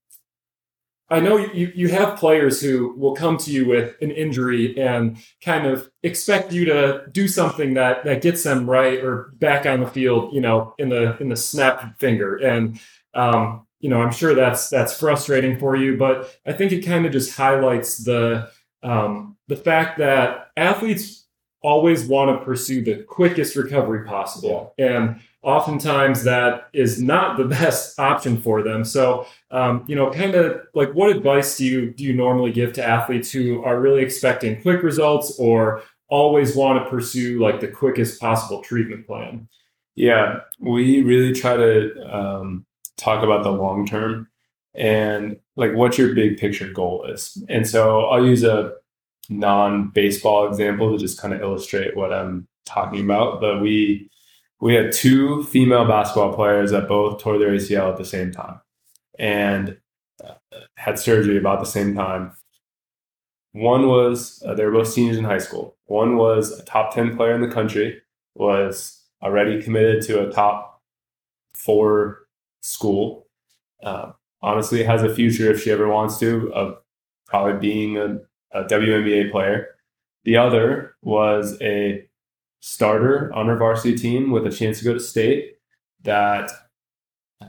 I 1.13 1.19
know 1.19 1.37
you, 1.37 1.71
you 1.75 1.89
have 1.89 2.17
players 2.17 2.59
who 2.59 2.95
will 2.97 3.13
come 3.13 3.37
to 3.37 3.51
you 3.51 3.67
with 3.67 3.95
an 4.01 4.09
injury 4.09 4.75
and 4.79 5.17
kind 5.43 5.67
of 5.67 5.91
expect 6.01 6.51
you 6.51 6.65
to 6.65 7.03
do 7.11 7.27
something 7.27 7.75
that 7.75 8.03
that 8.05 8.23
gets 8.23 8.43
them 8.43 8.67
right 8.67 9.03
or 9.03 9.31
back 9.35 9.67
on 9.67 9.81
the 9.81 9.85
field, 9.85 10.33
you 10.33 10.41
know, 10.41 10.73
in 10.79 10.89
the 10.89 11.15
in 11.19 11.29
the 11.29 11.35
snap 11.35 11.99
finger. 11.99 12.37
And 12.37 12.79
um, 13.13 13.67
you 13.83 13.89
know, 13.89 14.01
I'm 14.01 14.13
sure 14.13 14.33
that's 14.33 14.69
that's 14.69 14.97
frustrating 14.97 15.59
for 15.59 15.75
you, 15.75 15.97
but 15.97 16.33
I 16.47 16.53
think 16.53 16.71
it 16.71 16.85
kind 16.85 17.05
of 17.05 17.11
just 17.11 17.35
highlights 17.35 17.97
the 17.97 18.49
um, 18.81 19.35
the 19.49 19.57
fact 19.57 19.97
that 19.97 20.51
athletes 20.55 21.27
always 21.61 22.05
want 22.05 22.31
to 22.31 22.45
pursue 22.45 22.81
the 22.81 23.03
quickest 23.03 23.57
recovery 23.57 24.05
possible. 24.05 24.73
And 24.77 25.19
oftentimes 25.41 26.23
that 26.23 26.69
is 26.71 27.01
not 27.01 27.37
the 27.37 27.43
best 27.59 27.99
option 27.99 28.41
for 28.41 28.63
them. 28.63 28.85
So, 28.85 29.27
um, 29.51 29.83
you 29.85 29.97
know, 29.97 30.09
kind 30.11 30.33
of 30.33 30.61
like 30.73 30.93
what 30.93 31.13
advice 31.13 31.57
do 31.57 31.65
you 31.65 31.91
do 31.91 32.05
you 32.05 32.13
normally 32.13 32.53
give 32.53 32.71
to 32.73 32.83
athletes 32.85 33.31
who 33.31 33.65
are 33.65 33.81
really 33.81 34.01
expecting 34.01 34.61
quick 34.61 34.81
results 34.81 35.37
or 35.37 35.83
always 36.07 36.55
want 36.55 36.81
to 36.81 36.89
pursue 36.89 37.41
like 37.41 37.59
the 37.59 37.67
quickest 37.67 38.21
possible 38.21 38.61
treatment 38.61 39.05
plan? 39.05 39.49
Yeah, 39.95 40.39
we 40.57 41.01
really 41.01 41.33
try 41.33 41.57
to 41.57 42.15
um, 42.17 42.65
talk 43.03 43.23
about 43.23 43.43
the 43.43 43.51
long 43.51 43.85
term 43.85 44.27
and 44.73 45.37
like 45.55 45.73
what 45.73 45.97
your 45.97 46.15
big 46.15 46.37
picture 46.37 46.71
goal 46.71 47.05
is. 47.05 47.43
And 47.49 47.67
so 47.67 48.05
I'll 48.05 48.25
use 48.25 48.43
a 48.43 48.73
non 49.29 49.89
baseball 49.89 50.47
example 50.47 50.91
to 50.91 50.97
just 50.97 51.19
kind 51.19 51.33
of 51.33 51.41
illustrate 51.41 51.95
what 51.95 52.13
I'm 52.13 52.47
talking 52.65 53.03
about. 53.03 53.41
But 53.41 53.61
we 53.61 54.09
we 54.59 54.73
had 54.73 54.93
two 54.93 55.43
female 55.43 55.85
basketball 55.85 56.33
players 56.33 56.71
that 56.71 56.87
both 56.87 57.21
tore 57.21 57.37
their 57.37 57.51
ACL 57.51 57.91
at 57.91 57.97
the 57.97 58.05
same 58.05 58.31
time 58.31 58.61
and 59.19 59.77
uh, 60.23 60.35
had 60.77 60.97
surgery 60.97 61.37
about 61.37 61.59
the 61.59 61.65
same 61.65 61.93
time. 61.93 62.31
One 63.51 63.87
was 63.87 64.41
uh, 64.45 64.55
they 64.55 64.65
were 64.65 64.71
both 64.71 64.87
seniors 64.87 65.17
in 65.17 65.25
high 65.25 65.39
school. 65.39 65.75
One 65.85 66.17
was 66.17 66.57
a 66.57 66.63
top 66.63 66.93
ten 66.93 67.15
player 67.15 67.35
in 67.35 67.41
the 67.41 67.53
country, 67.53 68.01
was 68.35 68.99
already 69.21 69.61
committed 69.61 70.01
to 70.03 70.27
a 70.27 70.31
top 70.31 70.81
four 71.53 72.22
school. 72.63 73.27
Uh, 73.83 74.13
honestly, 74.41 74.83
has 74.83 75.03
a 75.03 75.13
future 75.13 75.51
if 75.51 75.61
she 75.61 75.71
ever 75.71 75.87
wants 75.87 76.17
to 76.19 76.51
of 76.53 76.77
probably 77.27 77.59
being 77.59 77.97
a, 77.97 78.19
a 78.51 78.63
WNBA 78.65 79.31
player. 79.31 79.67
The 80.23 80.37
other 80.37 80.95
was 81.01 81.61
a 81.61 82.07
starter 82.61 83.31
on 83.33 83.47
her 83.47 83.57
varsity 83.57 83.95
team 83.95 84.31
with 84.31 84.47
a 84.47 84.51
chance 84.51 84.79
to 84.79 84.85
go 84.85 84.93
to 84.93 84.99
state 84.99 85.57
that 86.03 86.49
uh, 87.41 87.47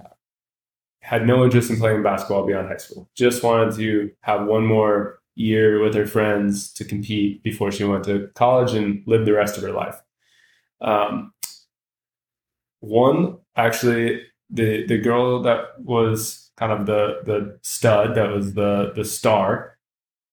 had 1.00 1.26
no 1.26 1.44
interest 1.44 1.70
in 1.70 1.76
playing 1.76 2.02
basketball 2.02 2.46
beyond 2.46 2.68
high 2.68 2.76
school. 2.76 3.08
Just 3.14 3.42
wanted 3.44 3.76
to 3.76 4.10
have 4.22 4.46
one 4.46 4.66
more 4.66 5.20
year 5.36 5.80
with 5.80 5.94
her 5.94 6.06
friends 6.06 6.72
to 6.72 6.84
compete 6.84 7.42
before 7.42 7.70
she 7.70 7.84
went 7.84 8.04
to 8.04 8.28
college 8.34 8.74
and 8.74 9.02
lived 9.06 9.26
the 9.26 9.32
rest 9.32 9.56
of 9.56 9.62
her 9.62 9.72
life. 9.72 10.00
Um, 10.80 11.32
one 12.80 13.38
actually, 13.56 14.22
the 14.54 14.86
the 14.86 14.98
girl 14.98 15.42
that 15.42 15.80
was 15.80 16.50
kind 16.56 16.72
of 16.72 16.86
the 16.86 17.20
the 17.24 17.58
stud, 17.62 18.14
that 18.14 18.30
was 18.30 18.54
the 18.54 18.92
the 18.94 19.04
star, 19.04 19.76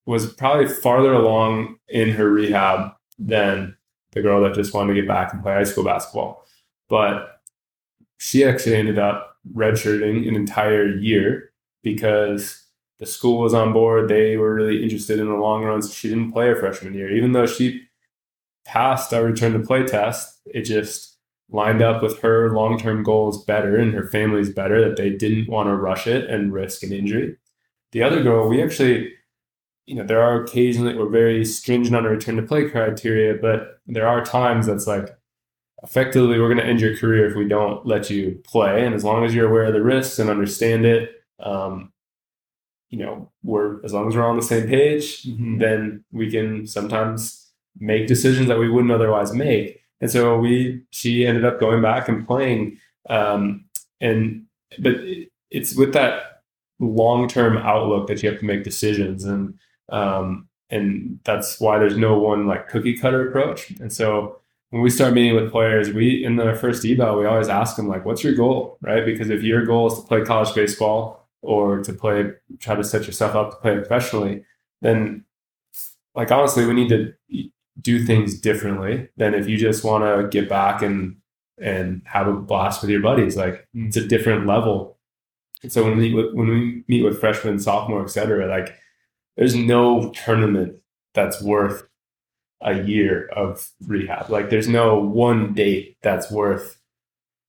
was 0.06 0.32
probably 0.34 0.68
farther 0.68 1.14
along 1.14 1.78
in 1.88 2.12
her 2.12 2.30
rehab 2.30 2.92
than 3.20 3.76
the 4.12 4.22
girl 4.22 4.42
that 4.42 4.54
just 4.54 4.74
wanted 4.74 4.94
to 4.94 5.02
get 5.02 5.08
back 5.08 5.34
and 5.34 5.42
play 5.42 5.54
high 5.54 5.64
school 5.64 5.84
basketball. 5.84 6.46
But 6.90 7.42
she 8.18 8.44
actually 8.44 8.76
ended 8.76 9.00
up 9.00 9.38
redshirting 9.56 10.28
an 10.28 10.36
entire 10.36 10.88
year 10.88 11.52
because 11.82 12.64
the 13.00 13.06
school 13.06 13.40
was 13.40 13.54
on 13.54 13.74
board. 13.74 14.10
They 14.10 14.38
were 14.38 14.54
really 14.54 14.84
interested 14.84 15.20
in 15.20 15.28
the 15.28 15.36
long 15.36 15.64
runs. 15.64 15.94
She 15.94 16.10
didn't 16.10 16.32
play 16.32 16.48
her 16.48 16.56
freshman 16.56 16.94
year, 16.94 17.12
even 17.12 17.32
though 17.32 17.48
she 17.48 17.88
passed 18.66 19.14
our 19.14 19.24
return 19.24 19.54
to 19.54 19.60
play 19.60 19.84
test. 19.84 20.40
It 20.46 20.64
just 20.64 21.11
lined 21.52 21.82
up 21.82 22.02
with 22.02 22.20
her 22.22 22.52
long 22.52 22.80
term 22.80 23.04
goals 23.04 23.44
better 23.46 23.78
and 23.78 23.94
her 23.94 24.08
family's 24.08 24.50
better 24.50 24.88
that 24.88 24.98
they 24.98 25.10
didn't 25.10 25.50
want 25.50 25.68
to 25.68 25.76
rush 25.76 26.08
it 26.08 26.30
and 26.30 26.54
risk 26.54 26.84
an 26.84 26.94
injury. 26.94 27.38
The 27.92 28.04
other 28.04 28.24
girl, 28.24 28.48
we 28.48 28.64
actually 28.64 29.14
you 29.92 29.96
know, 29.96 30.04
there 30.04 30.22
are 30.22 30.42
occasionally 30.42 30.96
we're 30.96 31.10
very 31.10 31.44
stringent 31.44 31.96
on 31.96 32.06
a 32.06 32.10
return 32.10 32.38
to 32.38 32.44
play 32.44 32.70
criteria, 32.70 33.34
but 33.34 33.82
there 33.88 34.08
are 34.08 34.24
times 34.24 34.68
that's 34.68 34.88
like 34.88 35.10
effectively 35.84 36.40
we're 36.40 36.48
going 36.48 36.58
to 36.60 36.66
end 36.66 36.80
your 36.80 36.96
career 36.96 37.28
if 37.28 37.36
we 37.36 37.48
don't 37.48 37.86
let 37.86 38.10
you 38.10 38.40
play. 38.46 38.86
And 38.86 38.96
as 38.96 39.04
long 39.04 39.26
as 39.26 39.34
you're 39.34 39.50
aware 39.50 39.66
of 39.66 39.74
the 39.74 39.84
risks 39.84 40.20
and 40.20 40.30
understand 40.30 40.86
it, 40.86 41.12
um, 41.40 41.92
you 42.90 43.00
know, 43.00 43.32
we're 43.44 43.84
as 43.84 43.94
long 43.94 44.08
as 44.08 44.16
we're 44.16 44.26
on 44.26 44.38
the 44.38 44.44
same 44.44 44.68
page, 44.68 45.24
mm-hmm. 45.24 45.58
then 45.58 46.06
we 46.12 46.30
can 46.30 46.68
sometimes 46.68 47.52
make 47.78 48.08
decisions 48.08 48.48
that 48.48 48.60
we 48.60 48.70
wouldn't 48.70 48.92
otherwise 48.92 49.34
make. 49.34 49.81
And 50.02 50.10
so 50.12 50.38
we, 50.38 50.82
she 50.90 51.26
ended 51.26 51.46
up 51.46 51.60
going 51.60 51.82
back 51.82 52.10
and 52.10 52.26
playing, 52.26 52.78
um, 53.10 53.66
and 54.02 54.46
but 54.80 54.96
it's 55.52 55.76
with 55.76 55.94
that 55.94 56.42
long 56.80 57.28
term 57.28 57.58
outlook 57.58 58.08
that 58.08 58.24
you 58.24 58.30
have 58.30 58.40
to 58.40 58.46
make 58.46 58.64
decisions, 58.64 59.24
and 59.24 59.54
um, 59.90 60.48
and 60.72 61.20
that's 61.24 61.60
why 61.60 61.78
there's 61.78 61.98
no 61.98 62.18
one 62.18 62.48
like 62.48 62.68
cookie 62.68 62.98
cutter 62.98 63.30
approach. 63.30 63.70
And 63.80 63.94
so 63.94 64.40
when 64.72 64.82
we 64.82 64.90
start 64.90 65.14
meeting 65.14 65.36
with 65.36 65.52
players, 65.52 65.92
we 65.92 66.24
in 66.26 66.38
the 66.38 66.56
first 66.56 66.84
eval, 66.86 67.20
we 67.20 67.26
always 67.26 67.50
ask 67.50 67.76
them 67.76 67.88
like, 67.88 68.04
"What's 68.04 68.24
your 68.24 68.34
goal?" 68.34 68.78
Right? 68.82 69.06
Because 69.06 69.30
if 69.30 69.44
your 69.44 69.66
goal 69.66 69.88
is 69.88 70.00
to 70.00 70.02
play 70.02 70.24
college 70.24 70.56
baseball 70.56 71.30
or 71.44 71.80
to 71.84 71.94
play, 71.94 72.32
try 72.60 72.76
to 72.76 72.84
set 72.84 73.06
yourself 73.06 73.36
up 73.36 73.52
to 73.52 73.58
play 73.58 73.76
professionally, 73.76 74.44
then 74.82 75.26
like 76.16 76.32
honestly, 76.32 76.66
we 76.66 76.74
need 76.74 76.90
to 76.90 77.14
do 77.82 78.06
things 78.06 78.40
differently 78.40 79.10
than 79.18 79.34
if 79.34 79.48
you 79.48 79.58
just 79.58 79.84
want 79.84 80.04
to 80.04 80.28
get 80.30 80.50
back 80.50 80.82
and 80.82 81.18
and 81.58 82.02
have 82.06 82.28
a 82.28 82.34
blast 82.34 82.82
with 82.82 82.90
your 82.90 83.02
buddies. 83.02 83.38
Like 83.38 83.68
mm. 83.76 83.88
it's 83.88 83.98
a 83.98 84.08
different 84.08 84.48
level. 84.48 84.98
So 85.68 85.84
when 85.84 85.98
we 85.98 86.14
when 86.14 86.48
we 86.48 86.84
meet 86.88 87.04
with 87.04 87.20
freshmen, 87.20 87.60
sophomore, 87.60 88.04
et 88.04 88.10
cetera, 88.10 88.48
like 88.48 88.76
there's 89.38 89.56
no 89.56 90.12
tournament 90.12 90.78
that's 91.14 91.42
worth 91.42 91.88
a 92.62 92.82
year 92.84 93.28
of 93.36 93.70
rehab. 93.88 94.30
Like 94.30 94.50
there's 94.50 94.68
no 94.68 95.00
one 95.00 95.54
date 95.54 95.98
that's 96.02 96.32
worth 96.32 96.78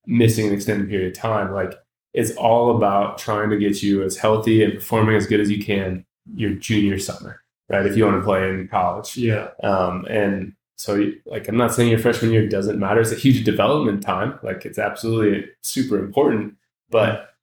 missing 0.05 0.47
an 0.47 0.53
extended 0.53 0.89
period 0.89 1.15
of 1.15 1.21
time. 1.21 1.53
Like 1.53 1.73
it's 2.13 2.35
all 2.35 2.75
about 2.75 3.17
trying 3.17 3.49
to 3.49 3.57
get 3.57 3.81
you 3.81 4.03
as 4.03 4.17
healthy 4.17 4.63
and 4.63 4.75
performing 4.75 5.15
as 5.15 5.27
good 5.27 5.39
as 5.39 5.49
you 5.49 5.63
can 5.63 6.05
your 6.35 6.51
junior 6.51 6.99
summer, 6.99 7.41
right? 7.69 7.85
If 7.85 7.97
you 7.97 8.05
want 8.05 8.19
to 8.19 8.25
play 8.25 8.49
in 8.49 8.67
college. 8.67 9.17
Yeah. 9.17 9.49
Um, 9.63 10.05
and 10.09 10.53
so 10.75 11.11
like 11.25 11.47
I'm 11.47 11.57
not 11.57 11.73
saying 11.73 11.89
your 11.89 11.99
freshman 11.99 12.31
year 12.31 12.47
doesn't 12.47 12.79
matter. 12.79 13.01
It's 13.01 13.11
a 13.11 13.15
huge 13.15 13.43
development 13.43 14.03
time. 14.03 14.39
Like 14.43 14.65
it's 14.65 14.79
absolutely 14.79 15.49
super 15.61 15.97
important, 15.97 16.55
but 16.89 17.33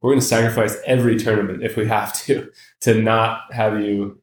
we're 0.00 0.12
going 0.12 0.20
to 0.20 0.26
sacrifice 0.26 0.76
every 0.86 1.18
tournament 1.18 1.64
if 1.64 1.76
we 1.76 1.86
have 1.88 2.12
to 2.24 2.50
to 2.80 2.94
not 3.00 3.52
have 3.52 3.80
you 3.80 4.20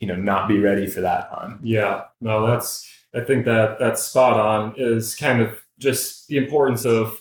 you 0.00 0.08
know 0.08 0.16
not 0.16 0.48
be 0.48 0.58
ready 0.58 0.86
for 0.86 1.00
that 1.00 1.30
time 1.30 1.60
yeah 1.62 2.02
no 2.20 2.46
that's 2.46 2.90
i 3.14 3.20
think 3.20 3.44
that 3.44 3.78
that's 3.78 4.02
spot 4.02 4.38
on 4.38 4.74
is 4.76 5.14
kind 5.14 5.40
of 5.40 5.62
just 5.78 6.26
the 6.28 6.36
importance 6.36 6.84
of 6.84 7.20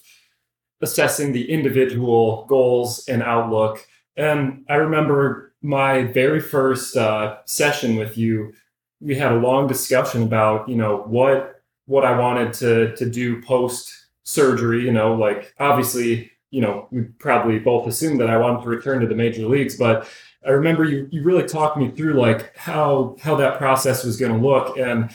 assessing 0.81 1.31
the 1.31 1.49
individual 1.51 2.45
goals 2.49 3.07
and 3.07 3.21
outlook 3.21 3.85
and 4.17 4.65
i 4.69 4.75
remember 4.75 5.52
my 5.63 6.03
very 6.03 6.39
first 6.39 6.95
uh, 6.95 7.37
session 7.45 7.95
with 7.95 8.17
you 8.17 8.53
we 9.01 9.15
had 9.15 9.31
a 9.31 9.37
long 9.37 9.67
discussion 9.67 10.23
about 10.23 10.69
you 10.69 10.75
know 10.75 10.97
what 11.07 11.61
what 11.85 12.05
i 12.05 12.17
wanted 12.17 12.53
to 12.53 12.95
to 12.95 13.09
do 13.09 13.41
post 13.41 13.91
surgery 14.23 14.85
you 14.85 14.91
know 14.91 15.15
like 15.15 15.53
obviously 15.59 16.29
you 16.53 16.61
know, 16.61 16.87
we 16.91 17.01
probably 17.17 17.57
both 17.57 17.87
assumed 17.87 18.21
that 18.21 18.29
I 18.29 18.37
wanted 18.37 18.61
to 18.61 18.69
return 18.69 19.01
to 19.01 19.07
the 19.07 19.15
major 19.15 19.47
leagues, 19.47 19.75
but 19.75 20.07
I 20.45 20.51
remember 20.51 20.83
you 20.83 21.09
you 21.11 21.23
really 21.23 21.47
talked 21.47 21.77
me 21.77 21.89
through 21.89 22.13
like 22.13 22.55
how 22.55 23.15
how 23.19 23.35
that 23.37 23.57
process 23.57 24.03
was 24.03 24.17
going 24.17 24.33
to 24.33 24.47
look 24.47 24.77
and 24.77 25.09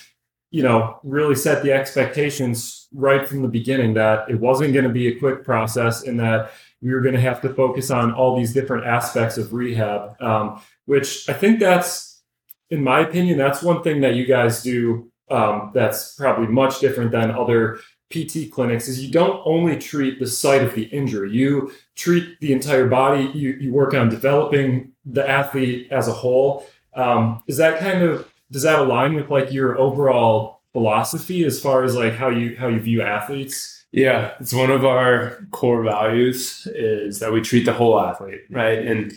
you 0.51 0.65
know 0.65 0.99
really 1.05 1.37
set 1.37 1.63
the 1.63 1.71
expectations 1.71 2.89
right 2.93 3.29
from 3.29 3.43
the 3.43 3.49
beginning 3.49 3.95
that 3.95 4.29
it 4.29 4.41
wasn't 4.41 4.73
going 4.73 4.87
to 4.87 4.91
be 4.91 5.07
a 5.07 5.19
quick 5.21 5.45
process 5.45 6.03
and 6.03 6.19
that 6.19 6.51
we 6.83 6.93
were 6.93 7.01
going 7.01 7.15
to 7.15 7.21
have 7.21 7.41
to 7.41 7.49
focus 7.55 7.91
on 7.91 8.13
all 8.13 8.37
these 8.37 8.53
different 8.53 8.87
aspects 8.87 9.39
of 9.39 9.53
rehab 9.53 10.21
um, 10.23 10.61
which 10.87 11.29
i 11.29 11.33
think 11.33 11.59
that's 11.61 12.23
in 12.71 12.83
my 12.83 13.01
opinion 13.01 13.39
that's 13.39 13.63
one 13.63 13.83
thing 13.83 14.01
that 14.01 14.15
you 14.15 14.27
guys 14.27 14.63
do 14.63 15.11
um, 15.31 15.71
that's 15.75 16.15
probably 16.15 16.47
much 16.47 16.81
different 16.81 17.11
than 17.11 17.31
other 17.31 17.81
PT 18.11 18.51
clinics 18.51 18.89
is 18.89 19.05
you 19.05 19.11
don't 19.11 19.43
only 19.45 19.79
treat 19.79 20.19
the 20.19 20.27
site 20.27 20.63
of 20.63 20.75
the 20.75 20.85
injury, 20.85 21.31
you 21.31 21.73
treat 21.95 22.41
the 22.41 22.53
entire 22.53 22.87
body, 22.87 23.31
you, 23.35 23.51
you 23.61 23.73
work 23.73 23.93
on 23.93 24.09
developing 24.09 24.93
the 25.05 25.29
athlete 25.29 25.89
as 25.91 26.09
a 26.09 26.13
whole. 26.13 26.67
Um, 26.95 27.43
is 27.47 27.59
that 27.59 27.81
kind 27.81 28.03
of, 28.03 28.31
does 28.51 28.63
that 28.63 28.79
align 28.79 29.15
with 29.15 29.31
like 29.31 29.53
your 29.53 29.79
overall 29.79 30.63
philosophy 30.73 31.45
as 31.45 31.61
far 31.61 31.85
as 31.85 31.95
like 31.95 32.15
how 32.15 32.31
you, 32.31 32.57
how 32.57 32.69
you 32.69 32.81
view 32.81 33.03
athletes? 33.03 33.78
Yeah, 33.93 34.35
it's 34.39 34.53
one 34.53 34.71
of 34.71 34.85
our 34.85 35.47
core 35.51 35.83
values 35.83 36.67
is 36.75 37.21
that 37.21 37.33
we 37.33 37.41
treat 37.41 37.65
the 37.65 37.73
whole 37.73 37.99
athlete, 37.99 38.43
right? 38.51 38.79
And 38.87 39.13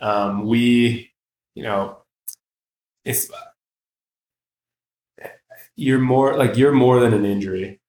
um, 0.00 0.46
we, 0.46 1.10
you 1.54 1.64
know, 1.64 1.98
it's 3.04 3.30
you're 5.76 5.98
more 5.98 6.36
like 6.36 6.56
you're 6.56 6.72
more 6.72 7.00
than 7.00 7.14
an 7.14 7.24
injury 7.24 7.80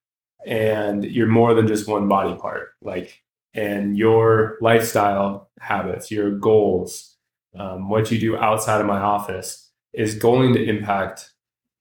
and 0.46 1.04
you're 1.04 1.26
more 1.26 1.54
than 1.54 1.66
just 1.66 1.88
one 1.88 2.08
body 2.08 2.34
part 2.36 2.70
like 2.82 3.22
and 3.54 3.96
your 3.96 4.58
lifestyle 4.60 5.50
habits 5.60 6.10
your 6.10 6.30
goals 6.30 7.16
um, 7.58 7.88
what 7.88 8.10
you 8.10 8.18
do 8.18 8.36
outside 8.36 8.80
of 8.80 8.86
my 8.86 8.98
office 8.98 9.70
is 9.92 10.14
going 10.16 10.52
to 10.52 10.62
impact 10.64 11.30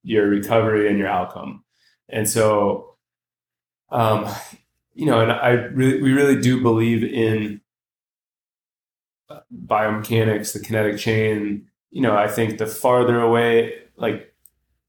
your 0.03 0.27
recovery 0.27 0.89
and 0.89 0.97
your 0.99 1.07
outcome 1.07 1.63
and 2.09 2.29
so 2.29 2.92
um, 3.93 4.27
you 4.93 5.05
know 5.05 5.21
and 5.21 5.31
i 5.31 5.51
really 5.51 6.01
we 6.01 6.11
really 6.11 6.39
do 6.39 6.61
believe 6.61 7.03
in 7.03 7.61
biomechanics 9.65 10.53
the 10.53 10.59
kinetic 10.59 10.99
chain. 10.99 11.67
You 11.91 12.01
know 12.01 12.17
i 12.17 12.27
think 12.27 12.57
the 12.57 12.67
farther 12.67 13.19
away 13.21 13.75
like 13.95 14.33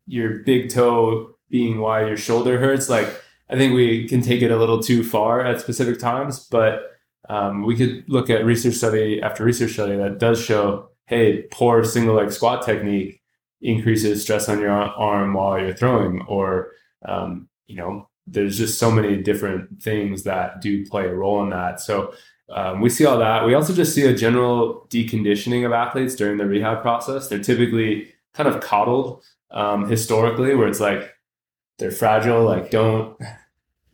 your 0.06 0.38
big 0.40 0.70
toe 0.70 1.36
being 1.50 1.80
why 1.80 2.06
your 2.06 2.16
shoulder 2.16 2.58
hurts 2.58 2.88
like 2.88 3.08
I 3.48 3.56
think 3.56 3.74
we 3.74 4.08
can 4.08 4.22
take 4.22 4.42
it 4.42 4.50
a 4.50 4.56
little 4.56 4.82
too 4.82 5.04
far 5.04 5.40
at 5.40 5.60
specific 5.60 5.98
times, 5.98 6.46
but 6.50 6.92
um, 7.28 7.64
we 7.64 7.76
could 7.76 8.04
look 8.08 8.30
at 8.30 8.44
research 8.44 8.74
study 8.74 9.20
after 9.22 9.44
research 9.44 9.72
study 9.72 9.96
that 9.96 10.18
does 10.18 10.42
show, 10.42 10.88
hey, 11.06 11.42
poor 11.50 11.84
single 11.84 12.14
leg 12.14 12.32
squat 12.32 12.64
technique 12.64 13.20
increases 13.60 14.22
stress 14.22 14.48
on 14.48 14.60
your 14.60 14.70
arm 14.70 15.34
while 15.34 15.58
you're 15.58 15.74
throwing, 15.74 16.22
or 16.22 16.72
um, 17.06 17.48
you 17.66 17.76
know, 17.76 18.08
there's 18.26 18.56
just 18.56 18.78
so 18.78 18.90
many 18.90 19.16
different 19.16 19.82
things 19.82 20.22
that 20.22 20.60
do 20.60 20.86
play 20.86 21.06
a 21.06 21.14
role 21.14 21.42
in 21.42 21.50
that. 21.50 21.80
So 21.80 22.14
um, 22.48 22.80
we 22.80 22.90
see 22.90 23.06
all 23.06 23.18
that. 23.18 23.44
We 23.44 23.54
also 23.54 23.74
just 23.74 23.94
see 23.94 24.06
a 24.06 24.14
general 24.14 24.86
deconditioning 24.90 25.64
of 25.64 25.72
athletes 25.72 26.14
during 26.14 26.38
the 26.38 26.46
rehab 26.46 26.82
process. 26.82 27.28
They're 27.28 27.38
typically 27.38 28.12
kind 28.34 28.48
of 28.48 28.60
coddled 28.60 29.22
um, 29.50 29.88
historically, 29.88 30.54
where 30.54 30.68
it's 30.68 30.80
like 30.80 31.14
they're 31.78 31.90
fragile. 31.90 32.44
Like 32.44 32.70
don't 32.70 33.16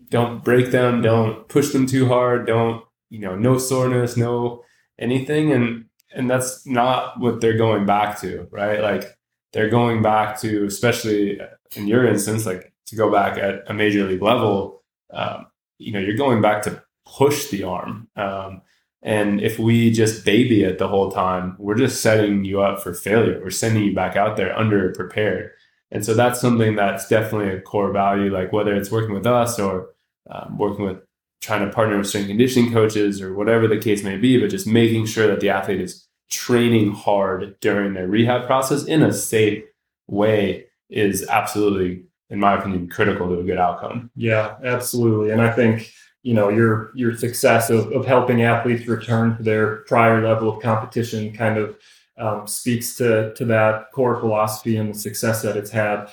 don't 0.08 0.44
break 0.44 0.70
them. 0.70 1.02
Don't 1.02 1.48
push 1.48 1.70
them 1.70 1.86
too 1.86 2.06
hard. 2.06 2.46
Don't 2.46 2.84
you 3.08 3.20
know 3.20 3.36
no 3.36 3.58
soreness, 3.58 4.16
no 4.16 4.64
anything. 4.98 5.52
And 5.52 5.86
and 6.12 6.28
that's 6.28 6.66
not 6.66 7.20
what 7.20 7.40
they're 7.40 7.56
going 7.56 7.86
back 7.86 8.20
to, 8.20 8.48
right? 8.50 8.80
Like 8.80 9.16
they're 9.52 9.70
going 9.70 10.02
back 10.02 10.40
to, 10.40 10.64
especially 10.64 11.40
in 11.76 11.86
your 11.86 12.06
instance, 12.06 12.46
like 12.46 12.72
to 12.90 12.96
go 12.96 13.10
back 13.10 13.38
at 13.38 13.62
a 13.66 13.74
major 13.74 14.04
league 14.04 14.22
level. 14.22 14.82
Um, 15.12 15.46
you 15.78 15.92
know, 15.92 15.98
you're 15.98 16.16
going 16.16 16.42
back 16.42 16.62
to 16.62 16.82
push 17.06 17.48
the 17.48 17.64
arm. 17.64 18.08
Um, 18.16 18.62
and 19.02 19.40
if 19.40 19.58
we 19.58 19.90
just 19.90 20.24
baby 20.24 20.62
it 20.62 20.78
the 20.78 20.88
whole 20.88 21.10
time, 21.10 21.56
we're 21.58 21.76
just 21.76 22.02
setting 22.02 22.44
you 22.44 22.60
up 22.60 22.82
for 22.82 22.92
failure. 22.92 23.40
We're 23.42 23.50
sending 23.50 23.84
you 23.84 23.94
back 23.94 24.14
out 24.14 24.36
there 24.36 24.56
under 24.56 24.92
prepared. 24.92 25.52
And 25.90 26.04
so 26.04 26.14
that's 26.14 26.40
something 26.40 26.76
that's 26.76 27.08
definitely 27.08 27.54
a 27.54 27.60
core 27.60 27.92
value, 27.92 28.32
like 28.32 28.52
whether 28.52 28.74
it's 28.74 28.90
working 28.90 29.14
with 29.14 29.26
us 29.26 29.58
or 29.58 29.88
um, 30.30 30.58
working 30.58 30.84
with 30.84 30.98
trying 31.40 31.66
to 31.66 31.72
partner 31.72 31.96
with 31.96 32.06
strength 32.06 32.28
conditioning 32.28 32.72
coaches 32.72 33.22
or 33.22 33.34
whatever 33.34 33.66
the 33.66 33.78
case 33.78 34.04
may 34.04 34.16
be, 34.16 34.38
but 34.38 34.50
just 34.50 34.66
making 34.66 35.06
sure 35.06 35.26
that 35.26 35.40
the 35.40 35.48
athlete 35.48 35.80
is 35.80 36.06
training 36.30 36.92
hard 36.92 37.58
during 37.60 37.94
their 37.94 38.06
rehab 38.06 38.46
process 38.46 38.84
in 38.84 39.02
a 39.02 39.12
safe 39.12 39.64
way 40.06 40.66
is 40.90 41.26
absolutely, 41.28 42.04
in 42.30 42.38
my 42.38 42.56
opinion, 42.56 42.88
critical 42.88 43.28
to 43.28 43.40
a 43.40 43.44
good 43.44 43.58
outcome. 43.58 44.10
Yeah, 44.16 44.56
absolutely. 44.64 45.30
And 45.30 45.42
I 45.42 45.50
think, 45.50 45.92
you 46.22 46.34
know, 46.34 46.48
your 46.48 46.90
your 46.94 47.16
success 47.16 47.70
of, 47.70 47.92
of 47.92 48.06
helping 48.06 48.42
athletes 48.42 48.86
return 48.86 49.36
to 49.36 49.42
their 49.42 49.78
prior 49.88 50.26
level 50.26 50.48
of 50.48 50.62
competition 50.62 51.32
kind 51.32 51.58
of 51.58 51.76
um, 52.18 52.46
speaks 52.46 52.96
to 52.96 53.32
to 53.34 53.44
that 53.46 53.90
core 53.92 54.20
philosophy 54.20 54.76
and 54.76 54.94
the 54.94 54.98
success 54.98 55.42
that 55.42 55.56
it's 55.56 55.70
had. 55.70 56.08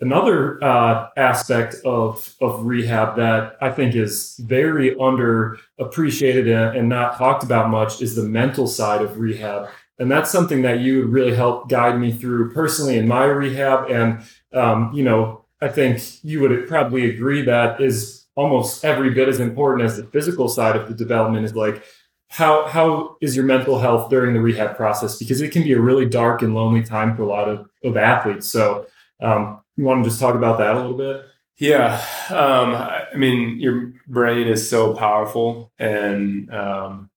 Another 0.00 0.62
uh, 0.62 1.08
aspect 1.16 1.74
of 1.84 2.34
of 2.40 2.64
rehab 2.64 3.16
that 3.16 3.56
I 3.60 3.70
think 3.70 3.96
is 3.96 4.36
very 4.46 4.94
underappreciated 4.94 6.46
and, 6.46 6.78
and 6.78 6.88
not 6.88 7.18
talked 7.18 7.42
about 7.42 7.68
much 7.68 8.00
is 8.00 8.14
the 8.14 8.22
mental 8.22 8.68
side 8.68 9.02
of 9.02 9.18
rehab. 9.18 9.68
and 9.98 10.10
that's 10.10 10.30
something 10.30 10.62
that 10.62 10.80
you 10.80 11.06
really 11.06 11.34
helped 11.34 11.68
guide 11.68 11.98
me 11.98 12.12
through 12.12 12.52
personally 12.52 12.96
in 12.96 13.08
my 13.08 13.24
rehab. 13.24 13.90
And 13.90 14.22
um, 14.52 14.92
you 14.94 15.02
know, 15.02 15.44
I 15.60 15.68
think 15.68 16.00
you 16.22 16.40
would 16.40 16.68
probably 16.68 17.10
agree 17.10 17.42
that 17.42 17.80
is 17.80 18.26
almost 18.36 18.84
every 18.84 19.10
bit 19.10 19.28
as 19.28 19.40
important 19.40 19.84
as 19.84 19.96
the 19.96 20.04
physical 20.04 20.48
side 20.48 20.76
of 20.76 20.88
the 20.88 20.94
development. 20.94 21.44
Is 21.44 21.54
like 21.54 21.82
how 22.28 22.66
how 22.66 23.16
is 23.20 23.34
your 23.34 23.44
mental 23.44 23.78
health 23.78 24.10
during 24.10 24.34
the 24.34 24.40
rehab 24.40 24.76
process 24.76 25.18
because 25.18 25.40
it 25.40 25.50
can 25.50 25.62
be 25.62 25.72
a 25.72 25.80
really 25.80 26.06
dark 26.06 26.42
and 26.42 26.54
lonely 26.54 26.82
time 26.82 27.16
for 27.16 27.22
a 27.22 27.26
lot 27.26 27.48
of, 27.48 27.68
of 27.84 27.96
athletes 27.96 28.48
so 28.48 28.86
um, 29.20 29.60
you 29.76 29.84
want 29.84 30.02
to 30.04 30.08
just 30.08 30.20
talk 30.20 30.34
about 30.34 30.58
that 30.58 30.74
a 30.74 30.76
little 30.76 30.96
bit 30.96 31.24
yeah 31.56 31.94
um, 32.28 32.74
i 32.74 33.16
mean 33.16 33.58
your 33.58 33.92
brain 34.06 34.46
is 34.46 34.68
so 34.68 34.94
powerful 34.94 35.72
and 35.78 36.52
um, 36.52 37.10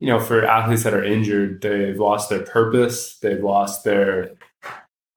you 0.00 0.08
know 0.08 0.20
for 0.20 0.44
athletes 0.44 0.82
that 0.82 0.94
are 0.94 1.04
injured 1.04 1.62
they've 1.62 1.98
lost 1.98 2.28
their 2.28 2.42
purpose 2.42 3.18
they've 3.18 3.42
lost 3.42 3.84
their 3.84 4.32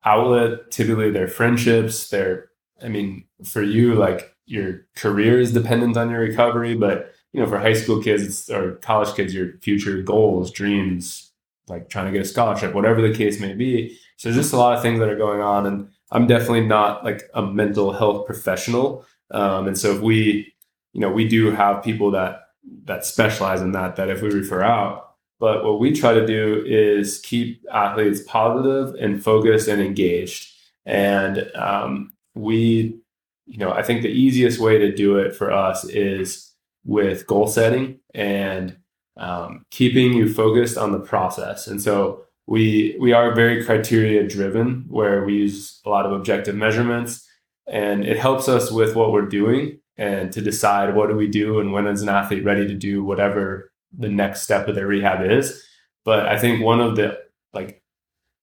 outlet 0.05 0.71
typically 0.71 1.11
their 1.11 1.27
friendships 1.27 2.09
their 2.09 2.49
i 2.83 2.87
mean 2.87 3.25
for 3.43 3.61
you 3.61 3.95
like 3.95 4.35
your 4.45 4.85
career 4.95 5.39
is 5.39 5.53
dependent 5.53 5.97
on 5.97 6.09
your 6.09 6.19
recovery 6.19 6.75
but 6.75 7.15
you 7.35 7.41
know, 7.41 7.47
for 7.47 7.59
high 7.59 7.73
school 7.73 8.01
kids 8.01 8.49
or 8.49 8.75
college 8.75 9.13
kids, 9.13 9.33
your 9.33 9.57
future 9.61 10.01
goals, 10.01 10.51
dreams, 10.51 11.33
like 11.67 11.89
trying 11.89 12.05
to 12.05 12.11
get 12.13 12.21
a 12.21 12.25
scholarship, 12.25 12.73
whatever 12.73 13.01
the 13.01 13.13
case 13.13 13.41
may 13.41 13.51
be. 13.53 13.99
So 14.15 14.29
there's 14.29 14.41
just 14.41 14.53
a 14.53 14.57
lot 14.57 14.77
of 14.77 14.81
things 14.81 14.99
that 14.99 15.09
are 15.09 15.17
going 15.17 15.41
on. 15.41 15.65
And 15.65 15.89
I'm 16.11 16.27
definitely 16.27 16.65
not 16.65 17.03
like 17.03 17.23
a 17.33 17.41
mental 17.41 17.91
health 17.91 18.25
professional. 18.25 19.05
Um, 19.31 19.67
and 19.67 19.77
so 19.77 19.93
if 19.93 19.99
we, 19.99 20.53
you 20.93 21.01
know, 21.01 21.11
we 21.11 21.27
do 21.27 21.51
have 21.51 21.83
people 21.83 22.09
that 22.11 22.39
that 22.85 23.05
specialize 23.05 23.61
in 23.61 23.73
that, 23.73 23.97
that 23.97 24.09
if 24.09 24.21
we 24.21 24.29
refer 24.29 24.63
out, 24.63 25.15
but 25.37 25.65
what 25.65 25.81
we 25.81 25.91
try 25.91 26.13
to 26.13 26.25
do 26.25 26.63
is 26.65 27.19
keep 27.19 27.65
athletes 27.69 28.21
positive 28.25 28.95
and 28.95 29.21
focused 29.21 29.67
and 29.67 29.81
engaged. 29.81 30.53
And 30.85 31.51
um, 31.53 32.13
we, 32.35 32.99
you 33.45 33.57
know, 33.57 33.71
I 33.71 33.83
think 33.83 34.01
the 34.01 34.09
easiest 34.09 34.59
way 34.59 34.77
to 34.77 34.93
do 34.93 35.17
it 35.17 35.35
for 35.35 35.51
us 35.51 35.85
is 35.85 36.51
with 36.83 37.27
goal 37.27 37.47
setting 37.47 37.99
and 38.13 38.77
um, 39.17 39.65
keeping 39.71 40.13
you 40.13 40.31
focused 40.31 40.77
on 40.77 40.91
the 40.91 40.99
process. 40.99 41.67
And 41.67 41.81
so 41.81 42.25
we 42.47 42.95
we 42.99 43.13
are 43.13 43.33
very 43.33 43.63
criteria 43.65 44.27
driven, 44.27 44.85
where 44.87 45.25
we 45.25 45.33
use 45.33 45.81
a 45.85 45.89
lot 45.89 46.05
of 46.05 46.11
objective 46.11 46.55
measurements, 46.55 47.27
and 47.67 48.05
it 48.05 48.17
helps 48.17 48.47
us 48.47 48.71
with 48.71 48.95
what 48.95 49.11
we're 49.11 49.25
doing 49.25 49.79
and 49.97 50.31
to 50.33 50.41
decide 50.41 50.93
what 50.93 51.07
do 51.07 51.15
we 51.15 51.27
do 51.27 51.59
and 51.59 51.71
when 51.71 51.87
is 51.87 52.01
an 52.01 52.09
athlete 52.09 52.43
ready 52.43 52.67
to 52.67 52.75
do 52.75 53.03
whatever 53.03 53.71
the 53.97 54.09
next 54.09 54.41
step 54.41 54.67
of 54.67 54.75
their 54.75 54.87
rehab 54.87 55.25
is. 55.29 55.63
But 56.03 56.27
I 56.27 56.37
think 56.37 56.63
one 56.63 56.81
of 56.81 56.95
the 56.95 57.17
like 57.53 57.81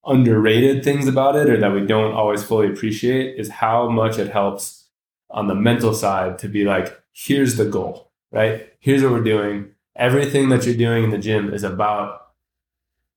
underrated 0.05 0.83
things 0.83 1.07
about 1.07 1.37
it 1.37 1.49
or 1.49 1.59
that 1.59 1.73
we 1.73 1.87
don't 1.87 2.13
always 2.13 2.43
fully 2.43 2.69
appreciate 2.69 3.39
is 3.39 3.49
how 3.49 3.89
much 3.89 4.19
it 4.19 4.31
helps 4.31 4.89
on 5.31 5.47
the 5.47 5.55
mental 5.55 5.95
side 5.95 6.39
to 6.39 6.49
be 6.49 6.65
like 6.65 7.01
here's 7.13 7.57
the 7.57 7.65
goal 7.65 8.13
right? 8.33 8.69
Here's 8.81 9.03
what 9.03 9.13
we're 9.13 9.23
doing. 9.23 9.71
Everything 9.95 10.49
that 10.49 10.65
you're 10.65 10.75
doing 10.75 11.05
in 11.05 11.11
the 11.11 11.19
gym 11.19 11.53
is 11.53 11.63
about 11.63 12.21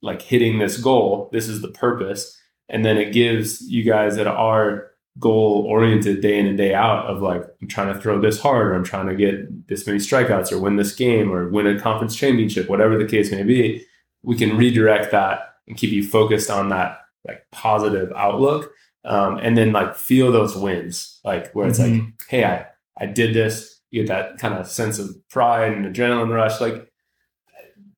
like 0.02 0.22
hitting 0.22 0.60
this 0.60 0.78
goal. 0.78 1.30
This 1.32 1.48
is 1.48 1.62
the 1.62 1.70
purpose. 1.70 2.40
And 2.70 2.86
then 2.86 2.98
it 2.98 3.14
gives 3.14 3.62
you 3.62 3.84
guys 3.84 4.18
that 4.18 4.28
are 4.28 4.92
goal 5.18 5.66
oriented 5.70 6.22
day 6.22 6.38
in 6.38 6.46
and 6.46 6.58
day 6.58 6.74
out 6.74 7.06
of 7.06 7.22
like, 7.22 7.44
I'm 7.62 7.68
trying 7.70 7.94
to 7.94 8.00
throw 8.00 8.20
this 8.20 8.40
hard, 8.40 8.68
or 8.68 8.76
I'm 8.76 8.84
trying 8.84 9.08
to 9.08 9.16
get 9.16 9.68
this 9.68 9.88
many 9.88 10.00
strikeouts, 10.00 10.52
or 10.52 10.60
win 10.60 10.76
this 10.76 10.94
game, 10.94 11.32
or 11.32 11.48
win 11.48 11.68
a 11.68 11.80
conference 11.80 12.16
championship, 12.16 12.68
whatever 12.68 12.98
the 12.98 13.06
case 13.06 13.32
may 13.32 13.44
be. 13.44 13.86
We 14.24 14.36
can 14.36 14.58
redirect 14.58 15.12
that 15.12 15.55
and 15.68 15.78
keep 15.78 15.92
you 15.92 16.08
focused 16.08 16.50
on 16.50 16.70
that 16.70 17.00
like 17.28 17.46
positive 17.52 18.12
outlook. 18.16 18.72
Um, 19.04 19.38
and 19.38 19.56
then 19.56 19.72
like 19.72 19.96
feel 19.96 20.32
those 20.32 20.56
wins, 20.56 21.20
like 21.24 21.52
where 21.54 21.68
it's 21.68 21.80
mm-hmm. 21.80 22.06
like, 22.06 22.14
hey, 22.28 22.44
I, 22.44 22.66
I 22.98 23.06
did 23.06 23.36
this 23.36 23.76
you 23.96 24.04
get 24.04 24.10
that 24.10 24.38
kind 24.40 24.54
of 24.54 24.68
sense 24.68 25.00
of 25.00 25.16
pride 25.30 25.72
and 25.72 25.86
adrenaline 25.86 26.34
rush. 26.34 26.60
Like 26.60 26.92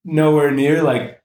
nowhere 0.05 0.51
near 0.51 0.83
like 0.83 1.21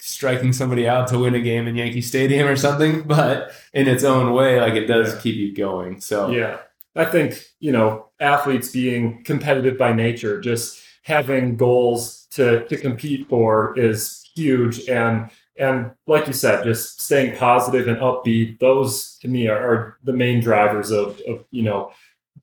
striking 0.00 0.52
somebody 0.52 0.88
out 0.88 1.08
to 1.08 1.18
win 1.18 1.34
a 1.34 1.40
game 1.40 1.66
in 1.66 1.76
Yankee 1.76 2.00
Stadium 2.00 2.48
or 2.48 2.56
something, 2.56 3.02
but 3.06 3.52
in 3.74 3.86
its 3.86 4.02
own 4.02 4.32
way, 4.32 4.60
like 4.60 4.74
it 4.74 4.86
does 4.86 5.14
yeah. 5.14 5.20
keep 5.20 5.36
you 5.36 5.54
going. 5.54 6.00
So 6.00 6.30
yeah, 6.30 6.58
I 6.96 7.04
think 7.04 7.44
you 7.60 7.70
know 7.70 8.08
athletes 8.18 8.70
being 8.70 9.22
competitive 9.24 9.76
by 9.76 9.92
nature, 9.92 10.40
just 10.40 10.82
having 11.02 11.56
goals 11.56 12.26
to 12.30 12.66
to 12.68 12.78
compete 12.78 13.28
for 13.28 13.78
is 13.78 14.26
huge 14.34 14.88
and 14.88 15.30
and 15.56 15.92
like 16.06 16.26
you 16.26 16.32
said 16.32 16.64
just 16.64 17.00
staying 17.00 17.36
positive 17.36 17.86
and 17.86 17.98
upbeat 17.98 18.58
those 18.58 19.16
to 19.20 19.28
me 19.28 19.46
are, 19.46 19.58
are 19.58 19.98
the 20.02 20.12
main 20.12 20.40
drivers 20.40 20.90
of, 20.90 21.20
of 21.28 21.44
you 21.50 21.62
know 21.62 21.92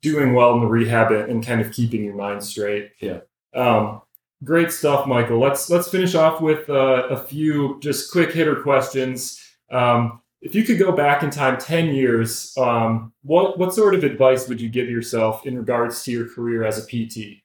doing 0.01 0.33
well 0.33 0.53
in 0.53 0.61
the 0.61 0.67
rehab 0.67 1.11
and 1.11 1.45
kind 1.45 1.61
of 1.61 1.71
keeping 1.71 2.03
your 2.03 2.15
mind 2.15 2.43
straight. 2.43 2.91
Yeah. 2.99 3.19
Um, 3.53 4.01
great 4.43 4.71
stuff, 4.71 5.07
Michael. 5.07 5.39
Let's 5.39 5.69
let's 5.69 5.89
finish 5.89 6.15
off 6.15 6.41
with 6.41 6.69
uh, 6.69 7.07
a 7.09 7.17
few 7.17 7.79
just 7.79 8.11
quick 8.11 8.31
hitter 8.31 8.61
questions. 8.61 9.39
Um, 9.71 10.21
if 10.41 10.55
you 10.55 10.63
could 10.63 10.79
go 10.79 10.91
back 10.91 11.23
in 11.23 11.29
time 11.29 11.59
ten 11.59 11.93
years, 11.93 12.55
um, 12.57 13.13
what 13.21 13.57
what 13.59 13.73
sort 13.73 13.95
of 13.95 14.03
advice 14.03 14.47
would 14.47 14.59
you 14.59 14.69
give 14.69 14.89
yourself 14.89 15.45
in 15.45 15.57
regards 15.57 16.03
to 16.03 16.11
your 16.11 16.27
career 16.27 16.63
as 16.63 16.77
a 16.77 16.87
PT? 16.87 17.41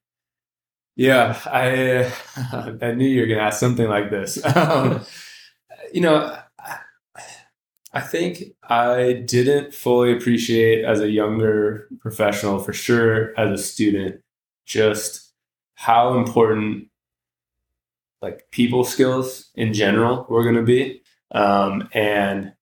Yeah, 0.97 1.39
I 1.45 2.11
I 2.81 2.93
knew 2.93 3.07
you 3.07 3.21
were 3.21 3.27
going 3.27 3.39
to 3.39 3.45
ask 3.45 3.61
something 3.61 3.89
like 3.89 4.11
this. 4.11 4.39
You 5.93 6.01
know, 6.01 6.39
I 7.97 8.01
think 8.01 8.43
I 8.69 9.25
didn't 9.27 9.73
fully 9.73 10.13
appreciate 10.13 10.85
as 10.85 11.01
a 11.01 11.11
younger 11.11 11.89
professional, 12.01 12.59
for 12.59 12.75
sure, 12.75 13.39
as 13.39 13.59
a 13.59 13.63
student, 13.63 14.21
just 14.67 15.33
how 15.77 16.19
important 16.19 16.89
like 18.21 18.51
people 18.51 18.85
skills 18.85 19.51
in 19.55 19.73
general 19.73 20.27
were 20.29 20.43
going 20.43 20.57
to 20.57 20.63
be. 20.63 21.03
Um, 21.33 21.89
and 21.93 22.53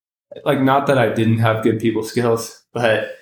like, 0.44 0.60
not 0.60 0.86
that 0.86 0.98
I 0.98 1.12
didn't 1.12 1.38
have 1.38 1.64
good 1.64 1.80
people 1.80 2.04
skills, 2.04 2.64
but 2.72 3.16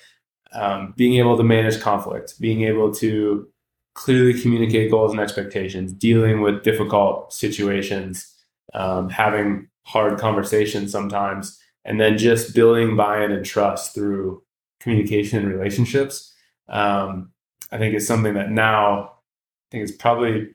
um, 0.52 0.92
being 0.98 1.14
able 1.14 1.38
to 1.38 1.42
manage 1.42 1.80
conflict, 1.80 2.38
being 2.38 2.62
able 2.64 2.92
to 2.96 3.48
clearly 3.94 4.38
communicate 4.38 4.90
goals 4.90 5.12
and 5.12 5.20
expectations, 5.20 5.94
dealing 5.94 6.42
with 6.42 6.62
difficult 6.62 7.32
situations, 7.32 8.34
um, 8.74 9.08
having 9.08 9.68
hard 9.84 10.18
conversations 10.18 10.92
sometimes 10.92 11.58
and 11.84 12.00
then 12.00 12.16
just 12.16 12.54
building 12.54 12.96
buy-in 12.96 13.32
and 13.32 13.44
trust 13.44 13.94
through 13.94 14.42
communication 14.80 15.40
and 15.40 15.48
relationships. 15.48 16.34
Um, 16.68 17.32
i 17.72 17.78
think 17.78 17.94
is 17.94 18.06
something 18.06 18.34
that 18.34 18.50
now 18.50 19.04
i 19.04 19.66
think 19.70 19.84
is 19.84 19.92
probably 19.92 20.48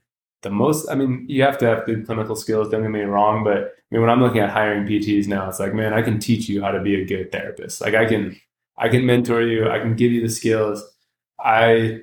the 0.43 0.49
most 0.49 0.87
i 0.89 0.95
mean 0.95 1.25
you 1.27 1.41
have 1.41 1.57
to 1.57 1.65
have 1.65 1.85
good 1.85 2.05
clinical 2.05 2.35
skills 2.35 2.69
don't 2.69 2.83
get 2.83 2.91
me 2.91 3.01
wrong 3.01 3.43
but 3.43 3.57
i 3.57 3.67
mean 3.91 4.01
when 4.01 4.09
i'm 4.09 4.21
looking 4.21 4.39
at 4.39 4.51
hiring 4.51 4.85
pts 4.85 5.27
now 5.27 5.49
it's 5.49 5.59
like 5.59 5.73
man 5.73 5.93
i 5.93 6.01
can 6.01 6.19
teach 6.19 6.47
you 6.47 6.61
how 6.61 6.71
to 6.71 6.79
be 6.79 7.01
a 7.01 7.05
good 7.05 7.31
therapist. 7.31 7.81
Like 7.81 7.95
i 7.95 8.05
can 8.05 8.39
i 8.77 8.87
can 8.87 9.05
mentor 9.05 9.41
you 9.41 9.69
i 9.69 9.79
can 9.79 9.95
give 9.95 10.11
you 10.11 10.21
the 10.21 10.29
skills. 10.29 10.83
I 11.39 12.01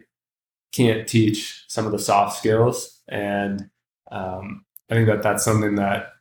can't 0.73 1.09
teach 1.09 1.65
some 1.69 1.87
of 1.87 1.93
the 1.93 1.99
soft 1.99 2.37
skills 2.39 3.01
and 3.09 3.71
um, 4.11 4.65
i 4.91 4.95
think 4.95 5.07
that 5.07 5.23
that's 5.23 5.45
something 5.45 5.77
that 5.77 6.14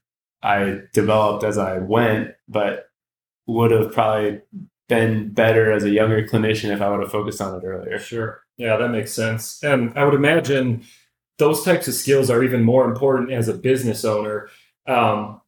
i 0.43 0.79
developed 0.93 1.43
as 1.43 1.57
i 1.57 1.77
went 1.77 2.31
but 2.47 2.87
would 3.47 3.71
have 3.71 3.91
probably 3.91 4.41
been 4.87 5.29
better 5.29 5.71
as 5.71 5.83
a 5.83 5.89
younger 5.89 6.23
clinician 6.27 6.69
if 6.71 6.81
I 6.81 6.89
would 6.89 7.01
have 7.01 7.11
focused 7.11 7.41
on 7.41 7.57
it 7.57 7.65
earlier. 7.65 7.99
Sure. 7.99 8.41
Yeah, 8.57 8.77
that 8.77 8.89
makes 8.89 9.11
sense. 9.13 9.63
And 9.63 9.97
I 9.97 10.05
would 10.05 10.13
imagine 10.13 10.83
those 11.39 11.63
types 11.63 11.87
of 11.87 11.93
skills 11.93 12.29
are 12.29 12.43
even 12.43 12.63
more 12.63 12.85
important 12.85 13.31
as 13.31 13.47
a 13.47 13.53
business 13.53 14.05
owner. 14.05 14.49
Um, 14.87 15.41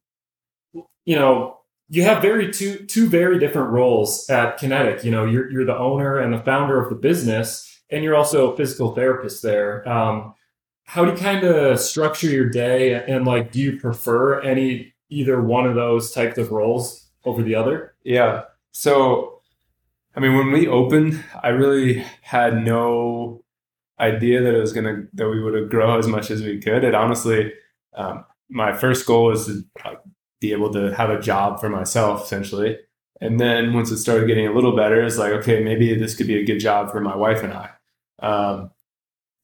you 1.04 1.14
know, 1.14 1.60
you 1.88 2.02
have 2.02 2.20
very 2.20 2.50
two 2.50 2.78
two 2.86 3.08
very 3.08 3.38
different 3.38 3.70
roles 3.70 4.28
at 4.28 4.58
Kinetic. 4.58 5.04
You 5.04 5.12
know, 5.12 5.24
you're 5.24 5.48
you're 5.52 5.64
the 5.64 5.78
owner 5.78 6.18
and 6.18 6.32
the 6.32 6.42
founder 6.42 6.82
of 6.82 6.88
the 6.88 6.96
business, 6.96 7.80
and 7.90 8.02
you're 8.02 8.16
also 8.16 8.50
a 8.50 8.56
physical 8.56 8.92
therapist 8.92 9.42
there. 9.42 9.88
Um, 9.88 10.34
how 10.86 11.04
do 11.04 11.12
you 11.12 11.16
kind 11.16 11.44
of 11.44 11.78
structure 11.78 12.28
your 12.28 12.48
day, 12.48 12.94
and 12.94 13.26
like, 13.26 13.52
do 13.52 13.60
you 13.60 13.78
prefer 13.78 14.40
any 14.40 14.94
either 15.08 15.40
one 15.40 15.66
of 15.66 15.74
those 15.74 16.12
types 16.12 16.38
of 16.38 16.50
roles? 16.50 17.06
over 17.26 17.42
the 17.42 17.54
other? 17.54 17.94
Yeah. 18.04 18.44
So, 18.72 19.40
I 20.14 20.20
mean, 20.20 20.34
when 20.36 20.52
we 20.52 20.66
opened, 20.66 21.22
I 21.42 21.48
really 21.48 21.98
had 22.22 22.64
no 22.64 23.44
idea 24.00 24.42
that 24.42 24.54
it 24.54 24.60
was 24.60 24.72
gonna 24.72 25.04
that 25.14 25.28
we 25.28 25.42
would 25.42 25.70
grow 25.70 25.98
as 25.98 26.06
much 26.06 26.30
as 26.30 26.42
we 26.42 26.60
could. 26.60 26.84
It 26.84 26.94
honestly, 26.94 27.52
um, 27.94 28.24
my 28.48 28.72
first 28.72 29.04
goal 29.06 29.26
was 29.26 29.46
to 29.46 29.64
be 30.40 30.52
able 30.52 30.72
to 30.72 30.94
have 30.94 31.10
a 31.10 31.20
job 31.20 31.60
for 31.60 31.68
myself, 31.68 32.24
essentially. 32.24 32.78
And 33.20 33.40
then 33.40 33.72
once 33.72 33.90
it 33.90 33.98
started 33.98 34.26
getting 34.26 34.46
a 34.46 34.52
little 34.52 34.76
better, 34.76 35.02
it's 35.02 35.16
like, 35.16 35.32
okay, 35.32 35.64
maybe 35.64 35.94
this 35.94 36.14
could 36.14 36.26
be 36.26 36.38
a 36.38 36.44
good 36.44 36.58
job 36.58 36.92
for 36.92 37.00
my 37.00 37.16
wife 37.16 37.42
and 37.42 37.52
I. 37.52 37.70
Um, 38.18 38.70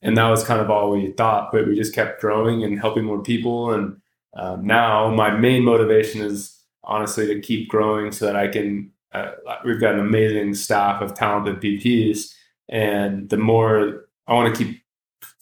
and 0.02 0.16
that 0.16 0.28
was 0.28 0.44
kind 0.44 0.60
of 0.60 0.70
all 0.70 0.90
we 0.90 1.12
thought, 1.12 1.52
but 1.52 1.66
we 1.66 1.74
just 1.76 1.94
kept 1.94 2.20
growing 2.20 2.64
and 2.64 2.78
helping 2.80 3.04
more 3.04 3.22
people 3.22 3.72
and 3.72 3.96
Um, 4.34 4.66
now, 4.66 5.10
my 5.10 5.30
main 5.30 5.62
motivation 5.64 6.22
is 6.22 6.58
honestly 6.84 7.26
to 7.26 7.40
keep 7.40 7.68
growing 7.68 8.12
so 8.12 8.24
that 8.26 8.36
I 8.36 8.48
can. 8.48 8.90
Uh, 9.12 9.32
we've 9.64 9.80
got 9.80 9.94
an 9.94 10.00
amazing 10.00 10.54
staff 10.54 11.02
of 11.02 11.14
talented 11.14 11.60
PTs 11.60 12.32
and 12.68 13.28
the 13.28 13.36
more 13.36 14.06
I 14.26 14.32
want 14.34 14.54
to 14.54 14.64
keep 14.64 14.82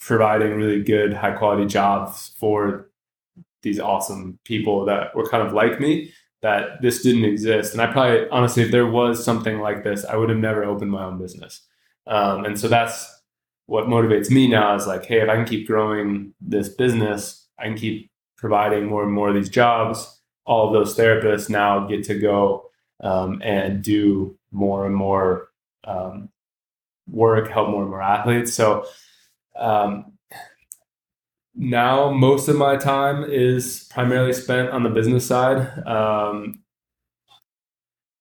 providing 0.01 0.57
really 0.57 0.83
good, 0.83 1.13
high 1.13 1.33
quality 1.33 1.67
jobs 1.67 2.33
for 2.39 2.91
these 3.63 3.79
awesome 3.81 4.39
people 4.45 4.85
that 4.87 5.15
were 5.15 5.29
kind 5.29 5.47
of 5.47 5.53
like 5.53 5.81
me, 5.81 6.13
that 6.43 6.81
this 6.83 7.03
didn't 7.03 7.25
exist. 7.25 7.73
And 7.73 7.83
I 7.83 7.87
probably, 7.93 8.29
honestly, 8.31 8.63
if 8.63 8.71
there 8.71 8.87
was 8.87 9.25
something 9.25 9.61
like 9.61 9.85
this, 9.85 10.05
I 10.05 10.17
would 10.17 10.31
have 10.31 10.39
never 10.39 10.65
opened 10.65 10.91
my 10.91 11.05
own 11.05 11.19
business. 11.19 11.63
Um, 12.07 12.45
and 12.47 12.59
so 12.59 12.69
that's 12.69 13.20
what 13.71 13.87
motivates 13.87 14.33
me 14.33 14.49
now 14.49 14.75
is 14.75 14.89
like, 14.89 15.07
hey, 15.07 15.21
if 15.21 15.29
I 15.29 15.37
can 15.37 15.45
keep 15.45 15.69
growing 15.69 16.35
this 16.41 16.69
business, 16.69 17.47
I 17.57 17.67
can 17.67 17.77
keep 17.77 18.11
providing 18.37 18.87
more 18.87 19.05
and 19.05 19.13
more 19.13 19.29
of 19.29 19.37
these 19.37 19.49
jobs. 19.49 20.21
All 20.45 20.67
of 20.67 20.73
those 20.73 20.97
therapists 20.97 21.49
now 21.49 21.87
get 21.87 22.03
to 22.07 22.19
go 22.19 22.69
um, 22.99 23.41
and 23.45 23.81
do 23.81 24.37
more 24.51 24.87
and 24.87 24.97
more 24.97 25.51
um, 25.85 26.31
work, 27.09 27.49
help 27.49 27.69
more 27.69 27.83
and 27.83 27.91
more 27.93 28.03
athletes. 28.03 28.53
So 28.53 28.87
um, 29.57 30.15
now 31.55 32.11
most 32.11 32.49
of 32.49 32.57
my 32.57 32.75
time 32.75 33.23
is 33.23 33.87
primarily 33.89 34.33
spent 34.33 34.71
on 34.71 34.83
the 34.83 34.91
business 34.91 35.25
side. 35.25 35.87
Um, 35.87 36.65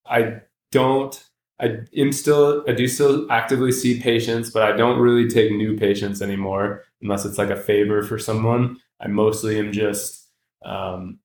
I 0.06 0.42
don't 0.72 1.20
I 1.60 1.80
am 1.98 2.12
still 2.12 2.64
I 2.68 2.72
do 2.72 2.88
still 2.88 3.30
actively 3.32 3.72
see 3.72 4.00
patients, 4.00 4.50
but 4.50 4.64
I 4.64 4.72
don't 4.72 5.00
really 5.00 5.28
take 5.28 5.52
new 5.52 5.78
patients 5.78 6.22
anymore 6.22 6.84
unless 7.02 7.26
it's 7.26 7.38
like 7.38 7.50
a 7.50 7.56
favor 7.56 8.02
for 8.04 8.18
someone. 8.18 8.78
I 9.02 9.08
mostly 9.08 9.60
am 9.60 9.72
just 9.72 10.28
um, 10.64 11.20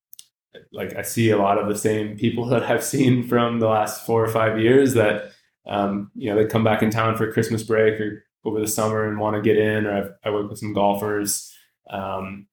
like 0.73 0.97
I 0.97 1.03
see 1.03 1.31
a 1.31 1.39
lot 1.39 1.59
of 1.59 1.69
the 1.69 1.79
same 1.79 2.17
people 2.17 2.47
that 2.51 2.65
I've 2.65 2.85
seen 2.85 3.27
from 3.27 3.61
the 3.61 3.69
last 3.69 4.05
four 4.07 4.25
or 4.25 4.29
five 4.29 4.59
years 4.59 4.95
that 4.95 5.31
um, 5.67 6.11
you 6.15 6.31
know 6.31 6.37
they 6.37 6.49
come 6.49 6.65
back 6.65 6.83
in 6.83 6.91
town 6.91 7.17
for 7.17 7.33
Christmas 7.33 7.63
break 7.63 8.01
or 8.01 8.25
over 8.45 8.61
the 8.61 8.69
summer 8.69 9.09
and 9.09 9.19
want 9.19 9.37
to 9.37 9.43
get 9.43 9.57
in, 9.57 9.87
or 9.87 9.97
I've, 9.97 10.11
I 10.25 10.31
work 10.31 10.51
with 10.51 10.59
some 10.59 10.75
golfers. 10.75 11.51
Um, 11.89 12.47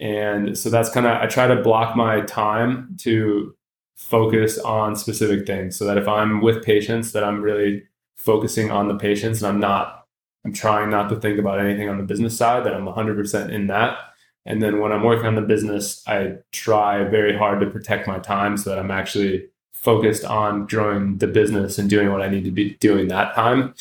and 0.00 0.58
so 0.58 0.68
that's 0.68 0.90
kind 0.90 1.06
of 1.06 1.12
I 1.12 1.26
try 1.26 1.46
to 1.46 1.62
block 1.62 1.96
my 1.96 2.20
time 2.22 2.96
to 3.00 3.54
focus 4.08 4.58
on 4.58 4.96
specific 4.96 5.46
things 5.46 5.76
so 5.76 5.84
that 5.84 5.96
if 5.96 6.08
I'm 6.08 6.40
with 6.40 6.64
patients 6.64 7.12
that 7.12 7.24
I'm 7.24 7.40
really 7.40 7.84
focusing 8.16 8.70
on 8.70 8.88
the 8.88 8.96
patients 8.96 9.42
and 9.42 9.48
I'm 9.48 9.60
not 9.60 10.06
I'm 10.44 10.52
trying 10.52 10.90
not 10.90 11.08
to 11.10 11.16
think 11.16 11.38
about 11.38 11.60
anything 11.60 11.88
on 11.88 11.98
the 11.98 12.04
business 12.04 12.36
side 12.36 12.64
that 12.64 12.74
I'm 12.74 12.84
100% 12.84 13.50
in 13.50 13.68
that. 13.68 13.96
And 14.44 14.60
then 14.60 14.80
when 14.80 14.90
I'm 14.90 15.04
working 15.04 15.26
on 15.26 15.36
the 15.36 15.40
business 15.42 16.02
I 16.06 16.38
try 16.50 17.04
very 17.04 17.36
hard 17.36 17.60
to 17.60 17.70
protect 17.70 18.08
my 18.08 18.18
time 18.18 18.56
so 18.56 18.70
that 18.70 18.78
I'm 18.78 18.90
actually 18.90 19.48
focused 19.72 20.24
on 20.24 20.66
growing 20.66 21.18
the 21.18 21.28
business 21.28 21.78
and 21.78 21.88
doing 21.88 22.10
what 22.10 22.22
I 22.22 22.28
need 22.28 22.44
to 22.44 22.50
be 22.50 22.74
doing 22.74 23.08
that 23.08 23.34
time. 23.34 23.74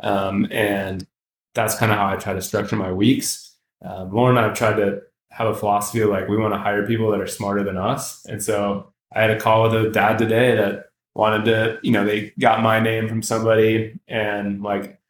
Um, 0.00 0.48
and 0.50 1.06
that's 1.54 1.76
kind 1.76 1.92
of 1.92 1.98
how 1.98 2.08
I 2.08 2.16
try 2.16 2.32
to 2.34 2.42
structure 2.42 2.76
my 2.76 2.92
weeks. 2.92 3.54
Uh, 3.84 4.04
Lauren 4.04 4.36
and 4.36 4.44
I've 4.44 4.56
tried 4.56 4.76
to 4.76 5.02
have 5.30 5.48
a 5.48 5.54
philosophy 5.54 6.00
of 6.00 6.10
like 6.10 6.28
we 6.28 6.36
want 6.36 6.52
to 6.52 6.58
hire 6.58 6.86
people 6.86 7.10
that 7.10 7.20
are 7.20 7.26
smarter 7.26 7.62
than 7.62 7.76
us 7.76 8.24
and 8.26 8.42
so 8.42 8.92
I 9.12 9.22
had 9.22 9.30
a 9.30 9.40
call 9.40 9.64
with 9.64 9.86
a 9.86 9.90
dad 9.90 10.18
today 10.18 10.54
that 10.56 10.90
wanted 11.14 11.44
to, 11.46 11.78
you 11.82 11.92
know, 11.92 12.04
they 12.04 12.32
got 12.38 12.62
my 12.62 12.80
name 12.80 13.08
from 13.08 13.22
somebody 13.22 13.98
and 14.06 14.62
like 14.62 15.00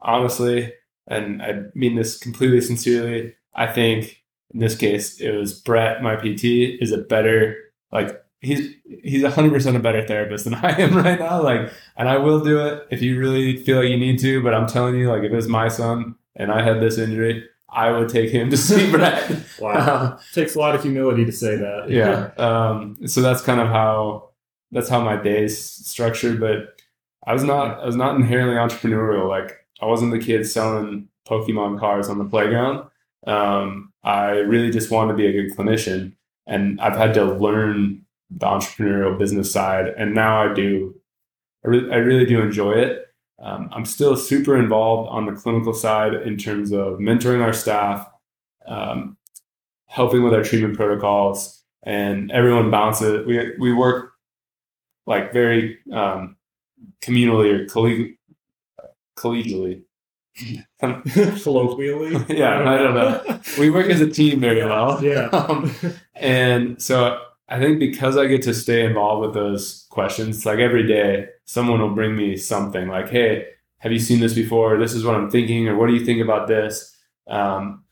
honestly, 0.00 0.72
and 1.06 1.42
I 1.42 1.64
mean 1.74 1.96
this 1.96 2.18
completely 2.18 2.60
sincerely, 2.60 3.34
I 3.54 3.66
think 3.66 4.22
in 4.52 4.60
this 4.60 4.76
case 4.76 5.20
it 5.20 5.32
was 5.32 5.58
Brett, 5.60 6.02
my 6.02 6.16
PT, 6.16 6.44
is 6.80 6.92
a 6.92 6.98
better 6.98 7.56
like 7.92 8.22
he's 8.40 8.74
he's 9.02 9.24
hundred 9.24 9.52
percent 9.52 9.76
a 9.76 9.80
better 9.80 10.06
therapist 10.06 10.44
than 10.44 10.54
I 10.62 10.80
am 10.80 10.96
right 10.96 11.18
now. 11.18 11.42
Like, 11.42 11.70
and 11.96 12.08
I 12.08 12.16
will 12.18 12.40
do 12.42 12.64
it 12.66 12.86
if 12.90 13.02
you 13.02 13.18
really 13.18 13.56
feel 13.56 13.78
like 13.80 13.88
you 13.88 13.98
need 13.98 14.18
to. 14.20 14.42
But 14.42 14.54
I'm 14.54 14.66
telling 14.66 14.96
you, 14.96 15.10
like, 15.10 15.22
if 15.22 15.32
it's 15.32 15.46
my 15.46 15.68
son 15.68 16.16
and 16.36 16.50
I 16.50 16.62
had 16.62 16.80
this 16.80 16.98
injury, 16.98 17.46
I 17.72 17.90
would 17.90 18.08
take 18.08 18.30
him 18.30 18.50
to 18.50 18.56
see 18.68 18.90
Brett. 18.90 19.30
wow. 19.60 19.70
Uh, 19.72 20.18
Takes 20.32 20.54
a 20.54 20.58
lot 20.58 20.74
of 20.74 20.82
humility 20.82 21.24
to 21.24 21.32
say 21.32 21.56
that. 21.56 21.90
yeah. 21.90 22.30
Um, 22.36 22.96
so 23.06 23.20
that's 23.22 23.42
kind 23.42 23.60
of 23.60 23.68
how 23.68 24.30
that's 24.72 24.88
how 24.88 25.00
my 25.00 25.16
day's 25.16 25.58
structured. 25.58 26.40
But 26.40 26.80
I 27.26 27.32
was 27.32 27.44
not 27.44 27.80
I 27.80 27.86
was 27.86 27.96
not 27.96 28.16
inherently 28.16 28.56
entrepreneurial. 28.56 29.28
Like 29.28 29.56
I 29.80 29.86
wasn't 29.86 30.12
the 30.12 30.18
kid 30.18 30.46
selling 30.46 31.08
Pokemon 31.28 31.78
cards 31.78 32.08
on 32.08 32.18
the 32.18 32.24
playground. 32.24 32.88
Um, 33.26 33.92
I 34.02 34.30
really 34.38 34.70
just 34.70 34.90
wanted 34.90 35.12
to 35.12 35.16
be 35.16 35.26
a 35.26 35.32
good 35.32 35.56
clinician, 35.56 36.14
and 36.46 36.80
I've 36.80 36.96
had 36.96 37.12
to 37.14 37.24
learn 37.24 38.04
the 38.30 38.46
entrepreneurial 38.46 39.18
business 39.18 39.52
side, 39.52 39.88
and 39.98 40.14
now 40.14 40.50
I 40.50 40.54
do. 40.54 40.94
I 41.64 41.68
really, 41.68 41.92
I 41.92 41.96
really 41.96 42.24
do 42.24 42.40
enjoy 42.40 42.72
it. 42.72 43.06
Um, 43.40 43.70
I'm 43.72 43.86
still 43.86 44.16
super 44.16 44.56
involved 44.56 45.08
on 45.10 45.26
the 45.26 45.32
clinical 45.32 45.72
side 45.72 46.14
in 46.14 46.36
terms 46.36 46.72
of 46.72 46.98
mentoring 46.98 47.42
our 47.42 47.52
staff, 47.54 48.06
um, 48.66 49.16
helping 49.86 50.22
with 50.22 50.34
our 50.34 50.42
treatment 50.42 50.76
protocols, 50.76 51.62
and 51.82 52.30
everyone 52.30 52.70
bounces. 52.70 53.26
We 53.26 53.52
we 53.58 53.72
work 53.72 54.12
like 55.06 55.32
very 55.32 55.78
um, 55.92 56.36
communally 57.02 57.52
or 57.52 57.66
colleg- 57.66 58.18
collegially. 59.16 59.82
Colloquially, 61.42 62.12
yeah, 62.34 62.60
I 62.60 62.78
don't 62.78 62.94
know. 62.94 63.40
We 63.58 63.68
work 63.68 63.90
as 63.90 64.00
a 64.00 64.08
team 64.08 64.40
very 64.40 64.64
well. 64.64 65.02
Yeah, 65.04 65.24
um, 65.32 65.74
and 66.14 66.80
so 66.80 67.20
I 67.50 67.58
think 67.58 67.80
because 67.80 68.16
I 68.16 68.26
get 68.26 68.42
to 68.42 68.54
stay 68.54 68.84
involved 68.84 69.22
with 69.22 69.34
those 69.34 69.86
questions, 69.90 70.46
like 70.46 70.60
every 70.60 70.86
day, 70.86 71.28
someone 71.46 71.80
will 71.80 71.94
bring 71.94 72.16
me 72.16 72.36
something 72.36 72.88
like, 72.88 73.10
"Hey, 73.10 73.46
have 73.78 73.92
you 73.92 73.98
seen 73.98 74.20
this 74.20 74.34
before? 74.34 74.78
This 74.78 74.94
is 74.94 75.04
what 75.04 75.16
I'm 75.16 75.30
thinking, 75.30 75.68
or 75.68 75.76
what 75.76 75.88
do 75.88 75.94
you 75.94 76.04
think 76.04 76.22
about 76.22 76.46
this?" 76.46 76.96
Um, 77.26 77.84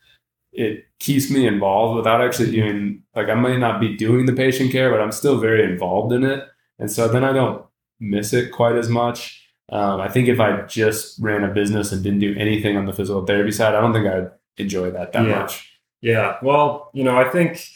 it 0.53 0.85
keeps 0.99 1.29
me 1.29 1.45
involved 1.45 1.97
without 1.97 2.21
actually 2.21 2.51
doing 2.51 3.03
like 3.15 3.29
I 3.29 3.35
might 3.35 3.59
not 3.59 3.79
be 3.81 3.95
doing 3.95 4.25
the 4.25 4.33
patient 4.33 4.71
care, 4.71 4.89
but 4.89 5.01
I'm 5.01 5.11
still 5.11 5.39
very 5.39 5.63
involved 5.63 6.13
in 6.13 6.23
it, 6.23 6.47
and 6.79 6.89
so 6.89 7.07
then 7.07 7.23
I 7.23 7.33
don't 7.33 7.65
miss 7.99 8.33
it 8.33 8.51
quite 8.51 8.77
as 8.77 8.89
much. 8.89 9.45
Um, 9.71 10.01
I 10.01 10.07
think 10.07 10.27
if 10.29 10.39
I 10.39 10.61
just 10.63 11.19
ran 11.21 11.43
a 11.43 11.53
business 11.53 11.91
and 11.91 12.01
didn't 12.01 12.19
do 12.19 12.35
anything 12.37 12.77
on 12.77 12.85
the 12.85 12.93
physical 12.93 13.25
therapy 13.25 13.51
side, 13.51 13.75
I 13.75 13.81
don't 13.81 13.93
think 13.93 14.07
I'd 14.07 14.31
enjoy 14.57 14.91
that 14.91 15.11
that 15.13 15.25
yeah. 15.25 15.39
much. 15.39 15.69
Yeah. 16.01 16.37
Well, 16.41 16.89
you 16.93 17.03
know, 17.03 17.17
I 17.17 17.29
think 17.29 17.67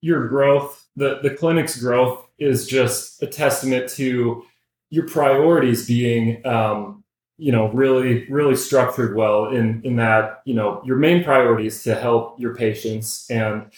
your 0.00 0.28
growth 0.28 0.86
the 0.98 1.20
the 1.22 1.30
clinic's 1.30 1.80
growth 1.80 2.26
is 2.38 2.66
just 2.66 3.22
a 3.22 3.26
testament 3.26 3.88
to 3.90 4.44
your 4.90 5.06
priorities 5.06 5.86
being 5.86 6.44
um, 6.46 7.04
you 7.36 7.52
know 7.52 7.68
really 7.68 8.26
really 8.28 8.56
structured 8.56 9.14
well 9.16 9.46
in 9.50 9.80
in 9.84 9.96
that 9.96 10.42
you 10.44 10.54
know 10.54 10.82
your 10.84 10.96
main 10.96 11.22
priority 11.22 11.66
is 11.66 11.82
to 11.84 11.94
help 11.94 12.38
your 12.38 12.54
patients 12.54 13.30
and 13.30 13.70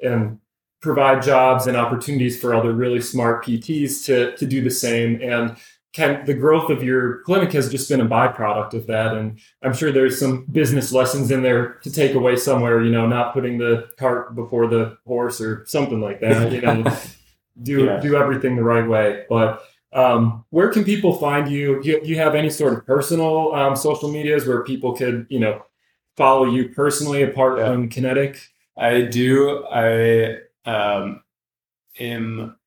and 0.00 0.38
provide 0.80 1.22
jobs 1.22 1.66
and 1.66 1.76
opportunities 1.76 2.40
for 2.40 2.54
other 2.54 2.72
really 2.72 3.00
smart 3.00 3.44
PTs 3.44 4.04
to 4.06 4.36
to 4.36 4.46
do 4.46 4.62
the 4.62 4.70
same. 4.70 5.20
And 5.20 5.56
can 5.98 6.24
the 6.26 6.34
growth 6.34 6.70
of 6.70 6.80
your 6.80 7.18
clinic 7.22 7.52
has 7.52 7.68
just 7.68 7.88
been 7.88 8.00
a 8.00 8.06
byproduct 8.06 8.72
of 8.72 8.86
that 8.86 9.16
and 9.16 9.40
i'm 9.62 9.72
sure 9.74 9.90
there's 9.90 10.18
some 10.18 10.44
business 10.44 10.92
lessons 10.92 11.32
in 11.32 11.42
there 11.42 11.74
to 11.82 11.90
take 11.90 12.14
away 12.14 12.36
somewhere 12.36 12.82
you 12.82 12.92
know 12.92 13.06
not 13.06 13.34
putting 13.34 13.58
the 13.58 13.88
cart 13.98 14.36
before 14.36 14.68
the 14.68 14.96
horse 15.04 15.40
or 15.40 15.64
something 15.66 16.00
like 16.00 16.20
that 16.20 16.52
you 16.52 16.60
know 16.60 16.84
do 17.62 17.86
yeah. 17.86 17.98
do 17.98 18.16
everything 18.16 18.54
the 18.54 18.62
right 18.62 18.88
way 18.88 19.24
but 19.28 19.64
um, 19.90 20.44
where 20.50 20.68
can 20.68 20.84
people 20.84 21.14
find 21.14 21.50
you? 21.50 21.82
you 21.82 21.98
you 22.04 22.16
have 22.16 22.34
any 22.34 22.50
sort 22.50 22.74
of 22.74 22.84
personal 22.84 23.54
um, 23.54 23.74
social 23.74 24.12
medias 24.12 24.46
where 24.46 24.62
people 24.62 24.94
could 24.94 25.26
you 25.28 25.40
know 25.40 25.62
follow 26.16 26.44
you 26.44 26.68
personally 26.68 27.22
apart 27.22 27.58
yeah. 27.58 27.66
from 27.66 27.88
kinetic 27.88 28.40
i 28.76 29.00
do 29.00 29.66
i 29.66 30.36
um 30.64 31.22
am 31.98 32.57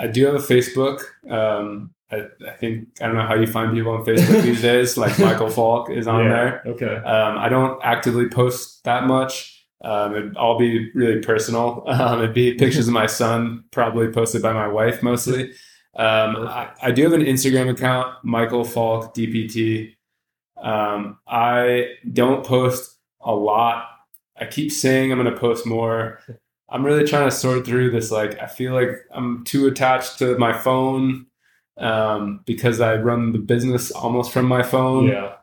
i 0.00 0.06
do 0.06 0.26
have 0.26 0.34
a 0.34 0.38
facebook 0.38 1.02
um 1.30 1.94
I, 2.12 2.26
I, 2.46 2.52
think 2.58 2.88
I 3.00 3.06
don't 3.06 3.14
know 3.14 3.26
how 3.26 3.34
you 3.34 3.46
find 3.46 3.72
people 3.72 3.92
on 3.92 4.04
Facebook 4.04 4.42
these 4.42 4.62
days. 4.62 4.96
Like 4.96 5.18
Michael 5.18 5.48
Falk 5.48 5.90
is 5.90 6.08
on 6.08 6.24
yeah, 6.24 6.28
there. 6.28 6.62
Okay. 6.66 6.96
Um, 6.96 7.38
I 7.38 7.48
don't 7.48 7.80
actively 7.84 8.28
post 8.28 8.82
that 8.84 9.04
much. 9.04 9.64
Um, 9.82 10.14
it'd 10.14 10.36
all 10.36 10.58
be 10.58 10.90
really 10.94 11.20
personal. 11.20 11.84
Um, 11.90 12.18
it'd 12.20 12.34
be 12.34 12.54
pictures 12.54 12.88
of 12.88 12.94
my 12.94 13.06
son, 13.20 13.64
probably 13.70 14.08
posted 14.08 14.42
by 14.42 14.52
my 14.52 14.66
wife 14.66 15.02
mostly. 15.02 15.52
Um, 15.96 16.36
I, 16.48 16.70
I, 16.82 16.90
do 16.92 17.02
have 17.02 17.12
an 17.12 17.22
Instagram 17.22 17.68
account, 17.68 18.14
Michael 18.22 18.64
Falk 18.64 19.14
DPT. 19.14 19.96
Um, 20.62 21.18
I 21.26 21.94
don't 22.12 22.46
post 22.46 22.96
a 23.20 23.34
lot. 23.34 23.88
I 24.36 24.46
keep 24.46 24.70
saying 24.70 25.10
I'm 25.10 25.20
going 25.20 25.32
to 25.32 25.38
post 25.38 25.66
more. 25.66 26.20
I'm 26.70 26.84
really 26.84 27.04
trying 27.04 27.28
to 27.28 27.34
sort 27.34 27.66
through 27.66 27.90
this. 27.90 28.10
Like, 28.10 28.40
I 28.40 28.46
feel 28.46 28.74
like 28.74 28.90
I'm 29.10 29.44
too 29.44 29.66
attached 29.66 30.18
to 30.18 30.38
my 30.38 30.52
phone 30.52 31.26
um, 31.78 32.40
because 32.46 32.80
I 32.80 32.96
run 32.96 33.32
the 33.32 33.38
business 33.38 33.90
almost 33.90 34.32
from 34.32 34.46
my 34.46 34.62
phone. 34.62 35.08
Yeah. 35.08 35.34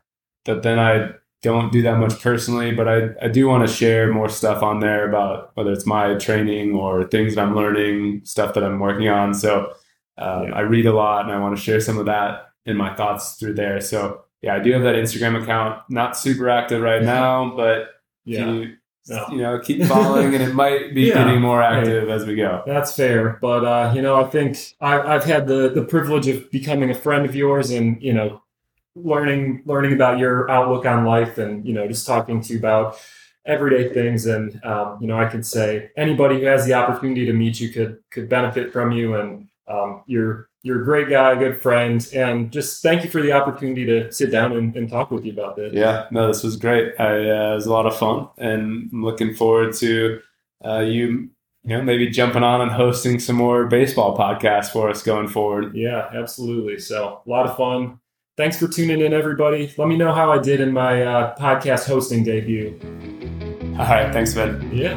That 0.45 0.63
then 0.63 0.79
I 0.79 1.11
don't 1.43 1.71
do 1.71 1.81
that 1.81 1.97
much 1.97 2.19
personally, 2.21 2.71
but 2.71 2.87
I, 2.87 3.09
I 3.21 3.27
do 3.27 3.47
want 3.47 3.67
to 3.67 3.73
share 3.73 4.11
more 4.11 4.29
stuff 4.29 4.63
on 4.63 4.79
there 4.79 5.07
about 5.07 5.51
whether 5.55 5.71
it's 5.71 5.85
my 5.85 6.15
training 6.15 6.73
or 6.73 7.03
things 7.03 7.35
that 7.35 7.41
I'm 7.41 7.55
learning, 7.55 8.21
stuff 8.23 8.53
that 8.53 8.63
I'm 8.63 8.79
working 8.79 9.09
on. 9.09 9.33
So 9.33 9.73
um, 10.17 10.47
yeah. 10.47 10.55
I 10.55 10.61
read 10.61 10.85
a 10.85 10.93
lot 10.93 11.25
and 11.25 11.33
I 11.33 11.39
want 11.39 11.55
to 11.55 11.61
share 11.61 11.81
some 11.81 11.97
of 11.97 12.05
that 12.05 12.47
in 12.65 12.77
my 12.77 12.93
thoughts 12.95 13.33
through 13.33 13.53
there. 13.53 13.81
So 13.81 14.23
yeah, 14.41 14.55
I 14.55 14.59
do 14.59 14.71
have 14.71 14.83
that 14.83 14.95
Instagram 14.95 15.41
account, 15.41 15.81
not 15.89 16.17
super 16.17 16.49
active 16.49 16.81
right 16.81 17.03
now, 17.03 17.53
but 17.55 17.89
yeah. 18.25 18.49
You, 18.49 18.75
no. 19.09 19.25
you 19.31 19.37
know, 19.37 19.59
keep 19.59 19.83
following 19.83 20.33
and 20.33 20.43
it 20.43 20.53
might 20.53 20.93
be 20.93 21.03
yeah. 21.03 21.23
getting 21.25 21.41
more 21.41 21.61
active 21.61 22.07
hey, 22.07 22.13
as 22.13 22.25
we 22.25 22.35
go. 22.35 22.63
That's 22.65 22.95
fair. 22.95 23.37
But, 23.41 23.65
uh, 23.65 23.93
you 23.95 24.01
know, 24.01 24.21
I 24.21 24.25
think 24.25 24.57
I, 24.81 24.99
I've 24.99 25.23
had 25.23 25.47
the, 25.47 25.69
the 25.69 25.83
privilege 25.83 26.27
of 26.27 26.49
becoming 26.51 26.89
a 26.89 26.95
friend 26.95 27.25
of 27.25 27.35
yours 27.35 27.71
and, 27.71 28.01
you 28.01 28.13
know, 28.13 28.41
learning 29.03 29.61
learning 29.65 29.93
about 29.93 30.17
your 30.17 30.49
outlook 30.49 30.85
on 30.85 31.05
life 31.05 31.37
and 31.37 31.65
you 31.65 31.73
know 31.73 31.87
just 31.87 32.07
talking 32.07 32.41
to 32.41 32.53
you 32.53 32.59
about 32.59 32.97
everyday 33.45 33.93
things 33.93 34.25
and 34.25 34.59
um, 34.65 34.97
you 34.99 35.07
know 35.07 35.17
i 35.17 35.25
can 35.25 35.43
say 35.43 35.89
anybody 35.95 36.39
who 36.39 36.45
has 36.45 36.65
the 36.65 36.73
opportunity 36.73 37.25
to 37.25 37.33
meet 37.33 37.59
you 37.59 37.69
could 37.69 37.99
could 38.09 38.27
benefit 38.27 38.73
from 38.73 38.91
you 38.91 39.15
and 39.15 39.47
um, 39.67 40.03
you're 40.07 40.49
you're 40.67 40.81
a 40.81 40.85
great 40.85 41.09
guy 41.09 41.31
a 41.31 41.35
good 41.35 41.61
friend 41.61 42.09
and 42.13 42.51
just 42.51 42.83
thank 42.83 43.03
you 43.03 43.09
for 43.09 43.21
the 43.21 43.31
opportunity 43.31 43.85
to 43.85 44.11
sit 44.11 44.31
down 44.31 44.51
and, 44.51 44.75
and 44.75 44.89
talk 44.89 45.09
with 45.09 45.25
you 45.25 45.31
about 45.31 45.55
this 45.55 45.73
yeah 45.73 46.07
no 46.11 46.27
this 46.27 46.43
was 46.43 46.55
great 46.55 46.93
I, 46.99 47.05
uh, 47.05 47.51
it 47.51 47.55
was 47.55 47.65
a 47.65 47.71
lot 47.71 47.85
of 47.85 47.97
fun 47.97 48.27
and 48.37 48.89
i'm 48.91 49.03
looking 49.03 49.33
forward 49.33 49.73
to 49.75 50.19
uh, 50.63 50.79
you 50.79 51.29
you 51.63 51.77
know 51.77 51.81
maybe 51.81 52.09
jumping 52.09 52.43
on 52.43 52.61
and 52.61 52.71
hosting 52.71 53.19
some 53.19 53.37
more 53.37 53.65
baseball 53.65 54.17
podcasts 54.17 54.71
for 54.71 54.89
us 54.89 55.01
going 55.01 55.27
forward 55.27 55.75
yeah 55.75 56.09
absolutely 56.13 56.79
so 56.79 57.21
a 57.25 57.29
lot 57.29 57.47
of 57.47 57.55
fun 57.57 57.99
Thanks 58.37 58.59
for 58.59 58.67
tuning 58.67 59.01
in, 59.01 59.13
everybody. 59.13 59.73
Let 59.79 59.87
me 59.87 59.97
know 59.97 60.13
how 60.13 60.31
I 60.31 60.37
did 60.37 60.61
in 60.61 60.71
my 60.71 61.01
uh, 61.01 61.35
podcast 61.37 61.87
hosting 61.87 62.23
debut. 62.23 62.79
All 63.79 63.85
right. 63.85 64.13
Thanks, 64.13 64.35
Ben. 64.35 64.69
Yeah. 64.71 64.95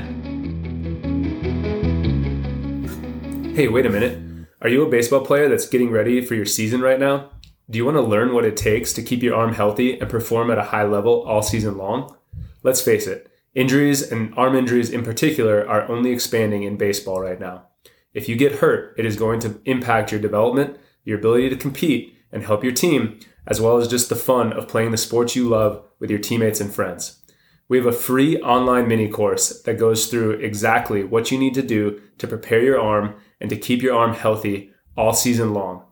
Hey, 3.55 3.69
wait 3.69 3.87
a 3.87 3.91
minute. 3.91 4.30
Are 4.63 4.69
you 4.69 4.83
a 4.83 4.91
baseball 4.91 5.25
player 5.25 5.49
that's 5.49 5.67
getting 5.67 5.91
ready 5.91 6.21
for 6.21 6.35
your 6.35 6.45
season 6.45 6.83
right 6.83 7.01
now? 7.01 7.31
Do 7.71 7.79
you 7.79 7.85
want 7.87 7.97
to 7.97 8.03
learn 8.03 8.35
what 8.35 8.45
it 8.45 8.59
takes 8.59 8.93
to 8.93 9.03
keep 9.03 9.23
your 9.23 9.35
arm 9.35 9.55
healthy 9.55 9.99
and 9.99 10.11
perform 10.11 10.51
at 10.51 10.59
a 10.59 10.65
high 10.65 10.85
level 10.85 11.23
all 11.23 11.41
season 11.41 11.79
long? 11.79 12.15
Let's 12.63 12.83
face 12.83 13.07
it, 13.07 13.33
injuries 13.55 14.13
and 14.13 14.35
arm 14.37 14.55
injuries 14.55 14.91
in 14.91 15.03
particular 15.03 15.67
are 15.67 15.89
only 15.89 16.11
expanding 16.11 16.65
in 16.65 16.77
baseball 16.77 17.23
right 17.23 17.41
now. 17.41 17.69
If 18.13 18.29
you 18.29 18.37
get 18.37 18.57
hurt, 18.57 18.95
it 18.99 19.07
is 19.07 19.17
going 19.17 19.41
to 19.41 19.59
impact 19.65 20.13
your 20.13 20.21
development, 20.21 20.79
your 21.05 21.19
ability 21.19 21.49
to 21.49 21.57
compete, 21.57 22.15
and 22.31 22.45
help 22.45 22.63
your 22.63 22.75
team, 22.75 23.19
as 23.47 23.63
well 23.63 23.79
as 23.79 23.89
just 23.89 24.11
the 24.11 24.15
fun 24.15 24.53
of 24.53 24.69
playing 24.69 24.91
the 24.91 24.99
sports 24.99 25.35
you 25.35 25.49
love 25.49 25.83
with 26.01 26.11
your 26.11 26.19
teammates 26.19 26.61
and 26.61 26.71
friends. 26.71 27.23
We 27.69 27.79
have 27.79 27.87
a 27.87 27.93
free 27.93 28.39
online 28.43 28.89
mini 28.89 29.09
course 29.09 29.63
that 29.63 29.79
goes 29.79 30.09
through 30.09 30.33
exactly 30.33 31.03
what 31.03 31.31
you 31.31 31.39
need 31.39 31.55
to 31.55 31.63
do 31.63 32.03
to 32.19 32.27
prepare 32.27 32.63
your 32.63 32.79
arm 32.79 33.15
and 33.41 33.51
to 33.51 33.57
keep 33.57 33.83
your 33.83 33.97
arm 33.97 34.15
healthy 34.15 34.73
all 34.97 35.13
season 35.13 35.55
long. 35.55 35.85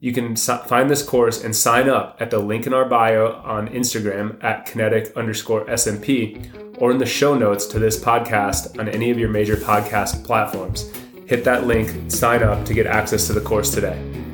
You 0.00 0.12
can 0.12 0.34
find 0.34 0.90
this 0.90 1.04
course 1.04 1.44
and 1.44 1.54
sign 1.54 1.88
up 1.88 2.16
at 2.18 2.30
the 2.30 2.40
link 2.40 2.66
in 2.66 2.74
our 2.74 2.84
bio 2.84 3.34
on 3.44 3.68
Instagram 3.68 4.42
at 4.42 4.66
kinetic 4.66 5.16
underscore 5.16 5.64
SMP 5.66 6.50
or 6.78 6.90
in 6.90 6.98
the 6.98 7.06
show 7.06 7.36
notes 7.36 7.66
to 7.66 7.78
this 7.78 8.02
podcast 8.02 8.78
on 8.80 8.88
any 8.88 9.10
of 9.10 9.18
your 9.18 9.28
major 9.28 9.54
podcast 9.54 10.24
platforms. 10.24 10.90
Hit 11.26 11.44
that 11.44 11.66
link, 11.66 12.10
sign 12.10 12.42
up 12.42 12.64
to 12.64 12.74
get 12.74 12.86
access 12.86 13.28
to 13.28 13.32
the 13.32 13.40
course 13.40 13.72
today. 13.72 14.31